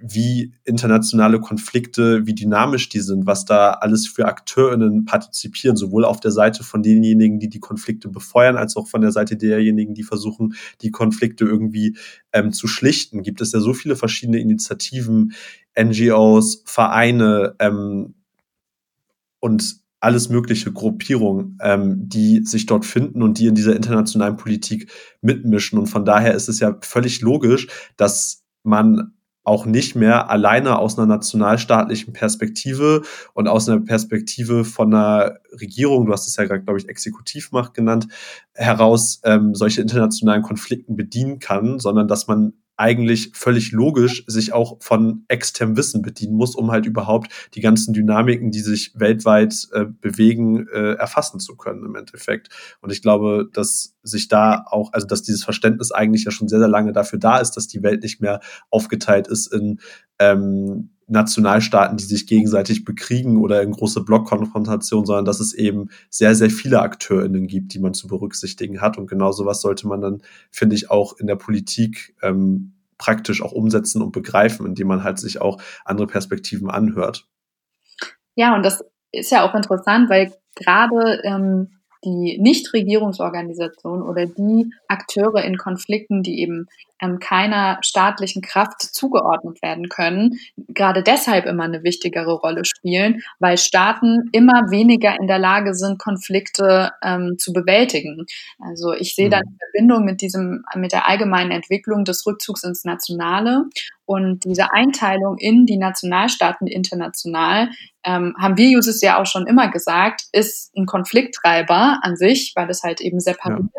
wie 0.08 0.54
internationale 0.64 1.40
Konflikte, 1.40 2.28
wie 2.28 2.36
dynamisch 2.36 2.90
die 2.90 3.00
sind, 3.00 3.26
was 3.26 3.46
da 3.46 3.72
alles 3.72 4.08
für 4.08 4.26
AkteurInnen 4.26 5.06
partizipieren, 5.06 5.78
sowohl 5.78 6.06
auf 6.06 6.20
der 6.20 6.32
Seite 6.32 6.64
von 6.64 6.84
denjenigen, 6.84 7.40
die 7.40 7.50
die 7.50 7.60
Konflikte 7.60 8.10
befeuern, 8.10 8.56
als 8.56 8.78
auch 8.78 8.88
von 8.88 9.02
der 9.02 9.12
Seite 9.12 9.36
derjenigen, 9.36 9.96
die 9.96 10.04
versuchen, 10.04 10.54
die 10.82 10.92
Konflikte 10.92 11.46
irgendwie 11.46 11.98
ähm, 12.34 12.52
zu 12.52 12.68
schlichten. 12.68 13.24
Gibt 13.24 13.42
es 13.42 13.52
ja 13.52 13.60
so 13.60 13.74
viele 13.74 13.96
verschiedene 13.96 14.40
Initiativen, 14.40 15.34
NGOs, 15.78 16.62
Vereine 16.66 17.56
ähm, 17.60 18.14
und 19.40 19.78
alles 20.02 20.30
mögliche 20.30 20.72
Gruppierungen, 20.72 21.58
ähm, 21.62 22.08
die 22.08 22.46
sich 22.46 22.68
dort 22.68 22.86
finden 22.86 23.24
und 23.24 23.40
die 23.40 23.48
in 23.48 23.56
dieser 23.56 23.76
internationalen 23.76 24.38
Politik 24.38 24.92
mitmischen. 25.22 25.80
Und 25.80 25.88
von 25.88 26.06
daher 26.06 26.36
ist 26.36 26.48
es 26.48 26.60
ja 26.60 26.78
völlig 26.82 27.22
logisch, 27.22 27.68
dass 27.98 28.44
man 28.62 29.15
auch 29.46 29.66
nicht 29.66 29.96
mehr 29.96 30.30
alleine 30.30 30.80
aus 30.80 30.98
einer 30.98 31.08
nationalstaatlichen 31.08 32.14
Perspektive 32.14 33.04
und 33.34 33.48
aus 33.48 33.70
einer 33.70 33.80
Perspektive 33.80 34.66
von 34.66 34.94
einer 34.94 35.38
Regierung, 35.62 36.08
du 36.08 36.12
hast 36.12 36.28
es 36.28 36.36
ja 36.36 36.46
gerade, 36.46 36.64
glaube 36.64 36.80
ich, 36.80 36.90
Exekutivmacht 36.90 37.74
genannt, 37.74 38.08
heraus 38.54 39.22
ähm, 39.24 39.54
solche 39.56 39.82
internationalen 39.82 40.42
Konflikten 40.42 40.96
bedienen 40.96 41.40
kann, 41.40 41.80
sondern 41.80 42.08
dass 42.08 42.28
man 42.28 42.54
eigentlich 42.78 43.32
völlig 43.34 43.72
logisch 43.72 44.24
sich 44.28 44.54
auch 44.54 44.78
von 44.82 45.24
externem 45.28 45.78
Wissen 45.78 46.02
bedienen 46.02 46.36
muss, 46.36 46.56
um 46.56 46.72
halt 46.72 46.86
überhaupt 46.86 47.32
die 47.54 47.62
ganzen 47.62 47.94
Dynamiken, 47.94 48.52
die 48.52 48.60
sich 48.60 48.92
weltweit 48.96 49.68
äh, 49.72 49.86
bewegen, 49.86 50.68
äh, 50.68 50.94
erfassen 50.94 51.40
zu 51.40 51.56
können 51.56 51.86
im 51.86 51.96
Endeffekt. 51.96 52.50
Und 52.82 52.92
ich 52.92 53.02
glaube, 53.02 53.50
dass 53.54 53.96
sich 54.04 54.28
da 54.28 54.66
auch, 54.68 54.94
also 54.94 55.08
dass 55.08 55.24
dieses 55.24 55.44
Verständnis 55.44 55.92
eigentlich 55.92 56.26
ja 56.26 56.32
schon 56.32 56.48
sehr, 56.48 56.60
sehr 56.60 56.68
lange 56.68 56.92
dafür 56.92 57.20
da 57.20 57.38
ist, 57.40 57.52
dass 57.52 57.68
die 57.68 57.84
Welt 57.84 58.04
nicht 58.04 58.22
mehr 58.22 58.42
aufgeteilt 58.70 59.28
ist 59.28 59.54
in 59.54 59.80
ähm, 60.20 60.95
Nationalstaaten, 61.08 61.98
die 61.98 62.04
sich 62.04 62.26
gegenseitig 62.26 62.84
bekriegen 62.84 63.38
oder 63.38 63.62
in 63.62 63.72
große 63.72 64.04
Blockkonfrontationen, 64.04 65.06
sondern 65.06 65.26
dass 65.26 65.40
es 65.40 65.54
eben 65.54 65.90
sehr, 66.10 66.34
sehr 66.34 66.50
viele 66.50 66.82
AkteurInnen 66.82 67.48
gibt, 67.48 67.74
die 67.74 67.80
man 67.80 67.94
zu 67.94 68.08
berücksichtigen 68.08 68.82
hat. 68.82 68.98
Und 68.98 69.08
genau 69.08 69.32
sowas 69.32 69.62
sollte 69.62 69.88
man 69.88 70.02
dann, 70.02 70.22
finde 70.52 70.76
ich, 70.76 70.90
auch 70.90 71.18
in 71.20 71.28
der 71.28 71.36
Politik 71.36 72.16
ähm, 72.24 72.74
praktisch 72.98 73.42
auch 73.42 73.52
umsetzen 73.52 74.02
und 74.02 74.12
begreifen, 74.14 74.66
indem 74.66 74.88
man 74.88 75.04
halt 75.04 75.20
sich 75.20 75.42
auch 75.42 75.62
andere 75.84 76.08
Perspektiven 76.08 76.70
anhört. 76.70 77.28
Ja, 78.36 78.56
und 78.56 78.64
das 78.64 78.84
ist 79.12 79.32
ja 79.32 79.48
auch 79.48 79.54
interessant, 79.54 80.10
weil 80.10 80.34
gerade 80.56 81.22
ähm, 81.24 81.70
die 82.04 82.38
Nichtregierungsorganisationen 82.40 84.04
oder 84.04 84.26
die 84.26 84.72
Akteure 84.88 85.44
in 85.44 85.58
Konflikten, 85.58 86.24
die 86.24 86.40
eben 86.40 86.68
ähm, 87.02 87.20
keiner 87.20 87.78
staatlichen 87.82 88.42
Kraft 88.42 88.82
zugeordnet 88.82 89.62
werden 89.62 89.90
können, 89.90 90.40
gerade 90.70 91.04
deshalb 91.04 91.46
immer 91.46 91.64
eine 91.64 91.84
wichtigere 91.84 92.34
Rolle 92.34 92.64
spielen, 92.66 93.22
weil 93.40 93.58
Staaten 93.58 94.30
immer 94.32 94.70
weniger 94.72 95.20
in 95.20 95.28
der 95.28 95.40
Lage 95.40 95.74
sind, 95.74 96.00
Konflikte 96.00 96.92
ähm, 97.04 97.36
zu 97.38 97.54
bewältigen. 97.54 98.26
Also 98.60 98.94
ich 98.94 99.16
sehe 99.16 99.30
da 99.30 99.38
eine 99.38 99.50
mhm. 99.50 99.58
Verbindung 99.72 100.06
mit 100.06 100.22
diesem, 100.22 100.64
mit 100.76 100.92
der 100.92 101.08
allgemeinen 101.08 101.52
Entwicklung 101.52 102.06
des 102.06 102.26
Rückzugs 102.26 102.64
ins 102.64 102.86
Nationale 102.86 103.66
und 104.06 104.46
diese 104.46 104.72
Einteilung 104.72 105.38
in 105.40 105.66
die 105.66 105.78
Nationalstaaten 105.78 106.68
international 106.68 107.70
ähm, 108.04 108.36
haben 108.40 108.56
wir 108.56 108.78
Users 108.78 109.02
ja 109.02 109.20
auch 109.20 109.26
schon 109.26 109.48
immer 109.48 109.70
gesagt, 109.70 110.26
ist 110.32 110.76
ein 110.78 110.86
Konflikttreiber 110.86 112.00
an 112.04 112.16
sich, 112.16 112.54
weil 112.56 112.70
es 112.70 112.84
halt 112.84 113.02
eben 113.02 113.20
separiert, 113.20 113.72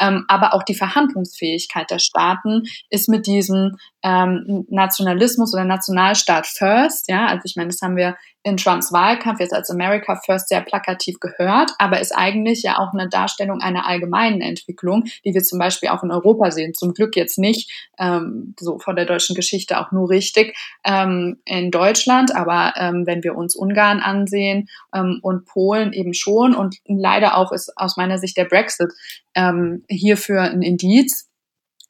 ja. 0.00 0.08
ähm, 0.08 0.24
aber 0.26 0.54
auch 0.54 0.64
die 0.64 0.74
Verhandlungsfähigkeit 0.74 1.90
der 1.90 2.00
Staaten 2.00 2.57
ist 2.90 3.08
mit 3.08 3.26
diesem 3.26 3.76
ähm, 4.02 4.66
Nationalismus 4.68 5.54
oder 5.54 5.64
Nationalstaat 5.64 6.46
first, 6.46 7.08
ja, 7.08 7.26
also 7.26 7.42
ich 7.44 7.56
meine, 7.56 7.68
das 7.68 7.80
haben 7.82 7.96
wir 7.96 8.16
in 8.48 8.56
Trumps 8.56 8.92
Wahlkampf 8.92 9.40
jetzt 9.40 9.52
als 9.52 9.70
America 9.70 10.16
First 10.24 10.48
sehr 10.48 10.60
plakativ 10.60 11.20
gehört, 11.20 11.72
aber 11.78 12.00
ist 12.00 12.12
eigentlich 12.12 12.62
ja 12.62 12.78
auch 12.78 12.92
eine 12.92 13.08
Darstellung 13.08 13.60
einer 13.60 13.86
allgemeinen 13.86 14.40
Entwicklung, 14.40 15.04
die 15.24 15.34
wir 15.34 15.42
zum 15.42 15.58
Beispiel 15.58 15.90
auch 15.90 16.02
in 16.02 16.10
Europa 16.10 16.50
sehen. 16.50 16.72
Zum 16.72 16.94
Glück 16.94 17.16
jetzt 17.16 17.38
nicht 17.38 17.70
ähm, 17.98 18.54
so 18.58 18.78
von 18.78 18.96
der 18.96 19.04
deutschen 19.04 19.34
Geschichte 19.34 19.78
auch 19.78 19.92
nur 19.92 20.08
richtig 20.08 20.56
ähm, 20.84 21.38
in 21.44 21.70
Deutschland, 21.70 22.34
aber 22.34 22.74
ähm, 22.76 23.06
wenn 23.06 23.22
wir 23.22 23.36
uns 23.36 23.54
Ungarn 23.54 24.00
ansehen 24.00 24.68
ähm, 24.94 25.18
und 25.22 25.44
Polen 25.44 25.92
eben 25.92 26.14
schon 26.14 26.54
und 26.54 26.76
leider 26.86 27.36
auch 27.36 27.52
ist 27.52 27.72
aus 27.76 27.96
meiner 27.96 28.18
Sicht 28.18 28.36
der 28.36 28.46
Brexit 28.46 28.92
ähm, 29.34 29.84
hierfür 29.88 30.42
ein 30.42 30.62
Indiz, 30.62 31.27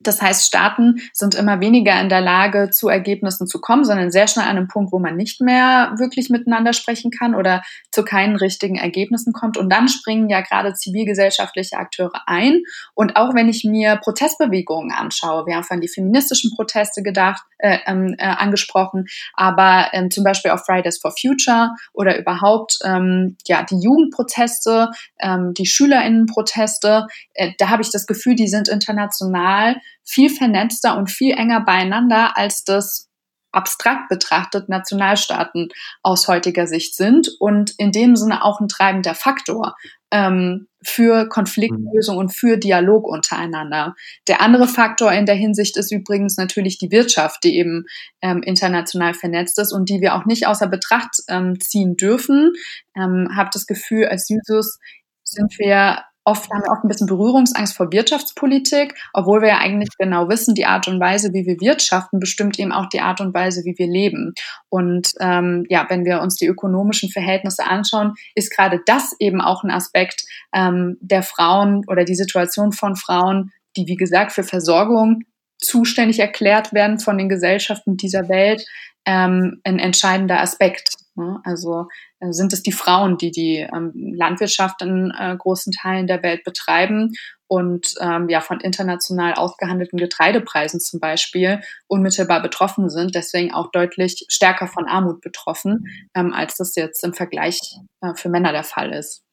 das 0.00 0.22
heißt, 0.22 0.46
Staaten 0.46 1.00
sind 1.12 1.34
immer 1.34 1.60
weniger 1.60 2.00
in 2.00 2.08
der 2.08 2.20
Lage, 2.20 2.70
zu 2.70 2.88
Ergebnissen 2.88 3.48
zu 3.48 3.60
kommen, 3.60 3.84
sondern 3.84 4.12
sehr 4.12 4.28
schnell 4.28 4.44
an 4.44 4.56
einem 4.56 4.68
Punkt, 4.68 4.92
wo 4.92 5.00
man 5.00 5.16
nicht 5.16 5.40
mehr 5.40 5.92
wirklich 5.98 6.30
miteinander 6.30 6.72
sprechen 6.72 7.10
kann 7.10 7.34
oder 7.34 7.62
zu 7.90 8.04
keinen 8.04 8.36
richtigen 8.36 8.76
Ergebnissen 8.76 9.32
kommt. 9.32 9.56
Und 9.56 9.70
dann 9.70 9.88
springen 9.88 10.28
ja 10.28 10.40
gerade 10.40 10.72
zivilgesellschaftliche 10.72 11.76
Akteure 11.76 12.22
ein. 12.26 12.62
Und 12.94 13.16
auch 13.16 13.34
wenn 13.34 13.48
ich 13.48 13.64
mir 13.64 13.96
Protestbewegungen 13.96 14.92
anschaue, 14.92 15.46
wir 15.46 15.56
haben 15.56 15.64
von 15.64 15.80
die 15.80 15.88
feministischen 15.88 16.52
Proteste 16.54 17.02
gedacht, 17.02 17.42
äh, 17.58 17.78
ähm, 17.86 18.14
äh, 18.18 18.24
angesprochen, 18.24 19.06
aber 19.34 19.88
ähm, 19.92 20.12
zum 20.12 20.22
Beispiel 20.22 20.52
auf 20.52 20.64
Fridays 20.64 20.98
for 20.98 21.12
Future 21.20 21.70
oder 21.92 22.16
überhaupt 22.16 22.78
ähm, 22.84 23.36
ja 23.48 23.64
die 23.64 23.80
Jugendproteste, 23.80 24.90
ähm, 25.18 25.54
die 25.54 25.66
Schülerinnenproteste, 25.66 27.08
äh, 27.34 27.50
da 27.58 27.68
habe 27.68 27.82
ich 27.82 27.90
das 27.90 28.06
Gefühl, 28.06 28.36
die 28.36 28.46
sind 28.46 28.68
international 28.68 29.76
viel 30.08 30.30
vernetzter 30.30 30.96
und 30.96 31.10
viel 31.10 31.34
enger 31.34 31.60
beieinander, 31.60 32.36
als 32.36 32.64
das 32.64 33.08
abstrakt 33.50 34.08
betrachtet 34.08 34.68
Nationalstaaten 34.68 35.68
aus 36.02 36.28
heutiger 36.28 36.66
Sicht 36.66 36.94
sind 36.94 37.28
und 37.40 37.72
in 37.78 37.92
dem 37.92 38.14
Sinne 38.14 38.44
auch 38.44 38.60
ein 38.60 38.68
treibender 38.68 39.14
Faktor 39.14 39.74
ähm, 40.10 40.68
für 40.82 41.28
Konfliktlösung 41.28 42.18
und 42.18 42.28
für 42.28 42.56
Dialog 42.58 43.06
untereinander. 43.06 43.94
Der 44.28 44.42
andere 44.42 44.68
Faktor 44.68 45.12
in 45.12 45.26
der 45.26 45.34
Hinsicht 45.34 45.76
ist 45.76 45.90
übrigens 45.90 46.36
natürlich 46.36 46.78
die 46.78 46.90
Wirtschaft, 46.90 47.42
die 47.44 47.56
eben 47.56 47.84
ähm, 48.22 48.42
international 48.42 49.14
vernetzt 49.14 49.58
ist 49.58 49.72
und 49.72 49.88
die 49.88 50.00
wir 50.00 50.14
auch 50.14 50.24
nicht 50.24 50.46
außer 50.46 50.68
Betracht 50.68 51.16
ähm, 51.28 51.58
ziehen 51.58 51.96
dürfen. 51.96 52.52
Ähm, 52.96 53.28
habe 53.34 53.50
das 53.52 53.66
Gefühl, 53.66 54.06
als 54.06 54.28
Jusos 54.28 54.78
sind 55.24 55.58
wir 55.58 56.04
oft 56.28 56.50
haben 56.50 56.62
wir 56.62 56.70
oft 56.70 56.84
ein 56.84 56.88
bisschen 56.88 57.06
Berührungsangst 57.06 57.74
vor 57.74 57.90
Wirtschaftspolitik, 57.90 58.94
obwohl 59.14 59.40
wir 59.40 59.48
ja 59.48 59.58
eigentlich 59.58 59.88
genau 59.98 60.28
wissen, 60.28 60.54
die 60.54 60.66
Art 60.66 60.86
und 60.86 61.00
Weise, 61.00 61.32
wie 61.32 61.46
wir 61.46 61.58
wirtschaften, 61.60 62.20
bestimmt 62.20 62.58
eben 62.58 62.72
auch 62.72 62.86
die 62.90 63.00
Art 63.00 63.20
und 63.20 63.32
Weise, 63.32 63.64
wie 63.64 63.74
wir 63.78 63.86
leben. 63.86 64.34
Und 64.68 65.12
ähm, 65.20 65.64
ja, 65.70 65.86
wenn 65.88 66.04
wir 66.04 66.20
uns 66.20 66.36
die 66.36 66.46
ökonomischen 66.46 67.10
Verhältnisse 67.10 67.64
anschauen, 67.64 68.14
ist 68.34 68.54
gerade 68.54 68.80
das 68.84 69.14
eben 69.18 69.40
auch 69.40 69.64
ein 69.64 69.70
Aspekt 69.70 70.24
ähm, 70.54 70.98
der 71.00 71.22
Frauen 71.22 71.84
oder 71.88 72.04
die 72.04 72.14
Situation 72.14 72.72
von 72.72 72.94
Frauen, 72.94 73.50
die 73.76 73.86
wie 73.86 73.96
gesagt 73.96 74.32
für 74.32 74.44
Versorgung 74.44 75.22
zuständig 75.58 76.20
erklärt 76.20 76.72
werden 76.72 76.98
von 76.98 77.16
den 77.16 77.28
Gesellschaften 77.28 77.96
dieser 77.96 78.28
Welt, 78.28 78.64
ähm, 79.06 79.60
ein 79.64 79.78
entscheidender 79.78 80.40
Aspekt. 80.40 80.97
Ne? 81.18 81.40
Also 81.44 81.88
äh, 82.20 82.32
sind 82.32 82.52
es 82.52 82.62
die 82.62 82.72
Frauen, 82.72 83.18
die 83.18 83.30
die 83.30 83.56
ähm, 83.56 83.92
Landwirtschaft 83.94 84.80
in 84.82 85.12
äh, 85.16 85.36
großen 85.36 85.72
Teilen 85.72 86.06
der 86.06 86.22
Welt 86.22 86.44
betreiben 86.44 87.12
und 87.48 87.94
ähm, 88.00 88.28
ja 88.28 88.40
von 88.40 88.60
international 88.60 89.34
ausgehandelten 89.34 89.98
Getreidepreisen 89.98 90.80
zum 90.80 91.00
Beispiel 91.00 91.60
unmittelbar 91.88 92.40
betroffen 92.40 92.88
sind, 92.88 93.14
deswegen 93.14 93.52
auch 93.52 93.70
deutlich 93.70 94.24
stärker 94.28 94.68
von 94.68 94.86
Armut 94.86 95.20
betroffen, 95.20 95.86
ähm, 96.14 96.32
als 96.32 96.56
das 96.56 96.76
jetzt 96.76 97.02
im 97.04 97.14
Vergleich 97.14 97.58
äh, 98.00 98.14
für 98.14 98.28
Männer 98.28 98.52
der 98.52 98.64
Fall 98.64 98.92
ist. 98.92 99.24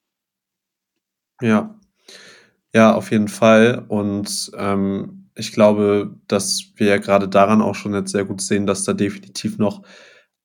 Ja, 1.42 1.76
ja, 2.74 2.94
auf 2.94 3.12
jeden 3.12 3.28
Fall. 3.30 3.86
Und 3.88 4.52
ähm, 4.58 5.30
ich 5.36 5.52
glaube, 5.52 6.16
dass 6.28 6.72
wir 6.76 6.88
ja 6.88 6.98
gerade 6.98 7.28
daran 7.28 7.62
auch 7.62 7.76
schon 7.76 7.94
jetzt 7.94 8.12
sehr 8.12 8.26
gut 8.26 8.42
sehen, 8.42 8.66
dass 8.66 8.84
da 8.84 8.94
definitiv 8.94 9.58
noch 9.58 9.84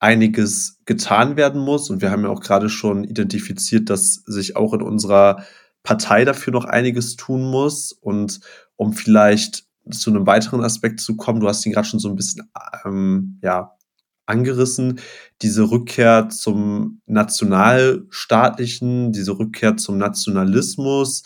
einiges 0.01 0.81
getan 0.87 1.37
werden 1.37 1.61
muss. 1.61 1.91
Und 1.91 2.03
wir 2.03 2.11
haben 2.11 2.25
ja 2.25 2.31
auch 2.31 2.41
gerade 2.41 2.69
schon 2.69 3.05
identifiziert, 3.05 3.89
dass 3.91 4.15
sich 4.27 4.57
auch 4.57 4.75
in 4.75 4.83
unserer 4.83 5.45
Partei 5.83 6.25
dafür 6.25 6.53
noch 6.53 6.65
einiges 6.65 7.17
tun 7.17 7.49
muss. 7.49 7.93
Und 7.93 8.41
um 8.77 8.95
vielleicht 8.95 9.65
zu 9.91 10.11
einem 10.11 10.27
weiteren 10.27 10.63
Aspekt 10.63 11.01
zu 11.01 11.17
kommen, 11.17 11.41
du 11.41 11.49
hast 11.49 11.65
ihn 11.65 11.73
gerade 11.73 11.87
schon 11.87 12.01
so 12.01 12.09
ein 12.09 12.17
bisschen 12.17 12.51
ähm, 12.85 13.39
ja, 13.43 13.77
angerissen, 14.27 15.01
diese 15.43 15.71
Rückkehr 15.71 16.29
zum 16.31 17.01
Nationalstaatlichen, 17.07 19.13
diese 19.13 19.39
Rückkehr 19.39 19.77
zum 19.77 19.99
Nationalismus, 19.99 21.25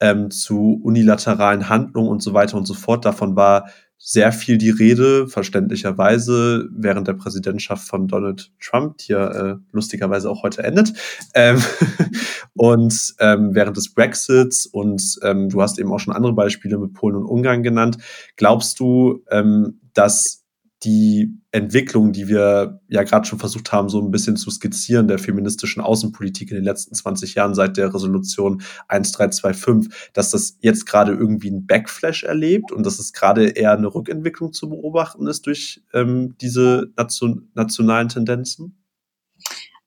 ähm, 0.00 0.30
zu 0.30 0.80
unilateralen 0.82 1.68
Handlungen 1.68 2.08
und 2.08 2.22
so 2.22 2.34
weiter 2.34 2.56
und 2.56 2.66
so 2.66 2.74
fort. 2.74 3.04
Davon 3.04 3.36
war 3.36 3.66
sehr 3.98 4.30
viel 4.30 4.58
die 4.58 4.70
Rede, 4.70 5.26
verständlicherweise, 5.26 6.68
während 6.70 7.08
der 7.08 7.14
Präsidentschaft 7.14 7.88
von 7.88 8.06
Donald 8.08 8.52
Trump, 8.60 8.98
die 8.98 9.12
ja 9.12 9.28
äh, 9.28 9.56
lustigerweise 9.72 10.30
auch 10.30 10.42
heute 10.42 10.62
endet, 10.62 10.92
ähm, 11.34 11.62
und 12.54 13.14
ähm, 13.20 13.54
während 13.54 13.76
des 13.76 13.94
Brexits 13.94 14.66
und 14.66 15.18
ähm, 15.22 15.48
du 15.48 15.62
hast 15.62 15.78
eben 15.78 15.92
auch 15.92 15.98
schon 15.98 16.14
andere 16.14 16.34
Beispiele 16.34 16.78
mit 16.78 16.92
Polen 16.92 17.16
und 17.16 17.24
Ungarn 17.24 17.62
genannt. 17.62 17.96
Glaubst 18.36 18.78
du, 18.80 19.24
ähm, 19.30 19.80
dass 19.94 20.45
die 20.86 21.36
Entwicklung, 21.50 22.12
die 22.12 22.28
wir 22.28 22.80
ja 22.88 23.02
gerade 23.02 23.26
schon 23.26 23.40
versucht 23.40 23.72
haben, 23.72 23.88
so 23.88 24.00
ein 24.00 24.12
bisschen 24.12 24.36
zu 24.36 24.50
skizzieren, 24.50 25.08
der 25.08 25.18
feministischen 25.18 25.82
Außenpolitik 25.82 26.50
in 26.50 26.54
den 26.54 26.64
letzten 26.64 26.94
20 26.94 27.34
Jahren 27.34 27.54
seit 27.54 27.76
der 27.76 27.92
Resolution 27.92 28.62
1325, 28.86 30.12
dass 30.12 30.30
das 30.30 30.58
jetzt 30.60 30.86
gerade 30.86 31.12
irgendwie 31.12 31.48
einen 31.48 31.66
Backflash 31.66 32.22
erlebt 32.22 32.70
und 32.70 32.86
dass 32.86 33.00
es 33.00 33.12
gerade 33.12 33.48
eher 33.48 33.72
eine 33.72 33.92
Rückentwicklung 33.92 34.52
zu 34.52 34.68
beobachten 34.68 35.26
ist 35.26 35.46
durch 35.46 35.82
ähm, 35.92 36.36
diese 36.40 36.92
nation 36.96 37.50
nationalen 37.54 38.08
Tendenzen? 38.08 38.78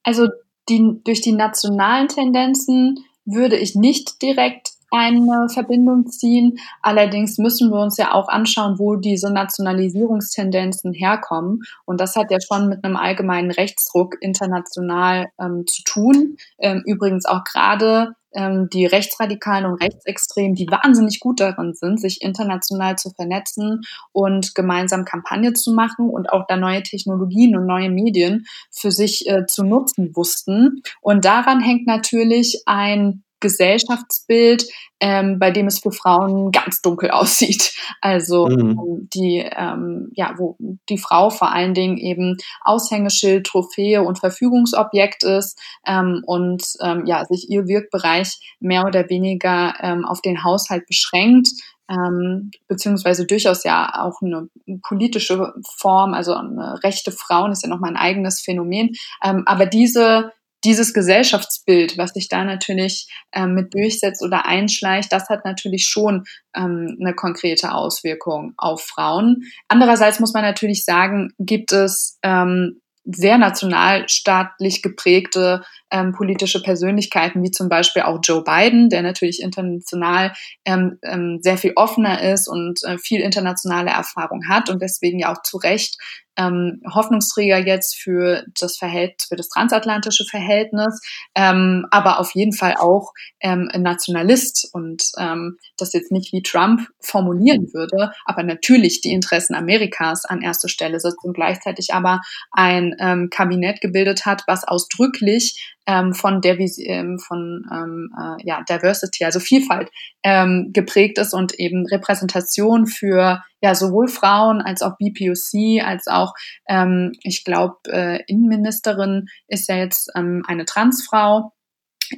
Also 0.04 0.28
die, 0.68 1.00
durch 1.06 1.22
die 1.22 1.32
nationalen 1.32 2.10
Tendenzen 2.10 3.00
würde 3.24 3.56
ich 3.56 3.76
nicht 3.76 4.22
direkt 4.22 4.74
eine 4.92 5.48
Verbindung 5.50 6.08
ziehen. 6.08 6.58
Allerdings 6.82 7.38
müssen 7.38 7.72
wir 7.72 7.80
uns 7.80 7.98
ja 7.98 8.14
auch 8.14 8.30
anschauen, 8.30 8.80
wo 8.80 8.96
diese 8.96 9.32
Nationalisierungstendenzen 9.32 10.94
herkommen. 10.94 11.62
Und 11.86 12.00
das 12.00 12.16
hat 12.16 12.32
ja 12.32 12.40
schon 12.40 12.70
mit 12.70 12.84
einem 12.84 12.96
allgemeinen 12.96 13.52
Rechtsdruck 13.52 14.16
international 14.22 15.28
ähm, 15.40 15.66
zu 15.68 15.84
tun. 15.84 16.38
Ähm, 16.60 16.84
übrigens 16.86 17.26
auch 17.26 17.44
gerade 17.44 18.14
ähm, 18.34 18.70
die 18.72 18.86
Rechtsradikalen 18.86 19.66
und 19.66 19.82
Rechtsextremen, 19.82 20.56
die 20.56 20.68
wahnsinnig 20.68 21.20
gut 21.20 21.40
darin 21.40 21.74
sind, 21.74 22.00
sich 22.00 22.22
international 22.22 22.96
zu 22.96 23.10
vernetzen 23.12 23.82
und 24.12 24.54
gemeinsam 24.56 25.06
Kampagne 25.06 25.54
zu 25.54 25.74
machen 25.74 26.10
und 26.10 26.32
auch 26.32 26.46
da 26.48 26.58
neue 26.58 26.84
Technologien 26.84 27.58
und 27.58 27.66
neue 27.66 27.90
Medien 27.90 28.46
für 28.72 28.92
sich 28.92 29.28
äh, 29.28 29.46
zu 29.46 29.64
nutzen 29.64 30.16
wussten. 30.16 30.82
Und 31.02 31.26
daran 31.26 31.60
hängt 31.62 31.88
natürlich 31.88 32.64
ein 32.66 33.24
Gesellschaftsbild, 33.40 34.66
ähm, 35.00 35.40
bei 35.40 35.52
dem 35.52 35.68
es 35.68 35.80
für 35.80 35.92
Frauen 35.92 36.52
ganz 36.52 36.82
dunkel 36.82 37.12
aussieht. 37.12 37.74
Also 38.02 38.48
mhm. 38.48 38.60
Ähm, 38.60 39.10
die, 39.14 39.38
ähm, 39.40 40.10
ja, 40.14 40.34
wo 40.38 40.58
die 40.90 40.98
Frau 40.98 41.30
vor 41.30 41.52
allen 41.52 41.74
Dingen 41.74 41.98
eben 41.98 42.38
Aushängeschild, 42.62 43.46
Trophäe 43.46 44.04
und 44.04 44.20
Verfügungsobjekt 44.20 45.24
ist 45.24 45.60
ähm, 45.86 46.22
und 46.26 46.64
ähm, 46.82 47.06
ja, 47.06 47.26
sich 47.26 47.50
ihr 47.50 47.68
Wirkbereich 47.68 48.56
mehr 48.60 48.86
oder 48.86 49.10
weniger 49.10 49.74
ähm, 49.82 50.06
auf 50.06 50.22
den 50.22 50.44
Haushalt 50.44 50.86
beschränkt. 50.88 51.50
Ähm, 51.90 52.52
beziehungsweise 52.68 53.26
durchaus 53.26 53.64
ja 53.64 53.92
auch 54.04 54.22
eine 54.22 54.48
politische 54.84 55.54
Form, 55.78 56.14
also 56.14 56.36
eine 56.36 56.84
rechte 56.84 57.12
Frauen 57.12 57.52
ist 57.52 57.64
ja 57.64 57.70
nochmal 57.70 57.90
ein 57.90 57.98
eigenes 57.98 58.42
Phänomen. 58.42 58.92
Ähm, 59.24 59.42
aber 59.48 59.66
diese 59.66 60.32
dieses 60.64 60.94
Gesellschaftsbild, 60.94 61.98
was 61.98 62.12
sich 62.12 62.28
da 62.28 62.44
natürlich 62.44 63.08
ähm, 63.34 63.54
mit 63.54 63.74
durchsetzt 63.74 64.22
oder 64.24 64.46
einschleicht, 64.46 65.12
das 65.12 65.30
hat 65.30 65.46
natürlich 65.46 65.88
schon 65.88 66.26
ähm, 66.56 66.98
eine 67.00 67.14
konkrete 67.14 67.74
Auswirkung 67.74 68.54
auf 68.58 68.82
Frauen. 68.82 69.44
Andererseits 69.68 70.20
muss 70.20 70.34
man 70.34 70.44
natürlich 70.44 70.84
sagen, 70.84 71.30
gibt 71.40 71.72
es 71.72 72.18
ähm, 72.24 72.82
sehr 73.06 73.38
nationalstaatlich 73.38 74.82
geprägte 74.82 75.64
ähm, 75.90 76.12
politische 76.12 76.62
Persönlichkeiten, 76.62 77.42
wie 77.42 77.52
zum 77.52 77.70
Beispiel 77.70 78.04
auch 78.04 78.20
Joe 78.22 78.44
Biden, 78.44 78.90
der 78.90 79.02
natürlich 79.02 79.42
international 79.42 80.34
ähm, 80.66 81.00
ähm, 81.04 81.40
sehr 81.42 81.58
viel 81.58 81.74
offener 81.76 82.22
ist 82.22 82.48
und 82.48 82.84
äh, 82.84 82.98
viel 82.98 83.22
internationale 83.22 83.90
Erfahrung 83.90 84.48
hat 84.48 84.70
und 84.70 84.82
deswegen 84.82 85.20
ja 85.20 85.34
auch 85.34 85.42
zu 85.42 85.58
Recht 85.58 85.98
ähm, 86.40 86.82
Hoffnungsträger 86.90 87.58
jetzt 87.58 87.98
für 87.98 88.46
das 88.60 88.78
Verhältnis, 88.78 89.28
für 89.28 89.36
das 89.36 89.50
transatlantische 89.50 90.24
Verhältnis, 90.26 91.02
ähm, 91.36 91.86
aber 91.92 92.20
auf 92.20 92.34
jeden 92.34 92.54
Fall 92.54 92.76
auch 92.80 93.14
ähm, 93.42 93.70
ein 93.74 93.82
Nationalist 93.82 94.70
und 94.72 95.12
ähm, 95.18 95.58
das 95.78 95.94
jetzt 95.94 96.12
nicht 96.12 96.32
wie 96.32 96.42
Trump 96.42 96.88
formulieren 97.02 97.74
würde, 97.74 98.14
aber 98.26 98.44
natürlich 98.44 99.02
die 99.02 99.12
Interessen 99.12 99.54
Amerikas 99.54 100.26
an 100.26 100.42
erster 100.42 100.70
Stelle 100.70 101.00
setzt 101.00 101.24
und 101.24 101.34
gleichzeitig 101.34 101.94
aber 101.94 102.22
ein 102.52 102.96
ähm, 103.00 103.30
Kabinett 103.30 103.82
gebildet 103.82 104.26
hat, 104.26 104.44
was 104.48 104.64
ausdrücklich 104.66 105.76
ähm, 105.90 106.14
von, 106.14 106.40
der, 106.42 106.60
ähm, 106.60 107.18
von 107.18 107.66
ähm, 107.74 108.12
äh, 108.16 108.46
ja, 108.46 108.64
Diversity, 108.70 109.26
also 109.26 109.40
Vielfalt 109.40 109.90
ähm, 110.24 110.70
geprägt 110.72 111.18
ist 111.18 111.34
und 111.34 111.56
eben 111.56 111.88
Repräsentation 111.88 112.86
für 112.86 113.44
ja 113.62 113.74
sowohl 113.74 114.08
Frauen 114.08 114.62
als 114.62 114.84
auch 114.84 114.98
BPOC, 115.00 115.84
als 115.84 116.06
auch, 116.06 116.34
ähm, 116.68 117.14
ich 117.24 117.44
glaube, 117.44 117.78
äh, 117.88 118.22
Innenministerin 118.28 119.26
ist 119.48 119.68
ja 119.68 119.78
jetzt 119.78 120.12
ähm, 120.16 120.44
eine 120.48 120.66
Transfrau. 120.66 121.54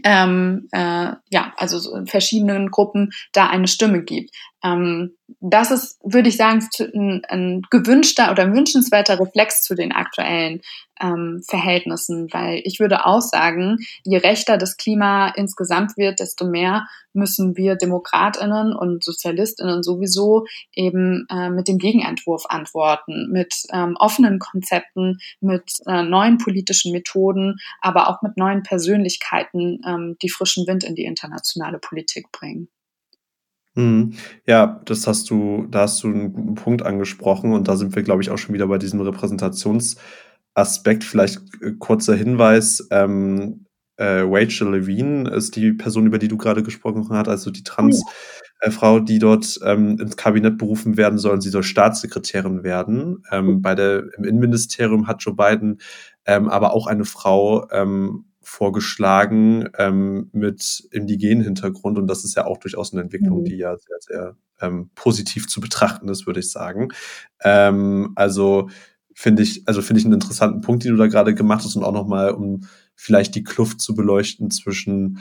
Ähm, 0.03 0.67
äh, 0.71 1.13
ja, 1.31 1.53
also 1.57 2.05
verschiedenen 2.05 2.71
Gruppen 2.71 3.11
da 3.33 3.47
eine 3.47 3.67
Stimme 3.67 4.03
gibt. 4.03 4.31
Ähm, 4.63 5.17
das 5.39 5.71
ist, 5.71 5.99
würde 6.03 6.29
ich 6.29 6.37
sagen, 6.37 6.67
ein, 6.93 7.23
ein, 7.27 7.61
gewünschter 7.69 8.31
oder 8.31 8.43
ein 8.43 8.53
wünschenswerter 8.55 9.19
Reflex 9.19 9.63
zu 9.63 9.75
den 9.75 9.91
aktuellen 9.91 10.61
ähm, 11.01 11.41
Verhältnissen, 11.47 12.27
weil 12.31 12.61
ich 12.63 12.79
würde 12.79 13.05
auch 13.05 13.21
sagen, 13.21 13.77
je 14.03 14.17
rechter 14.17 14.57
das 14.57 14.77
Klima 14.77 15.29
insgesamt 15.29 15.97
wird, 15.97 16.19
desto 16.19 16.45
mehr 16.45 16.87
müssen 17.13 17.57
wir 17.57 17.75
Demokratinnen 17.75 18.75
und 18.75 19.03
Sozialistinnen 19.03 19.83
sowieso 19.83 20.45
eben 20.73 21.25
äh, 21.29 21.49
mit 21.49 21.67
dem 21.67 21.77
Gegenentwurf 21.77 22.45
antworten, 22.47 23.29
mit 23.31 23.63
ähm, 23.73 23.95
offenen 23.97 24.37
Konzepten, 24.39 25.19
mit 25.39 25.71
äh, 25.87 26.03
neuen 26.03 26.37
politischen 26.37 26.91
Methoden, 26.91 27.57
aber 27.81 28.09
auch 28.09 28.21
mit 28.21 28.37
neuen 28.37 28.63
Persönlichkeiten, 28.63 29.81
ähm, 29.85 30.17
die 30.21 30.29
frischen 30.29 30.67
Wind 30.67 30.83
in 30.83 30.95
die 30.95 31.05
internationale 31.05 31.79
Politik 31.79 32.31
bringen. 32.31 32.69
Mhm. 33.75 34.13
Ja, 34.45 34.81
das 34.85 35.07
hast 35.07 35.29
du 35.29 35.65
da 35.69 35.81
hast 35.81 36.03
du 36.03 36.07
einen 36.07 36.33
guten 36.33 36.55
Punkt 36.55 36.81
angesprochen 36.83 37.53
und 37.53 37.67
da 37.67 37.77
sind 37.77 37.95
wir, 37.95 38.03
glaube 38.03 38.21
ich, 38.21 38.29
auch 38.29 38.37
schon 38.37 38.53
wieder 38.53 38.67
bei 38.67 38.77
diesem 38.77 38.99
Repräsentationsaspekt. 39.01 41.03
Vielleicht, 41.03 41.41
äh, 41.61 41.71
kurzer 41.79 42.15
Hinweis, 42.15 42.87
ähm, 42.91 43.65
äh, 43.97 44.21
Rachel 44.25 44.71
Levine 44.75 45.29
ist 45.29 45.55
die 45.55 45.71
Person, 45.73 46.05
über 46.05 46.17
die 46.19 46.27
du 46.27 46.37
gerade 46.37 46.63
gesprochen 46.63 47.07
hast, 47.09 47.29
also 47.29 47.51
die 47.51 47.63
Trans 47.63 48.03
äh, 48.59 48.71
Frau, 48.71 48.99
die 48.99 49.19
dort, 49.19 49.57
ähm, 49.63 49.97
ins 49.99 50.17
Kabinett 50.17 50.57
berufen 50.57 50.97
werden 50.97 51.17
soll 51.17 51.33
und 51.33 51.41
sie 51.41 51.49
soll 51.49 51.63
Staatssekretärin 51.63 52.63
werden. 52.63 53.23
Ähm, 53.31 53.61
bei 53.61 53.73
der 53.75 54.03
im 54.17 54.23
Innenministerium 54.25 55.07
hat 55.07 55.23
Joe 55.23 55.35
Biden, 55.35 55.79
ähm, 56.25 56.49
aber 56.49 56.73
auch 56.73 56.87
eine 56.87 57.05
Frau, 57.05 57.69
ähm 57.71 58.25
vorgeschlagen 58.41 59.69
ähm, 59.77 60.29
mit 60.33 60.87
indigenen 60.91 61.43
Hintergrund. 61.43 61.97
Und 61.97 62.07
das 62.07 62.23
ist 62.23 62.35
ja 62.35 62.45
auch 62.45 62.57
durchaus 62.57 62.91
eine 62.91 63.01
Entwicklung, 63.01 63.41
mhm. 63.41 63.45
die 63.45 63.57
ja 63.57 63.77
sehr, 63.77 63.97
sehr 63.99 64.37
ähm, 64.61 64.89
positiv 64.95 65.47
zu 65.47 65.61
betrachten 65.61 66.07
ist, 66.09 66.25
würde 66.25 66.39
ich 66.39 66.51
sagen. 66.51 66.89
Ähm, 67.43 68.13
also 68.15 68.69
finde 69.13 69.43
ich, 69.43 69.67
also 69.67 69.81
finde 69.81 69.99
ich 69.99 70.05
einen 70.05 70.15
interessanten 70.15 70.61
Punkt, 70.61 70.83
den 70.83 70.91
du 70.91 70.97
da 70.97 71.07
gerade 71.07 71.35
gemacht 71.35 71.63
hast 71.63 71.75
und 71.75 71.83
auch 71.83 71.93
nochmal, 71.93 72.31
um 72.31 72.61
vielleicht 72.95 73.35
die 73.35 73.43
Kluft 73.43 73.81
zu 73.81 73.93
beleuchten 73.93 74.51
zwischen 74.51 75.19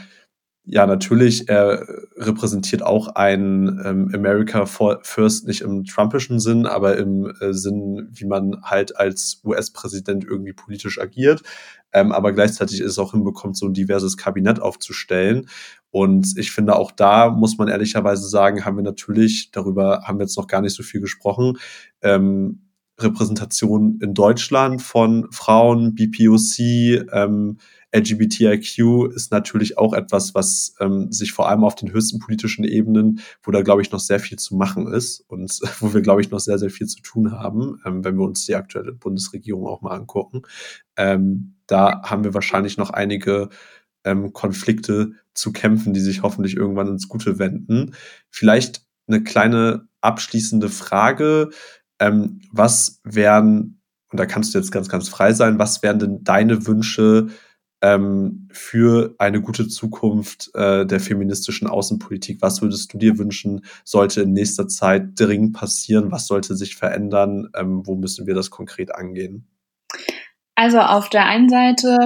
ja, 0.64 0.86
natürlich, 0.86 1.48
er 1.48 1.86
repräsentiert 2.16 2.82
auch 2.82 3.08
ein 3.08 3.80
ähm, 3.84 4.10
America 4.14 4.66
First, 4.66 5.46
nicht 5.46 5.62
im 5.62 5.84
trumpischen 5.84 6.38
Sinn, 6.38 6.66
aber 6.66 6.96
im 6.96 7.32
äh, 7.40 7.52
Sinn, 7.52 8.08
wie 8.12 8.26
man 8.26 8.62
halt 8.62 8.96
als 8.96 9.40
US-Präsident 9.44 10.24
irgendwie 10.24 10.52
politisch 10.52 11.00
agiert. 11.00 11.42
Ähm, 11.92 12.12
aber 12.12 12.32
gleichzeitig 12.32 12.80
ist 12.80 12.92
es 12.92 12.98
auch 12.98 13.12
hinbekommt, 13.12 13.56
so 13.56 13.66
ein 13.66 13.74
diverses 13.74 14.16
Kabinett 14.16 14.60
aufzustellen. 14.60 15.48
Und 15.90 16.36
ich 16.36 16.52
finde, 16.52 16.76
auch 16.76 16.92
da 16.92 17.30
muss 17.30 17.58
man 17.58 17.68
ehrlicherweise 17.68 18.28
sagen, 18.28 18.64
haben 18.64 18.76
wir 18.76 18.84
natürlich, 18.84 19.50
darüber 19.50 20.02
haben 20.04 20.18
wir 20.18 20.24
jetzt 20.24 20.36
noch 20.36 20.46
gar 20.46 20.60
nicht 20.60 20.76
so 20.76 20.82
viel 20.82 21.00
gesprochen, 21.00 21.58
ähm, 22.02 22.70
Repräsentation 23.00 23.98
in 24.02 24.14
Deutschland 24.14 24.82
von 24.82 25.26
Frauen, 25.32 25.94
BPOC, 25.94 27.08
ähm, 27.12 27.58
LGBTIQ 27.92 29.12
ist 29.14 29.32
natürlich 29.32 29.78
auch 29.78 29.92
etwas, 29.92 30.34
was 30.34 30.74
ähm, 30.80 31.10
sich 31.10 31.32
vor 31.32 31.48
allem 31.48 31.64
auf 31.64 31.74
den 31.74 31.92
höchsten 31.92 32.18
politischen 32.18 32.64
Ebenen, 32.64 33.20
wo 33.42 33.50
da, 33.50 33.62
glaube 33.62 33.82
ich, 33.82 33.90
noch 33.90 34.00
sehr 34.00 34.20
viel 34.20 34.38
zu 34.38 34.54
machen 34.54 34.86
ist 34.86 35.20
und 35.28 35.60
wo 35.80 35.92
wir, 35.92 36.00
glaube 36.00 36.20
ich, 36.20 36.30
noch 36.30 36.40
sehr, 36.40 36.58
sehr 36.58 36.70
viel 36.70 36.86
zu 36.86 37.02
tun 37.02 37.32
haben, 37.32 37.80
ähm, 37.84 38.04
wenn 38.04 38.16
wir 38.16 38.24
uns 38.24 38.46
die 38.46 38.54
aktuelle 38.54 38.92
Bundesregierung 38.92 39.66
auch 39.66 39.82
mal 39.82 39.96
angucken. 39.96 40.42
Ähm, 40.96 41.56
da 41.66 42.02
haben 42.02 42.24
wir 42.24 42.34
wahrscheinlich 42.34 42.76
noch 42.76 42.90
einige 42.90 43.48
ähm, 44.04 44.32
Konflikte 44.32 45.12
zu 45.34 45.52
kämpfen, 45.52 45.92
die 45.92 46.00
sich 46.00 46.22
hoffentlich 46.22 46.56
irgendwann 46.56 46.88
ins 46.88 47.08
Gute 47.08 47.38
wenden. 47.38 47.94
Vielleicht 48.30 48.82
eine 49.06 49.22
kleine 49.22 49.88
abschließende 50.00 50.68
Frage. 50.68 51.50
Ähm, 51.98 52.40
was 52.50 53.00
wären, 53.04 53.80
und 54.10 54.18
da 54.18 54.26
kannst 54.26 54.54
du 54.54 54.58
jetzt 54.58 54.72
ganz, 54.72 54.88
ganz 54.88 55.08
frei 55.08 55.32
sein, 55.32 55.58
was 55.58 55.82
wären 55.82 55.98
denn 55.98 56.24
deine 56.24 56.66
Wünsche 56.66 57.28
ähm, 57.82 58.48
für 58.52 59.14
eine 59.18 59.40
gute 59.40 59.68
Zukunft 59.68 60.50
äh, 60.54 60.86
der 60.86 61.00
feministischen 61.00 61.68
Außenpolitik? 61.68 62.42
Was 62.42 62.62
würdest 62.62 62.92
du 62.92 62.98
dir 62.98 63.18
wünschen, 63.18 63.64
sollte 63.84 64.22
in 64.22 64.32
nächster 64.32 64.68
Zeit 64.68 65.18
dringend 65.18 65.54
passieren? 65.54 66.12
Was 66.12 66.26
sollte 66.26 66.56
sich 66.56 66.76
verändern? 66.76 67.48
Ähm, 67.54 67.86
wo 67.86 67.94
müssen 67.96 68.26
wir 68.26 68.34
das 68.34 68.50
konkret 68.50 68.94
angehen? 68.94 69.46
Also 70.54 70.80
auf 70.80 71.08
der 71.08 71.26
einen 71.26 71.48
Seite 71.48 71.96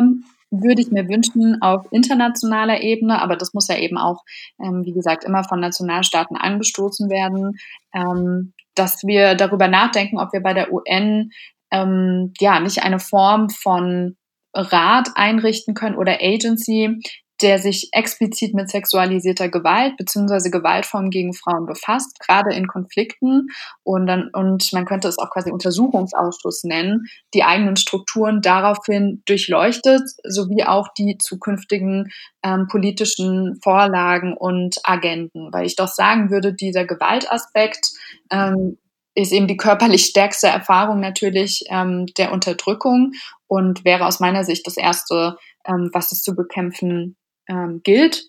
würde 0.50 0.82
ich 0.82 0.92
mir 0.92 1.08
wünschen 1.08 1.60
auf 1.60 1.86
internationaler 1.90 2.80
Ebene, 2.80 3.20
aber 3.20 3.36
das 3.36 3.54
muss 3.54 3.68
ja 3.68 3.76
eben 3.76 3.98
auch, 3.98 4.22
ähm, 4.62 4.82
wie 4.84 4.92
gesagt, 4.92 5.24
immer 5.24 5.44
von 5.44 5.60
Nationalstaaten 5.60 6.36
angestoßen 6.36 7.10
werden, 7.10 7.58
ähm, 7.92 8.52
dass 8.74 9.02
wir 9.02 9.34
darüber 9.34 9.68
nachdenken, 9.68 10.18
ob 10.18 10.32
wir 10.32 10.40
bei 10.40 10.54
der 10.54 10.72
UN 10.72 11.30
ähm, 11.72 12.32
ja 12.38 12.60
nicht 12.60 12.82
eine 12.82 13.00
Form 13.00 13.50
von 13.50 14.16
Rat 14.54 15.10
einrichten 15.14 15.74
können 15.74 15.96
oder 15.96 16.18
Agency, 16.20 17.00
der 17.42 17.58
sich 17.58 17.88
explizit 17.92 18.54
mit 18.54 18.70
sexualisierter 18.70 19.48
Gewalt 19.48 19.96
bzw. 19.96 20.50
Gewaltformen 20.50 21.10
gegen 21.10 21.34
Frauen 21.34 21.66
befasst, 21.66 22.18
gerade 22.20 22.54
in 22.54 22.68
Konflikten. 22.68 23.48
Und, 23.82 24.06
dann, 24.06 24.30
und 24.32 24.72
man 24.72 24.84
könnte 24.84 25.08
es 25.08 25.18
auch 25.18 25.30
quasi 25.30 25.50
Untersuchungsausschuss 25.50 26.64
nennen, 26.64 27.06
die 27.34 27.42
eigenen 27.42 27.76
Strukturen 27.76 28.40
daraufhin 28.40 29.22
durchleuchtet, 29.26 30.02
sowie 30.22 30.64
auch 30.64 30.88
die 30.96 31.18
zukünftigen 31.18 32.10
ähm, 32.44 32.68
politischen 32.68 33.58
Vorlagen 33.62 34.36
und 34.36 34.76
Agenden. 34.84 35.52
Weil 35.52 35.66
ich 35.66 35.76
doch 35.76 35.88
sagen 35.88 36.30
würde, 36.30 36.54
dieser 36.54 36.84
Gewaltaspekt 36.84 37.90
ähm, 38.30 38.78
ist 39.16 39.32
eben 39.32 39.46
die 39.46 39.56
körperlich 39.56 40.06
stärkste 40.06 40.48
Erfahrung 40.48 41.00
natürlich 41.00 41.64
ähm, 41.68 42.06
der 42.18 42.32
Unterdrückung 42.32 43.12
und 43.54 43.84
wäre 43.84 44.06
aus 44.06 44.18
meiner 44.18 44.42
Sicht 44.42 44.66
das 44.66 44.76
Erste, 44.76 45.36
ähm, 45.64 45.90
was 45.92 46.10
es 46.10 46.22
zu 46.22 46.34
bekämpfen 46.34 47.16
ähm, 47.48 47.82
gilt. 47.84 48.26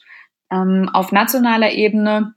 Ähm, 0.51 0.87
auf 0.93 1.11
nationaler 1.11 1.71
Ebene 1.71 2.35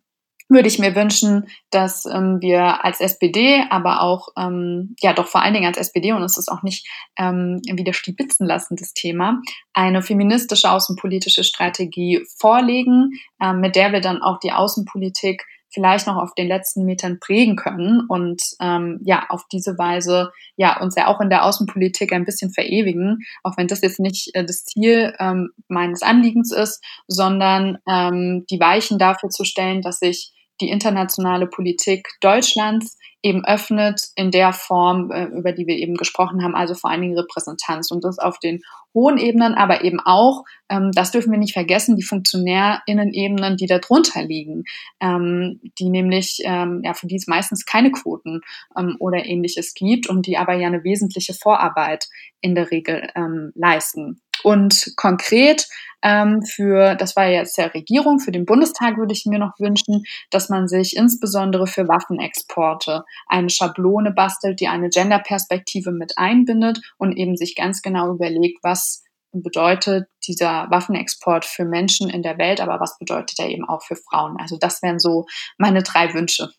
würde 0.48 0.68
ich 0.68 0.78
mir 0.78 0.94
wünschen, 0.96 1.48
dass 1.70 2.06
ähm, 2.06 2.38
wir 2.40 2.82
als 2.82 3.00
SPD, 3.00 3.62
aber 3.68 4.00
auch, 4.00 4.28
ähm, 4.38 4.96
ja 5.00 5.12
doch 5.12 5.26
vor 5.26 5.42
allen 5.42 5.52
Dingen 5.52 5.66
als 5.66 5.76
SPD, 5.76 6.12
und 6.12 6.22
es 6.22 6.38
ist 6.38 6.50
auch 6.50 6.62
nicht 6.62 6.88
ähm, 7.18 7.60
wieder 7.70 7.92
stibitzen 7.92 8.46
lassen, 8.46 8.76
das 8.76 8.94
Thema, 8.94 9.42
eine 9.74 10.00
feministische 10.00 10.70
außenpolitische 10.70 11.44
Strategie 11.44 12.24
vorlegen, 12.38 13.10
ähm, 13.42 13.60
mit 13.60 13.76
der 13.76 13.92
wir 13.92 14.00
dann 14.00 14.22
auch 14.22 14.38
die 14.38 14.52
Außenpolitik 14.52 15.44
vielleicht 15.70 16.06
noch 16.06 16.16
auf 16.16 16.34
den 16.34 16.48
letzten 16.48 16.84
Metern 16.84 17.20
prägen 17.20 17.56
können 17.56 18.06
und 18.08 18.42
ähm, 18.60 19.00
ja 19.04 19.26
auf 19.28 19.46
diese 19.52 19.78
Weise 19.78 20.30
ja 20.56 20.80
uns 20.80 20.94
ja 20.96 21.06
auch 21.06 21.20
in 21.20 21.30
der 21.30 21.44
Außenpolitik 21.44 22.12
ein 22.12 22.24
bisschen 22.24 22.50
verewigen, 22.50 23.18
auch 23.42 23.56
wenn 23.56 23.66
das 23.66 23.82
jetzt 23.82 24.00
nicht 24.00 24.34
äh, 24.34 24.44
das 24.44 24.64
Ziel 24.64 25.14
ähm, 25.18 25.50
meines 25.68 26.02
Anliegens 26.02 26.52
ist, 26.52 26.82
sondern 27.06 27.78
ähm, 27.88 28.44
die 28.50 28.60
Weichen 28.60 28.98
dafür 28.98 29.28
zu 29.28 29.44
stellen, 29.44 29.82
dass 29.82 29.98
sich 29.98 30.32
die 30.60 30.70
internationale 30.70 31.46
Politik 31.46 32.08
Deutschlands 32.20 32.98
eben 33.22 33.44
öffnet 33.44 34.00
in 34.14 34.30
der 34.30 34.52
Form, 34.52 35.10
äh, 35.10 35.24
über 35.24 35.52
die 35.52 35.66
wir 35.66 35.76
eben 35.76 35.94
gesprochen 35.94 36.42
haben, 36.42 36.54
also 36.54 36.74
vor 36.74 36.90
allen 36.90 37.02
Dingen 37.02 37.18
Repräsentanz 37.18 37.90
und 37.90 38.04
das 38.04 38.18
auf 38.18 38.38
den 38.38 38.60
hohen 38.94 39.18
Ebenen, 39.18 39.54
aber 39.54 39.84
eben 39.84 39.98
auch, 40.00 40.44
ähm, 40.68 40.92
das 40.92 41.10
dürfen 41.10 41.32
wir 41.32 41.38
nicht 41.38 41.52
vergessen, 41.52 41.96
die 41.96 42.04
Funktionärinnen-Ebenen, 42.04 43.56
die 43.56 43.66
darunter 43.66 44.22
liegen, 44.22 44.64
ähm, 45.00 45.60
die 45.78 45.90
nämlich, 45.90 46.38
ähm, 46.44 46.82
ja, 46.84 46.94
für 46.94 47.08
die 47.08 47.16
es 47.16 47.26
meistens 47.26 47.66
keine 47.66 47.90
Quoten 47.90 48.40
oder 49.00 49.26
ähnliches 49.26 49.74
gibt 49.74 50.08
und 50.08 50.26
die 50.26 50.38
aber 50.38 50.54
ja 50.54 50.68
eine 50.68 50.84
wesentliche 50.84 51.34
Vorarbeit 51.34 52.06
in 52.40 52.54
der 52.54 52.70
Regel 52.70 53.08
leisten. 53.54 54.20
Und 54.42 54.92
konkret 54.96 55.68
ähm, 56.02 56.42
für, 56.42 56.94
das 56.94 57.16
war 57.16 57.26
jetzt 57.26 57.58
der 57.58 57.74
Regierung, 57.74 58.20
für 58.20 58.30
den 58.30 58.46
Bundestag 58.46 58.96
würde 58.96 59.12
ich 59.12 59.26
mir 59.26 59.38
noch 59.38 59.58
wünschen, 59.58 60.04
dass 60.30 60.48
man 60.48 60.68
sich 60.68 60.96
insbesondere 60.96 61.66
für 61.66 61.88
Waffenexporte 61.88 63.04
eine 63.26 63.50
Schablone 63.50 64.12
bastelt, 64.12 64.60
die 64.60 64.68
eine 64.68 64.90
Genderperspektive 64.90 65.90
mit 65.90 66.12
einbindet 66.16 66.80
und 66.98 67.16
eben 67.16 67.36
sich 67.36 67.56
ganz 67.56 67.82
genau 67.82 68.12
überlegt, 68.12 68.58
was 68.62 69.02
bedeutet 69.32 70.06
dieser 70.26 70.70
Waffenexport 70.70 71.44
für 71.44 71.64
Menschen 71.64 72.08
in 72.08 72.22
der 72.22 72.38
Welt, 72.38 72.60
aber 72.60 72.80
was 72.80 72.98
bedeutet 72.98 73.38
er 73.38 73.48
eben 73.48 73.68
auch 73.68 73.82
für 73.82 73.96
Frauen. 73.96 74.36
Also 74.38 74.56
das 74.58 74.82
wären 74.82 74.98
so 74.98 75.26
meine 75.58 75.82
drei 75.82 76.14
Wünsche. 76.14 76.50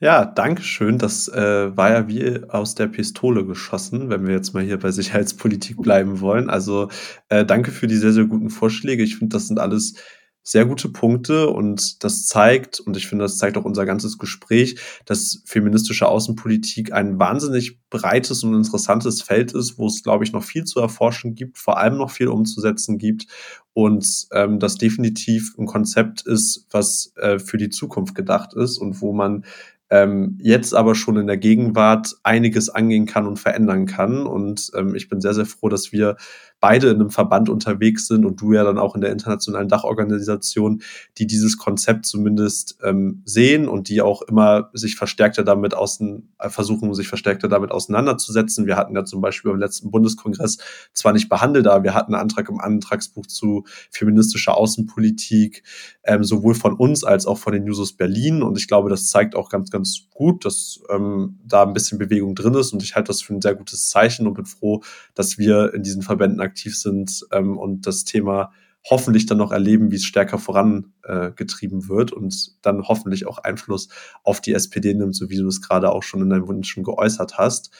Ja, 0.00 0.26
danke 0.26 0.62
schön. 0.62 0.98
Das 0.98 1.26
äh, 1.28 1.74
war 1.76 1.90
ja 1.90 2.08
wie 2.08 2.42
aus 2.50 2.74
der 2.74 2.86
Pistole 2.86 3.46
geschossen, 3.46 4.10
wenn 4.10 4.26
wir 4.26 4.34
jetzt 4.34 4.52
mal 4.52 4.62
hier 4.62 4.78
bei 4.78 4.90
Sicherheitspolitik 4.90 5.78
bleiben 5.80 6.20
wollen. 6.20 6.50
Also 6.50 6.90
äh, 7.30 7.46
danke 7.46 7.70
für 7.70 7.86
die 7.86 7.96
sehr, 7.96 8.12
sehr 8.12 8.26
guten 8.26 8.50
Vorschläge. 8.50 9.02
Ich 9.02 9.16
finde, 9.16 9.34
das 9.34 9.46
sind 9.48 9.58
alles 9.58 9.94
sehr 10.42 10.64
gute 10.66 10.90
Punkte 10.90 11.48
und 11.48 12.04
das 12.04 12.26
zeigt, 12.26 12.78
und 12.78 12.96
ich 12.96 13.08
finde, 13.08 13.24
das 13.24 13.36
zeigt 13.38 13.56
auch 13.56 13.64
unser 13.64 13.84
ganzes 13.84 14.16
Gespräch, 14.16 14.78
dass 15.04 15.42
feministische 15.44 16.06
Außenpolitik 16.06 16.92
ein 16.92 17.18
wahnsinnig 17.18 17.80
breites 17.90 18.44
und 18.44 18.54
interessantes 18.54 19.22
Feld 19.22 19.52
ist, 19.52 19.76
wo 19.76 19.88
es, 19.88 20.04
glaube 20.04 20.22
ich, 20.22 20.32
noch 20.32 20.44
viel 20.44 20.62
zu 20.62 20.78
erforschen 20.78 21.34
gibt, 21.34 21.58
vor 21.58 21.78
allem 21.78 21.96
noch 21.96 22.10
viel 22.12 22.28
umzusetzen 22.28 22.98
gibt 22.98 23.26
und 23.72 24.28
ähm, 24.32 24.60
das 24.60 24.76
definitiv 24.76 25.54
ein 25.58 25.66
Konzept 25.66 26.22
ist, 26.22 26.66
was 26.70 27.12
äh, 27.16 27.40
für 27.40 27.56
die 27.58 27.70
Zukunft 27.70 28.14
gedacht 28.14 28.54
ist 28.54 28.78
und 28.78 29.00
wo 29.00 29.12
man 29.12 29.44
ähm, 29.90 30.38
jetzt 30.40 30.74
aber 30.74 30.94
schon 30.94 31.16
in 31.16 31.26
der 31.26 31.36
Gegenwart 31.36 32.14
einiges 32.22 32.68
angehen 32.68 33.06
kann 33.06 33.26
und 33.26 33.38
verändern 33.38 33.86
kann. 33.86 34.26
Und 34.26 34.70
ähm, 34.74 34.94
ich 34.94 35.08
bin 35.08 35.20
sehr, 35.20 35.34
sehr 35.34 35.46
froh, 35.46 35.68
dass 35.68 35.92
wir 35.92 36.16
beide 36.60 36.88
in 36.88 37.00
einem 37.00 37.10
Verband 37.10 37.48
unterwegs 37.48 38.06
sind 38.06 38.24
und 38.24 38.40
du 38.40 38.52
ja 38.52 38.64
dann 38.64 38.78
auch 38.78 38.94
in 38.94 39.00
der 39.00 39.12
internationalen 39.12 39.68
Dachorganisation, 39.68 40.82
die 41.18 41.26
dieses 41.26 41.58
Konzept 41.58 42.06
zumindest 42.06 42.78
ähm, 42.82 43.22
sehen 43.24 43.68
und 43.68 43.88
die 43.88 44.00
auch 44.00 44.22
immer 44.22 44.70
sich 44.72 44.96
verstärkter 44.96 45.44
damit 45.44 45.74
außen, 45.74 46.32
äh, 46.38 46.48
versuchen, 46.48 46.92
sich 46.94 47.08
verstärkter 47.08 47.48
damit 47.48 47.72
auseinanderzusetzen. 47.72 48.66
Wir 48.66 48.76
hatten 48.76 48.94
ja 48.94 49.04
zum 49.04 49.20
Beispiel 49.20 49.50
beim 49.50 49.60
letzten 49.60 49.90
Bundeskongress 49.90 50.58
zwar 50.92 51.12
nicht 51.12 51.28
behandelt, 51.28 51.66
aber 51.66 51.84
wir 51.84 51.94
hatten 51.94 52.14
einen 52.14 52.22
Antrag 52.22 52.48
im 52.48 52.60
Antragsbuch 52.60 53.26
zu 53.26 53.64
feministischer 53.90 54.56
Außenpolitik, 54.56 55.62
ähm, 56.04 56.24
sowohl 56.24 56.54
von 56.54 56.74
uns 56.74 57.04
als 57.04 57.26
auch 57.26 57.38
von 57.38 57.52
den 57.52 57.66
Jusos 57.66 57.92
Berlin. 57.92 58.42
Und 58.42 58.56
ich 58.56 58.66
glaube, 58.66 58.88
das 58.88 59.08
zeigt 59.08 59.36
auch 59.36 59.50
ganz, 59.50 59.70
ganz 59.70 60.08
gut, 60.14 60.44
dass 60.44 60.80
ähm, 60.88 61.38
da 61.44 61.64
ein 61.64 61.74
bisschen 61.74 61.98
Bewegung 61.98 62.34
drin 62.34 62.54
ist. 62.54 62.72
Und 62.72 62.82
ich 62.82 62.94
halte 62.94 63.08
das 63.08 63.20
für 63.20 63.34
ein 63.34 63.42
sehr 63.42 63.54
gutes 63.54 63.90
Zeichen 63.90 64.26
und 64.26 64.34
bin 64.34 64.46
froh, 64.46 64.82
dass 65.14 65.38
wir 65.38 65.74
in 65.74 65.82
diesen 65.82 66.02
Verbänden 66.02 66.40
aktiv 66.46 66.78
sind 66.78 67.26
ähm, 67.32 67.58
und 67.58 67.86
das 67.86 68.04
Thema 68.04 68.52
hoffentlich 68.88 69.26
dann 69.26 69.38
noch 69.38 69.52
erleben, 69.52 69.90
wie 69.90 69.96
es 69.96 70.04
stärker 70.04 70.38
vorangetrieben 70.38 71.80
äh, 71.80 71.88
wird 71.88 72.12
und 72.12 72.64
dann 72.64 72.86
hoffentlich 72.86 73.26
auch 73.26 73.38
Einfluss 73.38 73.88
auf 74.22 74.40
die 74.40 74.54
SPD 74.54 74.94
nimmt, 74.94 75.16
so 75.16 75.28
wie 75.28 75.36
du 75.36 75.48
es 75.48 75.60
gerade 75.60 75.90
auch 75.90 76.02
schon 76.02 76.22
in 76.22 76.30
deinem 76.30 76.46
Wunsch 76.46 76.70
schon 76.70 76.84
geäußert 76.84 77.36
hast. 77.36 77.70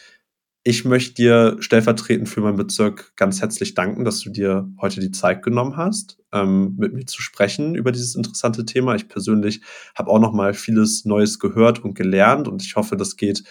Ich 0.64 0.84
möchte 0.84 1.14
dir 1.14 1.56
stellvertretend 1.60 2.28
für 2.28 2.40
meinen 2.40 2.56
Bezirk 2.56 3.12
ganz 3.14 3.40
herzlich 3.40 3.74
danken, 3.74 4.04
dass 4.04 4.18
du 4.18 4.30
dir 4.30 4.68
heute 4.80 5.00
die 5.00 5.12
Zeit 5.12 5.44
genommen 5.44 5.76
hast, 5.76 6.18
ähm, 6.32 6.74
mit 6.76 6.92
mir 6.92 7.06
zu 7.06 7.22
sprechen 7.22 7.76
über 7.76 7.92
dieses 7.92 8.16
interessante 8.16 8.64
Thema. 8.64 8.96
Ich 8.96 9.06
persönlich 9.06 9.60
habe 9.94 10.10
auch 10.10 10.18
noch 10.18 10.32
mal 10.32 10.54
vieles 10.54 11.04
Neues 11.04 11.38
gehört 11.38 11.84
und 11.84 11.94
gelernt 11.94 12.48
und 12.48 12.64
ich 12.64 12.74
hoffe, 12.74 12.96
das 12.96 13.16
geht 13.16 13.44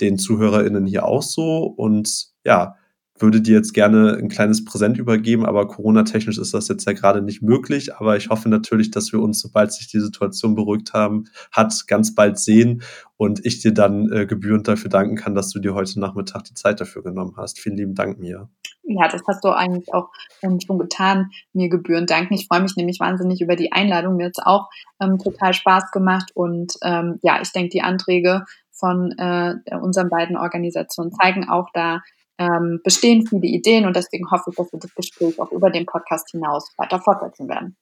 den 0.00 0.18
ZuhörerInnen 0.18 0.84
hier 0.84 1.06
auch 1.06 1.22
so. 1.22 1.62
Und 1.62 2.28
ja, 2.44 2.76
würde 3.20 3.40
dir 3.40 3.54
jetzt 3.54 3.74
gerne 3.74 4.16
ein 4.16 4.28
kleines 4.28 4.64
Präsent 4.64 4.98
übergeben, 4.98 5.44
aber 5.46 5.66
Corona-technisch 5.66 6.38
ist 6.38 6.54
das 6.54 6.68
jetzt 6.68 6.86
ja 6.86 6.92
gerade 6.92 7.22
nicht 7.22 7.42
möglich. 7.42 7.94
Aber 7.96 8.16
ich 8.16 8.28
hoffe 8.28 8.48
natürlich, 8.48 8.90
dass 8.90 9.12
wir 9.12 9.20
uns, 9.20 9.40
sobald 9.40 9.72
sich 9.72 9.88
die 9.88 10.00
Situation 10.00 10.54
beruhigt 10.54 10.92
haben, 10.92 11.24
hat, 11.52 11.86
ganz 11.86 12.14
bald 12.14 12.38
sehen 12.38 12.82
und 13.16 13.44
ich 13.44 13.60
dir 13.60 13.72
dann 13.72 14.10
äh, 14.12 14.26
gebührend 14.26 14.68
dafür 14.68 14.90
danken 14.90 15.16
kann, 15.16 15.34
dass 15.34 15.50
du 15.50 15.58
dir 15.58 15.74
heute 15.74 15.98
Nachmittag 16.00 16.44
die 16.44 16.54
Zeit 16.54 16.80
dafür 16.80 17.02
genommen 17.02 17.34
hast. 17.36 17.58
Vielen 17.58 17.76
lieben 17.76 17.94
Dank, 17.94 18.18
Mia. 18.18 18.48
Ja, 18.84 19.06
das 19.08 19.20
hast 19.28 19.44
du 19.44 19.48
eigentlich 19.48 19.92
auch 19.92 20.08
ähm, 20.42 20.58
schon 20.60 20.78
getan, 20.78 21.30
mir 21.52 21.68
gebührend 21.68 22.10
danken. 22.10 22.34
Ich 22.34 22.46
freue 22.46 22.62
mich 22.62 22.76
nämlich 22.76 23.00
wahnsinnig 23.00 23.42
über 23.42 23.54
die 23.54 23.72
Einladung. 23.72 24.16
Mir 24.16 24.26
hat 24.26 24.38
es 24.38 24.44
auch 24.44 24.68
ähm, 25.00 25.18
total 25.18 25.52
Spaß 25.52 25.90
gemacht 25.90 26.30
und 26.34 26.74
ähm, 26.82 27.18
ja, 27.22 27.40
ich 27.42 27.52
denke, 27.52 27.68
die 27.68 27.82
Anträge 27.82 28.44
von 28.72 29.12
äh, 29.18 29.56
unseren 29.82 30.08
beiden 30.08 30.36
Organisationen 30.36 31.12
zeigen 31.12 31.48
auch 31.48 31.68
da, 31.74 32.00
ähm, 32.38 32.80
bestehen 32.84 33.26
viele 33.26 33.46
Ideen 33.46 33.86
und 33.86 33.96
deswegen 33.96 34.30
hoffe 34.30 34.50
ich, 34.50 34.56
dass 34.56 34.72
wir 34.72 34.78
das 34.78 34.94
Gespräch 34.94 35.40
auch 35.40 35.52
über 35.52 35.70
den 35.70 35.86
Podcast 35.86 36.30
hinaus 36.30 36.72
weiter 36.76 37.00
fortsetzen 37.00 37.48
werden. 37.48 37.76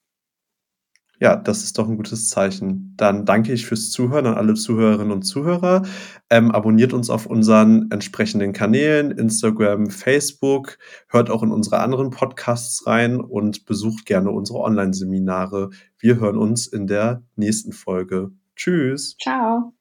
Ja, 1.18 1.34
das 1.34 1.62
ist 1.64 1.78
doch 1.78 1.88
ein 1.88 1.96
gutes 1.96 2.28
Zeichen. 2.28 2.92
Dann 2.96 3.24
danke 3.24 3.52
ich 3.52 3.64
fürs 3.64 3.90
Zuhören 3.90 4.26
an 4.26 4.34
alle 4.34 4.52
Zuhörerinnen 4.52 5.12
und 5.12 5.22
Zuhörer. 5.22 5.82
Ähm, 6.28 6.50
abonniert 6.50 6.92
uns 6.92 7.08
auf 7.08 7.24
unseren 7.24 7.90
entsprechenden 7.90 8.52
Kanälen, 8.52 9.12
Instagram, 9.12 9.88
Facebook, 9.88 10.76
hört 11.08 11.30
auch 11.30 11.42
in 11.42 11.52
unsere 11.52 11.80
anderen 11.80 12.10
Podcasts 12.10 12.86
rein 12.86 13.18
und 13.18 13.64
besucht 13.64 14.04
gerne 14.04 14.30
unsere 14.30 14.58
Online-Seminare. 14.58 15.70
Wir 15.98 16.20
hören 16.20 16.36
uns 16.36 16.66
in 16.66 16.86
der 16.86 17.22
nächsten 17.34 17.72
Folge. 17.72 18.32
Tschüss. 18.54 19.16
Ciao. 19.18 19.72